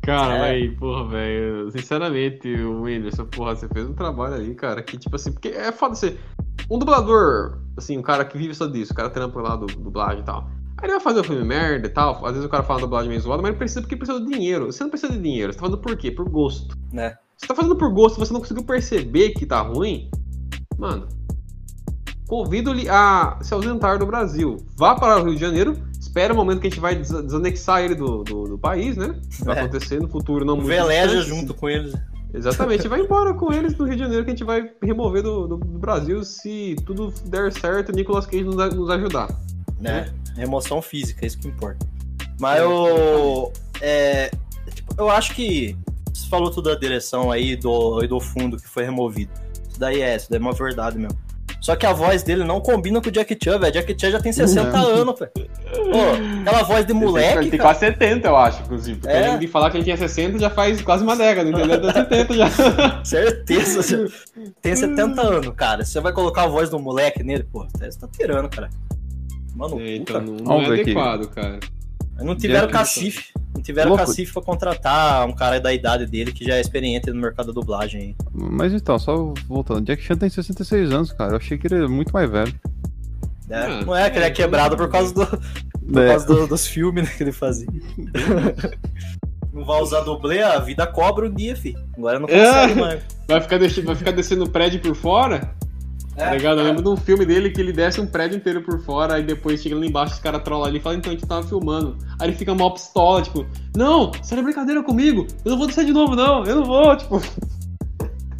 Cara, 0.03 0.35
É. 0.35 0.49
aí, 0.51 0.69
porra, 0.75 1.07
velho. 1.07 1.71
Sinceramente, 1.71 2.47
Whindersson, 2.47 3.25
porra, 3.25 3.55
você 3.55 3.67
fez 3.67 3.87
um 3.89 3.93
trabalho 3.93 4.35
aí, 4.35 4.53
cara, 4.55 4.81
que, 4.83 4.97
tipo 4.97 5.15
assim, 5.15 5.31
porque 5.31 5.49
é 5.49 5.71
foda 5.71 5.95
ser. 5.95 6.19
Um 6.69 6.77
dublador, 6.77 7.59
assim, 7.75 7.97
um 7.97 8.01
cara 8.03 8.23
que 8.23 8.37
vive 8.37 8.53
só 8.53 8.67
disso, 8.67 8.93
o 8.93 8.95
cara 8.95 9.09
trampa 9.09 9.41
lá 9.41 9.55
do 9.55 9.65
dublagem 9.65 10.19
e 10.21 10.23
tal. 10.23 10.47
Aí 10.77 10.85
ele 10.85 10.93
vai 10.93 10.99
fazer 11.01 11.19
um 11.21 11.23
filme 11.23 11.43
merda 11.43 11.87
e 11.87 11.89
tal. 11.89 12.23
Às 12.25 12.33
vezes 12.33 12.45
o 12.45 12.49
cara 12.49 12.63
fala 12.63 12.79
dublagem 12.81 13.09
meio 13.09 13.21
zoada, 13.21 13.41
mas 13.41 13.49
ele 13.49 13.57
precisa 13.59 13.81
porque 13.81 13.95
precisa 13.95 14.19
de 14.19 14.27
dinheiro. 14.31 14.65
Você 14.71 14.83
não 14.83 14.89
precisa 14.91 15.11
de 15.13 15.19
dinheiro, 15.21 15.51
você 15.53 15.59
tá 15.59 15.65
fazendo 15.65 15.81
por 15.81 15.95
quê? 15.97 16.11
Por 16.11 16.27
gosto. 16.29 16.75
Né? 16.91 17.15
Você 17.37 17.47
tá 17.47 17.55
fazendo 17.55 17.75
por 17.75 17.91
gosto, 17.93 18.17
você 18.19 18.31
não 18.33 18.39
conseguiu 18.39 18.63
perceber 18.63 19.31
que 19.31 19.45
tá 19.45 19.61
ruim, 19.61 20.09
mano. 20.77 21.07
Convido-lhe 22.35 22.87
a 22.87 23.37
se 23.41 23.53
ausentar 23.53 23.99
do 23.99 24.05
Brasil. 24.05 24.55
Vá 24.77 24.95
para 24.95 25.19
o 25.21 25.25
Rio 25.25 25.35
de 25.35 25.41
Janeiro, 25.41 25.77
espera 25.99 26.31
o 26.33 26.35
momento 26.37 26.61
que 26.61 26.67
a 26.67 26.69
gente 26.69 26.79
vai 26.79 26.95
des- 26.95 27.09
desanexar 27.11 27.81
ele 27.81 27.93
do, 27.93 28.23
do, 28.23 28.43
do 28.45 28.57
país, 28.57 28.95
né? 28.95 29.19
Vai 29.41 29.57
É. 29.57 29.61
acontecer 29.63 29.99
no 29.99 30.07
futuro 30.07 30.45
não 30.45 30.55
muito 30.55 30.69
Veleja 30.69 31.17
distante. 31.17 31.27
junto 31.41 31.53
com 31.53 31.69
eles. 31.69 31.93
Exatamente, 32.33 32.87
vai 32.87 33.01
embora 33.01 33.33
com 33.33 33.51
eles 33.51 33.73
do 33.73 33.83
Rio 33.83 33.95
de 33.97 33.99
Janeiro 34.03 34.23
que 34.23 34.31
a 34.31 34.33
gente 34.33 34.45
vai 34.45 34.71
remover 34.81 35.21
do, 35.21 35.45
do, 35.45 35.57
do 35.57 35.77
Brasil 35.77 36.23
se 36.23 36.77
tudo 36.85 37.13
der 37.25 37.51
certo 37.51 37.91
e 37.91 37.95
Nicolas 37.97 38.25
Cage 38.25 38.45
nos, 38.45 38.55
nos 38.55 38.89
ajudar. 38.89 39.27
né? 39.77 40.09
Remoção 40.37 40.81
física, 40.81 41.25
isso 41.25 41.37
que 41.37 41.49
importa. 41.49 41.85
Mas 42.39 42.61
eu. 42.61 43.51
É, 43.81 44.31
tipo, 44.73 44.95
eu 44.97 45.09
acho 45.09 45.35
que. 45.35 45.75
Você 46.13 46.29
falou 46.29 46.49
tudo 46.49 46.69
da 46.69 46.75
direção 46.79 47.29
aí 47.29 47.57
do, 47.57 48.01
e 48.01 48.07
do 48.07 48.21
fundo 48.21 48.55
que 48.55 48.69
foi 48.69 48.85
removido. 48.85 49.33
Isso 49.69 49.77
daí 49.77 49.99
é, 50.01 50.15
isso 50.15 50.27
daí 50.29 50.39
é 50.39 50.41
uma 50.41 50.53
verdade 50.53 50.97
mesmo. 50.97 51.19
Só 51.61 51.75
que 51.75 51.85
a 51.85 51.93
voz 51.93 52.23
dele 52.23 52.43
não 52.43 52.59
combina 52.59 52.99
com 52.99 53.07
o 53.07 53.11
Jack 53.11 53.37
Chan, 53.41 53.59
velho. 53.59 53.71
Jack 53.71 53.95
Chan 53.99 54.09
já 54.11 54.19
tem 54.19 54.33
60 54.33 54.77
anos, 54.79 55.19
velho. 55.19 55.31
Pô, 55.33 56.41
aquela 56.41 56.63
voz 56.63 56.85
de 56.87 56.91
moleque. 56.93 57.37
ele 57.37 57.49
tem 57.51 57.59
cara. 57.59 57.69
quase 57.75 57.79
70, 57.81 58.27
eu 58.27 58.35
acho, 58.35 58.63
inclusive. 58.63 58.99
Porque 58.99 59.15
É. 59.15 59.29
ele 59.29 59.37
de 59.37 59.47
falar 59.47 59.69
que 59.69 59.77
ele 59.77 59.83
tinha 59.83 59.95
60 59.95 60.39
já 60.39 60.49
faz 60.49 60.81
quase 60.81 61.03
uma 61.03 61.15
década, 61.15 61.47
entendeu? 61.47 61.75
Ele 61.75 61.81
tem 61.93 61.93
70 61.93 62.33
já. 62.33 63.03
Certeza. 63.05 63.81
você 63.83 64.07
tem 64.61 64.75
70 64.75 65.21
anos, 65.21 65.53
cara. 65.55 65.85
Você 65.85 65.99
vai 65.99 66.11
colocar 66.13 66.43
a 66.43 66.47
voz 66.47 66.69
do 66.71 66.79
moleque 66.79 67.23
nele, 67.23 67.43
pô. 67.43 67.67
Você 67.77 67.89
tá 67.99 68.07
tirando, 68.11 68.49
cara. 68.49 68.69
Mano, 69.55 69.75
É, 69.79 69.99
puta. 69.99 70.17
então 70.17 70.21
não, 70.21 70.33
não 70.37 70.61
é 70.61 70.69
ver 70.69 70.71
aqui. 70.81 70.81
adequado, 70.91 71.27
cara. 71.29 71.59
Não 72.19 72.35
tiveram 72.35 72.67
Jack- 72.67 72.73
cacife. 72.73 73.31
Não 73.55 73.61
tiveram 73.61 73.89
Louco. 73.89 74.05
cacife 74.05 74.31
pra 74.33 74.41
contratar 74.41 75.27
um 75.27 75.33
cara 75.33 75.59
da 75.59 75.73
idade 75.73 76.05
dele 76.05 76.31
que 76.31 76.45
já 76.45 76.55
é 76.55 76.61
experiente 76.61 77.09
no 77.11 77.19
mercado 77.19 77.47
da 77.47 77.53
dublagem. 77.53 78.15
Mas 78.33 78.73
então, 78.73 78.97
só 78.99 79.33
voltando. 79.47 79.85
Jack 79.85 80.01
Chan 80.03 80.15
tem 80.15 80.29
66 80.29 80.91
anos, 80.91 81.11
cara. 81.11 81.33
Eu 81.33 81.37
achei 81.37 81.57
que 81.57 81.67
ele 81.67 81.75
era 81.75 81.87
muito 81.89 82.11
mais 82.13 82.29
velho. 82.29 82.53
Ah, 83.51 83.83
não 83.85 83.95
é 83.95 84.09
que 84.09 84.17
ele 84.17 84.25
é 84.25 84.27
é, 84.29 84.31
quebrado 84.31 84.77
por 84.77 84.89
causa, 84.89 85.13
do, 85.13 85.25
por 85.91 86.01
É. 86.01 86.07
causa 86.09 86.25
do- 86.25 86.47
dos 86.47 86.65
filmes 86.65 87.03
né, 87.03 87.13
que 87.17 87.23
ele 87.23 87.33
fazia. 87.33 87.67
não 89.53 89.65
vai 89.65 89.81
usar 89.81 90.01
dublê, 90.01 90.41
a 90.41 90.59
vida 90.59 90.87
cobra 90.87 91.27
um 91.27 91.33
dia, 91.33 91.55
fi. 91.55 91.75
Agora 91.97 92.19
não 92.19 92.27
consegue 92.27 92.79
mais. 92.79 93.03
Vai 93.27 93.41
ficar, 93.41 93.57
deixando, 93.57 93.85
vai 93.87 93.95
ficar 93.95 94.11
descendo 94.11 94.45
o 94.45 94.49
prédio 94.49 94.79
por 94.81 94.95
fora? 94.95 95.53
Tá 96.15 96.33
ligado? 96.33 96.59
Eu 96.59 96.65
lembro 96.65 96.83
de 96.83 96.89
um 96.89 96.97
filme 96.97 97.25
dele 97.25 97.49
que 97.49 97.61
ele 97.61 97.71
desce 97.71 98.01
um 98.01 98.05
prédio 98.05 98.37
inteiro 98.37 98.61
por 98.61 98.79
fora, 98.83 99.15
aí 99.15 99.23
depois 99.23 99.61
chega 99.61 99.75
lá 99.75 99.85
embaixo, 99.85 100.13
os 100.13 100.19
caras 100.19 100.43
trollam 100.43 100.67
ali 100.67 100.77
e 100.77 100.81
falam, 100.81 100.99
então 100.99 101.11
a 101.11 101.15
gente 101.15 101.25
tava 101.25 101.47
filmando. 101.47 101.97
Aí 102.19 102.27
ele 102.27 102.35
fica 102.35 102.53
mal 102.53 102.73
pistola, 102.73 103.21
tipo, 103.21 103.45
não, 103.75 104.11
você 104.11 104.33
era 104.33 104.43
brincadeira 104.43 104.83
comigo, 104.83 105.25
eu 105.45 105.51
não 105.51 105.57
vou 105.57 105.67
descer 105.67 105.85
de 105.85 105.93
novo, 105.93 106.15
não, 106.15 106.43
eu 106.45 106.57
não 106.57 106.65
vou, 106.65 106.95
tipo. 106.97 107.21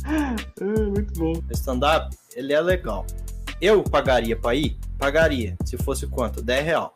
É, 0.05 0.83
muito 0.83 1.17
bom. 1.17 1.33
Stand-up, 1.51 2.15
ele 2.35 2.53
é 2.53 2.61
legal. 2.61 3.05
Eu 3.61 3.83
pagaria 3.83 4.35
pra 4.35 4.53
ir? 4.55 4.77
Pagaria. 4.97 5.55
Se 5.65 5.77
fosse 5.77 6.07
quanto? 6.07 6.41
10 6.41 6.65
real. 6.65 6.93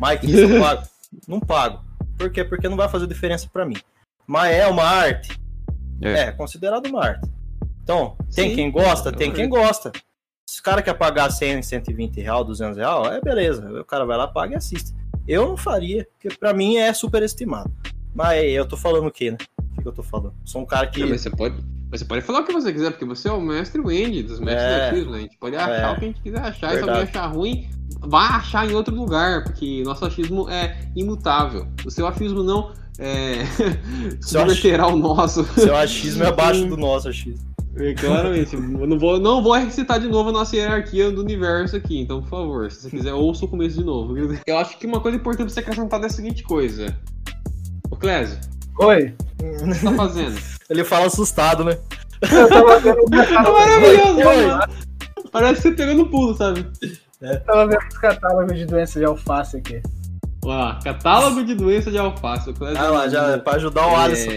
Mike, 0.00 0.30
isso 0.30 0.40
eu 0.40 0.60
pago? 0.60 0.82
Não 1.28 1.40
pago. 1.40 1.84
Por 2.16 2.30
quê? 2.30 2.44
Porque 2.44 2.68
não 2.68 2.76
vai 2.76 2.88
fazer 2.88 3.06
diferença 3.06 3.48
pra 3.52 3.66
mim. 3.66 3.76
Mas 4.26 4.54
é 4.54 4.66
uma 4.66 4.84
arte? 4.84 5.38
É. 6.00 6.12
É, 6.12 6.32
considerado 6.32 6.86
uma 6.86 7.04
arte. 7.04 7.28
Então, 7.82 8.16
tem 8.34 8.50
Sim, 8.50 8.56
quem 8.56 8.70
gosta? 8.70 9.10
é 9.10 9.12
Tem 9.12 9.28
uma 9.28 9.36
quem 9.36 9.48
gosta. 9.48 9.92
Se 10.54 10.60
o 10.60 10.62
cara 10.62 10.80
quer 10.80 10.94
pagar 10.94 11.32
100, 11.32 11.64
120 11.64 12.20
real, 12.20 12.44
200 12.44 12.76
real, 12.78 13.12
é 13.12 13.20
beleza. 13.20 13.68
O 13.80 13.84
cara 13.84 14.04
vai 14.04 14.16
lá, 14.16 14.28
paga 14.28 14.52
e 14.52 14.56
assiste. 14.56 14.94
Eu 15.26 15.48
não 15.48 15.56
faria, 15.56 16.06
porque 16.12 16.36
pra 16.36 16.54
mim 16.54 16.76
é 16.76 16.92
superestimado. 16.94 17.72
Mas 18.14 18.44
eu 18.54 18.64
tô 18.64 18.76
falando 18.76 19.08
o 19.08 19.10
quê, 19.10 19.32
né? 19.32 19.38
O 19.76 19.82
que 19.82 19.88
eu 19.88 19.90
tô 19.90 20.04
falando? 20.04 20.32
Sou 20.44 20.62
um 20.62 20.64
cara 20.64 20.86
que... 20.86 21.00
Não, 21.00 21.08
mas 21.08 21.22
você 21.22 21.30
pode. 21.30 21.56
Mas 21.90 21.98
você 21.98 22.06
pode 22.06 22.22
falar 22.22 22.42
o 22.42 22.44
que 22.44 22.52
você 22.52 22.72
quiser, 22.72 22.90
porque 22.92 23.04
você 23.04 23.28
é 23.28 23.32
o 23.32 23.40
mestre 23.40 23.80
Wendy 23.80 24.22
dos 24.22 24.38
mestres 24.38 24.62
É. 24.64 24.78
do 24.78 24.94
achismo, 24.94 25.10
né? 25.10 25.18
A 25.18 25.20
gente 25.22 25.36
pode 25.38 25.56
achar 25.56 25.70
É. 25.72 25.90
o 25.92 25.98
que 25.98 26.04
a 26.04 26.08
gente 26.08 26.20
quiser 26.20 26.40
achar, 26.40 26.66
e 26.68 26.70
se 26.70 26.76
Verdade. 26.76 26.90
alguém 27.00 27.02
achar 27.02 27.26
ruim, 27.26 27.68
vá 27.98 28.36
achar 28.36 28.70
em 28.70 28.74
outro 28.74 28.94
lugar, 28.94 29.42
porque 29.42 29.82
nosso 29.84 30.04
achismo 30.04 30.48
é 30.48 30.88
imutável. 30.94 31.66
O 31.84 31.90
seu 31.90 32.06
achismo 32.06 32.44
não 32.44 32.72
é. 32.96 33.38
O 34.92 34.96
nosso. 34.96 35.42
Seu 35.58 35.76
achismo 35.76 36.22
é 36.22 36.28
abaixo 36.28 36.64
do 36.68 36.76
nosso 36.76 37.08
achismo. 37.08 37.53
É, 37.76 37.94
Claramente. 37.94 38.54
Eu 38.54 38.60
não 38.86 38.98
vou, 38.98 39.18
não 39.18 39.42
vou 39.42 39.52
recitar 39.52 39.98
de 39.98 40.08
novo 40.08 40.28
a 40.30 40.32
nossa 40.32 40.54
hierarquia 40.54 41.10
do 41.10 41.20
universo 41.22 41.76
aqui, 41.76 42.00
então, 42.00 42.20
por 42.22 42.28
favor, 42.28 42.70
se 42.70 42.82
você 42.82 42.90
quiser, 42.90 43.12
ouça 43.12 43.44
o 43.44 43.48
começo 43.48 43.78
de 43.78 43.84
novo. 43.84 44.14
Eu 44.46 44.58
acho 44.58 44.78
que 44.78 44.86
uma 44.86 45.00
coisa 45.00 45.16
importante 45.16 45.46
pra 45.46 45.54
você 45.54 45.60
acrescentar 45.60 46.02
é 46.02 46.06
a 46.06 46.10
seguinte 46.10 46.42
coisa. 46.44 46.96
Ô, 47.90 47.96
Clésio, 47.96 48.38
Oi. 48.78 49.14
o 49.40 49.44
que 49.44 49.64
você 49.74 49.84
tá 49.84 49.92
fazendo? 49.94 50.40
Ele 50.70 50.84
fala 50.84 51.06
assustado, 51.06 51.64
né? 51.64 51.76
Eu 52.30 52.48
tava 52.48 52.78
vendo, 52.78 53.04
Tá 53.10 53.42
maravilhoso, 53.52 54.16
mano. 54.24 54.72
Parece 55.32 55.62
que 55.62 55.68
você 55.68 55.74
pegou 55.74 55.94
no 55.94 56.06
pulo, 56.08 56.36
sabe? 56.36 56.64
tava 57.46 57.66
vendo 57.66 57.88
os 57.90 57.98
catálogos 57.98 58.56
de 58.56 58.66
doença 58.66 58.98
de 58.98 59.04
alface 59.04 59.56
aqui. 59.56 59.82
Ó, 60.44 60.74
catálogo 60.82 61.42
de 61.42 61.54
doença 61.54 61.90
de 61.90 61.98
alface. 61.98 62.54
Ah 62.76 62.88
lá, 62.90 63.08
já 63.08 63.30
é 63.30 63.38
pra 63.38 63.54
ajudar 63.54 63.86
o 63.88 63.96
Alisson. 63.96 64.30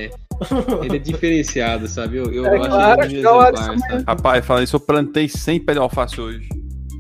É, 0.81 0.85
ele 0.85 0.95
é 0.95 0.99
diferenciado, 0.99 1.88
sabe? 1.88 2.17
Eu, 2.17 2.31
eu 2.31 2.45
É 2.45 2.57
acho 2.57 2.69
claro, 2.69 3.03
ele 3.03 3.17
um 3.17 3.21
que 3.21 3.27
o 3.27 3.39
Alisson 3.39 3.63
exemplar, 3.63 3.89
sabe? 3.91 4.03
Rapaz, 4.07 4.45
falando 4.45 4.63
isso, 4.63 4.75
eu 4.75 4.79
plantei 4.79 5.27
100 5.29 5.59
pé 5.61 5.73
de 5.73 5.79
alface 5.79 6.19
hoje. 6.21 6.47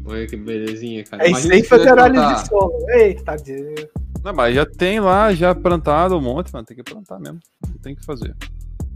Olha 0.05 0.25
que 0.25 0.37
belezinha, 0.37 1.03
cara. 1.03 1.23
Aí 1.23 1.29
Imagina 1.31 1.63
fazer 1.65 1.89
análise 1.89 2.21
plantar- 2.23 2.41
de 2.43 2.47
solo. 2.49 2.73
Eita, 2.91 3.23
tadinho. 3.23 3.75
Não, 4.23 4.33
mas 4.33 4.55
já 4.55 4.65
tem 4.65 4.99
lá, 4.99 5.33
já 5.33 5.53
plantado 5.53 6.17
um 6.17 6.21
monte, 6.21 6.51
mano. 6.53 6.65
Tem 6.65 6.75
que 6.77 6.83
plantar 6.83 7.19
mesmo. 7.19 7.39
Não 7.67 7.77
tem 7.81 7.93
o 7.93 7.95
que 7.95 8.05
fazer. 8.05 8.33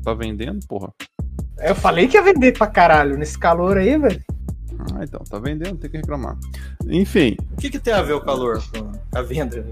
Tá 0.03 0.13
vendendo, 0.13 0.65
porra? 0.67 0.89
Eu 1.59 1.75
falei 1.75 2.07
que 2.07 2.17
ia 2.17 2.23
vender 2.23 2.57
pra 2.57 2.65
caralho 2.67 3.17
nesse 3.17 3.37
calor 3.37 3.77
aí, 3.77 3.97
velho. 3.97 4.21
Ah, 4.95 5.03
então, 5.03 5.19
tá 5.29 5.37
vendendo, 5.37 5.77
tem 5.77 5.91
que 5.91 5.97
reclamar. 5.97 6.35
Enfim, 6.87 7.37
O 7.53 7.57
que, 7.57 7.69
que 7.69 7.77
tem 7.79 7.93
a 7.93 8.01
ver 8.01 8.13
o 8.13 8.21
calor 8.21 8.59
com 8.73 8.91
a 9.13 9.21
venda? 9.21 9.63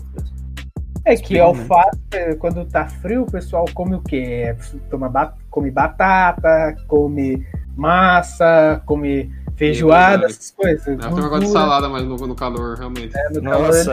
É 1.12 1.16
que 1.16 1.22
Explica, 1.38 1.43
alface, 1.43 2.36
quando 2.39 2.66
tá 2.66 2.86
frio, 2.86 3.24
o 3.24 3.32
pessoal 3.32 3.66
come 3.74 3.95
o 3.95 4.01
quê? 4.01 4.43
É, 4.45 4.55
Toma 4.89 5.10
ba- 5.10 5.34
come 5.49 5.72
batata, 5.72 6.76
come 6.88 7.45
massa, 7.76 8.82
come 8.86 9.32
feijoada, 9.55 10.26
essas 10.28 10.51
coisas. 10.51 10.88
É, 10.88 10.95
tem 10.95 11.12
um 11.12 11.16
negócio 11.16 11.45
de 11.47 11.51
salada, 11.51 11.89
mas 11.89 12.03
no, 12.05 12.16
no 12.16 12.36
calor, 12.36 12.78
realmente. 12.78 13.18
É, 13.18 13.30
no 13.32 13.41
calor, 13.41 13.68
Nossa, 13.68 13.91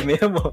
é 0.00 0.02
mesmo? 0.04 0.52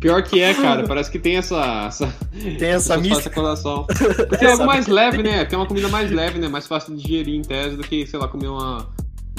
Pior 0.00 0.22
que 0.22 0.40
é, 0.42 0.54
cara. 0.54 0.84
Parece 0.86 1.10
que 1.10 1.18
tem 1.18 1.36
essa. 1.36 1.86
essa 1.86 2.12
Tem 2.58 2.70
essa 2.70 2.96
mística. 2.96 3.30
colação. 3.30 3.86
Porque 4.28 4.44
é 4.44 4.50
algo 4.52 4.66
mais 4.66 4.86
leve, 4.88 5.22
né? 5.22 5.44
Tem 5.44 5.58
uma 5.58 5.66
comida 5.66 5.88
mais 5.88 6.10
leve, 6.10 6.38
né? 6.38 6.48
Mais 6.48 6.66
fácil 6.66 6.96
de 6.96 7.02
digerir 7.02 7.36
em 7.36 7.42
tese 7.42 7.76
do 7.76 7.82
que, 7.84 8.04
sei 8.06 8.18
lá, 8.18 8.26
comer 8.26 8.48
uma. 8.48 8.88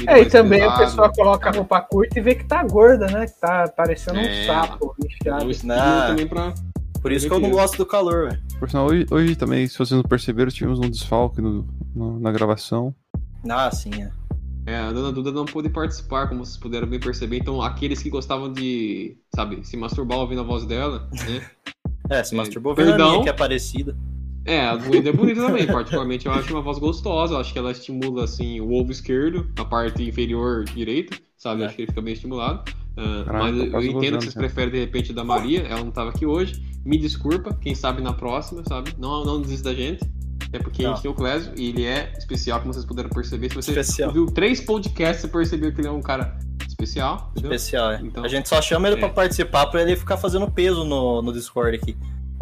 Comida 0.06 0.20
É, 0.20 0.22
e 0.22 0.30
também 0.30 0.62
a 0.62 0.66
pesada. 0.72 0.86
pessoa 0.86 1.12
coloca 1.14 1.50
a 1.50 1.52
roupa 1.52 1.82
curta 1.82 2.20
e 2.20 2.22
vê 2.22 2.36
que 2.36 2.46
tá 2.46 2.64
gorda, 2.64 3.08
né? 3.08 3.26
Que 3.28 3.40
tá 3.40 3.68
parecendo 3.76 4.20
um 4.20 4.22
É. 4.22 4.46
sapo 4.46 4.96
É 5.04 5.08
inchado. 5.08 5.46
um 5.46 5.68
Não. 5.68 6.08
também 6.08 6.28
pra. 6.28 6.54
Por 7.02 7.12
isso 7.12 7.28
que 7.28 7.34
eu 7.34 7.40
não 7.40 7.50
gosto 7.52 7.78
do 7.78 7.86
calor, 7.86 8.30
velho. 8.30 8.42
por 8.60 8.70
sinal, 8.70 8.86
hoje, 8.88 9.06
hoje 9.12 9.36
também, 9.36 9.68
se 9.68 9.78
vocês 9.78 9.92
não 9.92 10.04
perceberam, 10.04 10.50
tivemos 10.50 10.80
um 10.80 10.90
desfalque 10.90 11.42
no- 11.42 11.68
no- 11.94 12.18
na 12.20 12.32
gravação. 12.32 12.96
Ah, 13.50 13.70
sim, 13.72 13.92
é. 14.02 14.10
É, 14.66 14.78
a 14.78 14.90
dona 14.94 15.12
Duda 15.12 15.30
não 15.30 15.44
pôde 15.44 15.68
participar, 15.68 16.28
como 16.30 16.46
vocês 16.46 16.56
puderam 16.56 16.88
bem 16.88 16.98
perceber. 17.02 17.38
Então, 17.40 17.62
aqueles 17.62 18.02
que 18.02 18.10
gostavam 18.10 18.54
de, 18.54 19.18
sabe, 19.36 19.60
se 19.68 19.76
masturbar 19.76 20.18
ouvindo 20.20 20.40
a 20.40 20.46
voz 20.46 20.66
dela, 20.66 21.10
né? 21.28 21.42
É, 22.10 22.22
se 22.24 22.34
É, 22.34 22.38
masturbou 22.38 22.76
vendo 22.76 22.88
a 22.88 22.92
perdão. 22.92 23.12
minha, 23.12 23.24
que 23.24 23.30
é 23.30 23.34
parecida. 23.34 23.96
É, 24.46 24.60
a 24.62 24.76
Duda 24.76 25.10
é 25.10 25.12
bonita 25.14 25.42
também, 25.46 25.66
particularmente 25.66 26.26
eu 26.26 26.32
acho 26.34 26.52
uma 26.54 26.62
voz 26.62 26.78
gostosa, 26.78 27.34
eu 27.36 27.38
acho 27.40 27.54
que 27.54 27.60
ela 27.60 27.72
estimula 27.72 28.26
assim 28.26 28.60
o 28.60 28.74
ovo 28.74 28.92
esquerdo, 28.92 29.50
a 29.58 29.64
parte 29.64 30.04
inferior 30.04 30.66
direita, 30.66 31.16
sabe? 31.38 31.62
Eu 31.62 31.64
É. 31.64 31.68
acho 31.68 31.76
que 31.78 31.82
ele 31.84 31.88
fica 31.92 32.02
bem 32.02 32.14
estimulado. 32.14 32.64
Ah, 32.98 33.24
Caraca, 33.26 33.44
mas 33.46 33.58
eu 33.58 33.72
quase 33.72 33.88
entendo 33.90 34.18
que 34.18 34.24
vocês 34.26 34.34
cara. 34.34 34.46
preferem 34.48 34.72
de 34.74 34.80
repente 34.80 35.14
da 35.14 35.24
Maria, 35.24 35.62
ela 35.62 35.84
não 35.84 35.92
tava 35.92 36.10
aqui 36.10 36.26
hoje. 36.26 36.62
Me 36.86 36.98
desculpa, 36.98 37.54
quem 37.60 37.74
sabe 37.74 38.02
na 38.02 38.12
próxima, 38.14 38.64
sabe? 38.68 38.94
Não, 39.00 39.24
não 39.24 39.42
desista 39.42 39.70
da 39.70 39.76
gente. 39.76 40.04
É 40.52 40.60
porque 40.60 40.84
a 40.84 40.90
Não. 40.90 40.94
gente 40.96 41.04
tem 41.04 41.10
o 41.12 41.16
Clésio 41.16 41.54
e 41.58 41.70
ele 41.70 41.86
é 41.86 42.14
especial, 42.18 42.60
como 42.60 42.72
vocês 42.74 42.86
puderam 42.86 43.10
perceber. 43.10 43.50
Se 43.50 43.56
você 43.56 43.72
Especial. 43.72 44.10
ouviu 44.10 44.26
três 44.28 44.62
podcasts, 44.62 45.22
você 45.22 45.28
percebeu 45.28 45.74
que 45.74 45.82
ele 45.82 45.88
é 45.88 45.92
um 45.92 46.02
cara 46.02 46.38
especial, 46.68 47.32
entendeu? 47.32 47.54
Especial, 47.54 47.92
é. 47.94 48.02
Então- 48.04 48.24
a 48.24 48.28
gente 48.28 48.48
só 48.50 48.62
chama 48.62 48.88
ele 48.88 48.98
É. 48.98 49.00
pra 49.00 49.10
participar 49.10 49.66
pra 49.68 49.82
ele 49.82 49.96
ficar 49.96 50.18
fazendo 50.18 50.52
peso 50.52 50.84
no, 50.84 51.22
no 51.24 51.32
Discord 51.34 51.76
aqui. 51.78 51.96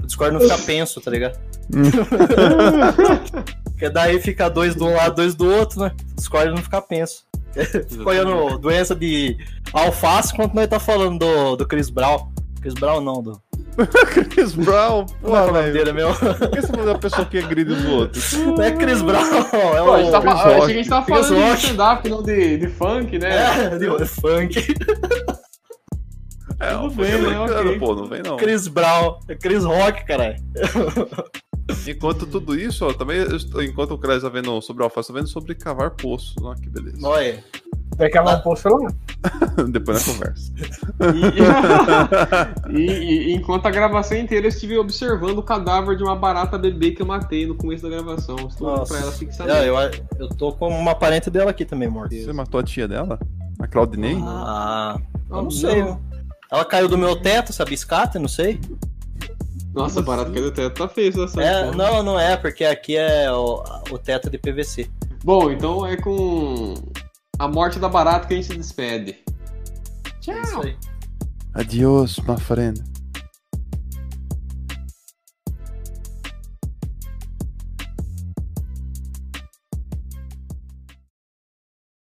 O 0.03 0.05
Discord 0.07 0.33
não 0.33 0.41
fica 0.41 0.57
penso, 0.59 0.99
tá 1.01 1.11
ligado? 1.11 1.37
Porque 3.65 3.89
daí 3.89 4.19
fica 4.19 4.49
dois 4.49 4.75
de 4.75 4.83
um 4.83 4.93
lado, 4.95 5.15
dois 5.15 5.35
do 5.35 5.49
outro, 5.51 5.81
né? 5.81 5.91
O 6.11 6.15
Discord 6.15 6.49
não 6.51 6.57
fica 6.57 6.81
penso. 6.81 7.25
Fica 7.53 8.09
olhando 8.09 8.57
doença 8.59 8.95
de 8.95 9.37
alface 9.73 10.33
enquanto 10.33 10.53
nós 10.53 10.67
tá 10.67 10.79
falando 10.79 11.19
do, 11.19 11.55
do 11.57 11.67
Chris 11.67 11.89
Brown. 11.89 12.29
Chris 12.61 12.73
Brown 12.75 13.01
não, 13.01 13.21
do. 13.23 13.41
Chris 14.29 14.53
Brown, 14.53 15.05
é 15.23 15.25
que 15.25 15.25
é 15.25 15.29
o 15.29 15.53
velho. 15.53 15.73
dele 15.73 15.93
mesmo? 15.93 16.13
Por 16.15 16.49
que 16.51 16.61
você 16.61 16.67
falou 16.67 16.85
da 16.85 16.97
pessoa 16.99 17.25
que 17.25 17.37
agride 17.39 17.71
os 17.71 17.85
outros? 17.85 18.33
Não 18.33 18.61
é 18.61 18.71
Chris 18.71 19.01
Brown, 19.01 19.23
é 19.23 19.43
Pô, 19.81 19.93
a 19.93 20.01
gente 20.03 20.11
tá 20.11 20.19
o. 20.19 20.21
fa- 20.21 20.43
Chris 20.43 20.53
Rock. 20.53 20.65
que 20.65 20.71
a 20.71 20.75
gente 20.75 20.89
tava 20.89 21.05
Chris 21.05 21.17
falando 21.27 21.35
de 21.35 21.49
Rock. 21.49 21.63
stand-up, 21.63 22.09
não 22.09 22.23
de, 22.23 22.57
de 22.57 22.67
funk, 22.67 23.17
né? 23.19 23.35
É, 23.73 23.77
de 23.77 24.05
funk. 24.05 24.75
É, 26.61 26.75
Tudo 26.75 26.85
eu 26.85 26.89
bem, 26.91 27.11
né? 27.11 27.17
brincando, 27.45 27.69
Ok. 27.69 27.79
pô, 27.79 27.95
não 27.95 28.05
vem 28.05 28.21
não. 28.23 28.37
Chris 28.37 28.67
Brown. 28.67 29.19
É 29.27 29.35
Chris 29.35 29.63
Rock, 29.63 30.05
caralho. 30.05 30.35
Enquanto 31.87 32.25
tudo 32.27 32.55
isso, 32.59 32.85
ó, 32.85 32.93
também, 32.93 33.17
eu 33.17 33.35
estou- 33.35 33.63
enquanto 33.63 33.91
o 33.91 33.97
Cres 33.97 34.21
tá 34.23 34.29
vendo 34.29 34.61
sobre 34.61 34.83
alface, 34.83 35.09
eu 35.09 35.13
tô 35.15 35.19
vendo 35.21 35.29
sobre 35.29 35.55
cavar 35.55 35.91
poço. 35.91 36.35
Ó, 36.41 36.53
que 36.53 36.69
beleza. 36.69 36.97
Olha. 37.07 37.43
Vai 37.97 38.09
cavar 38.09 38.37
um 38.37 38.41
poço 38.41 38.67
lá. 38.69 38.91
Depois 39.71 40.05
na 40.05 40.13
conversa. 40.13 40.51
E, 42.69 42.79
e- 42.81 43.29
e 43.29 43.33
enquanto 43.33 43.65
a 43.67 43.71
gravação 43.71 44.17
inteira 44.17 44.45
eu 44.45 44.49
estive 44.49 44.77
observando 44.77 45.37
o 45.37 45.43
cadáver 45.43 45.95
de 45.95 46.03
uma 46.03 46.15
barata 46.15 46.57
bebê 46.57 46.91
que 46.91 47.01
eu 47.01 47.05
matei 47.05 47.45
no 47.45 47.55
começo 47.55 47.83
da 47.83 47.89
gravação. 47.89 48.35
Estou 48.47 48.67
olhando 48.67 48.79
Nossa. 48.79 48.93
pra 48.93 49.03
ela 49.03 49.11
fixamente. 49.11 49.57
É, 49.57 49.69
eu, 49.69 49.75
eu 50.19 50.29
tô 50.29 50.51
com 50.53 50.67
uma 50.69 50.95
parente 50.95 51.29
dela 51.29 51.51
aqui 51.51 51.63
também, 51.65 51.87
morta. 51.89 52.15
Você 52.15 52.33
matou 52.33 52.59
a 52.59 52.63
tia 52.63 52.87
dela? 52.87 53.19
A 53.59 53.67
Claudinei? 53.67 54.17
Ah, 54.23 54.97
eu 55.29 55.37
Ah, 55.37 55.41
não 55.43 55.51
sei. 55.51 55.83
não. 55.83 56.10
Ela 56.51 56.65
caiu 56.65 56.89
do 56.89 56.97
meu 56.97 57.15
teto, 57.15 57.53
sabe? 57.53 57.73
Escata, 57.73 58.19
não 58.19 58.27
sei. 58.27 58.59
Nossa, 59.73 60.01
a 60.01 60.03
barata 60.03 60.31
caiu 60.31 60.43
do 60.43 60.51
teto 60.51 60.75
tá 60.75 60.87
feio 60.89 61.23
essa 61.23 61.41
É, 61.41 61.71
não, 61.71 62.03
não 62.03 62.19
é, 62.19 62.35
porque 62.35 62.65
aqui 62.65 62.97
é 62.97 63.31
o, 63.31 63.63
o 63.89 63.97
teto 63.97 64.29
de 64.29 64.37
PVC. 64.37 64.89
Bom, 65.23 65.49
então 65.49 65.85
é 65.87 65.95
com 65.95 66.73
a 67.39 67.47
morte 67.47 67.79
da 67.79 67.87
barata 67.87 68.27
que 68.27 68.33
a 68.33 68.37
gente 68.37 68.47
se 68.47 68.57
despede. 68.57 69.15
É 70.27 70.41
isso 70.41 70.61
aí. 70.61 70.77
Adiós, 71.53 72.19
my 72.27 72.37
friend. 72.37 72.83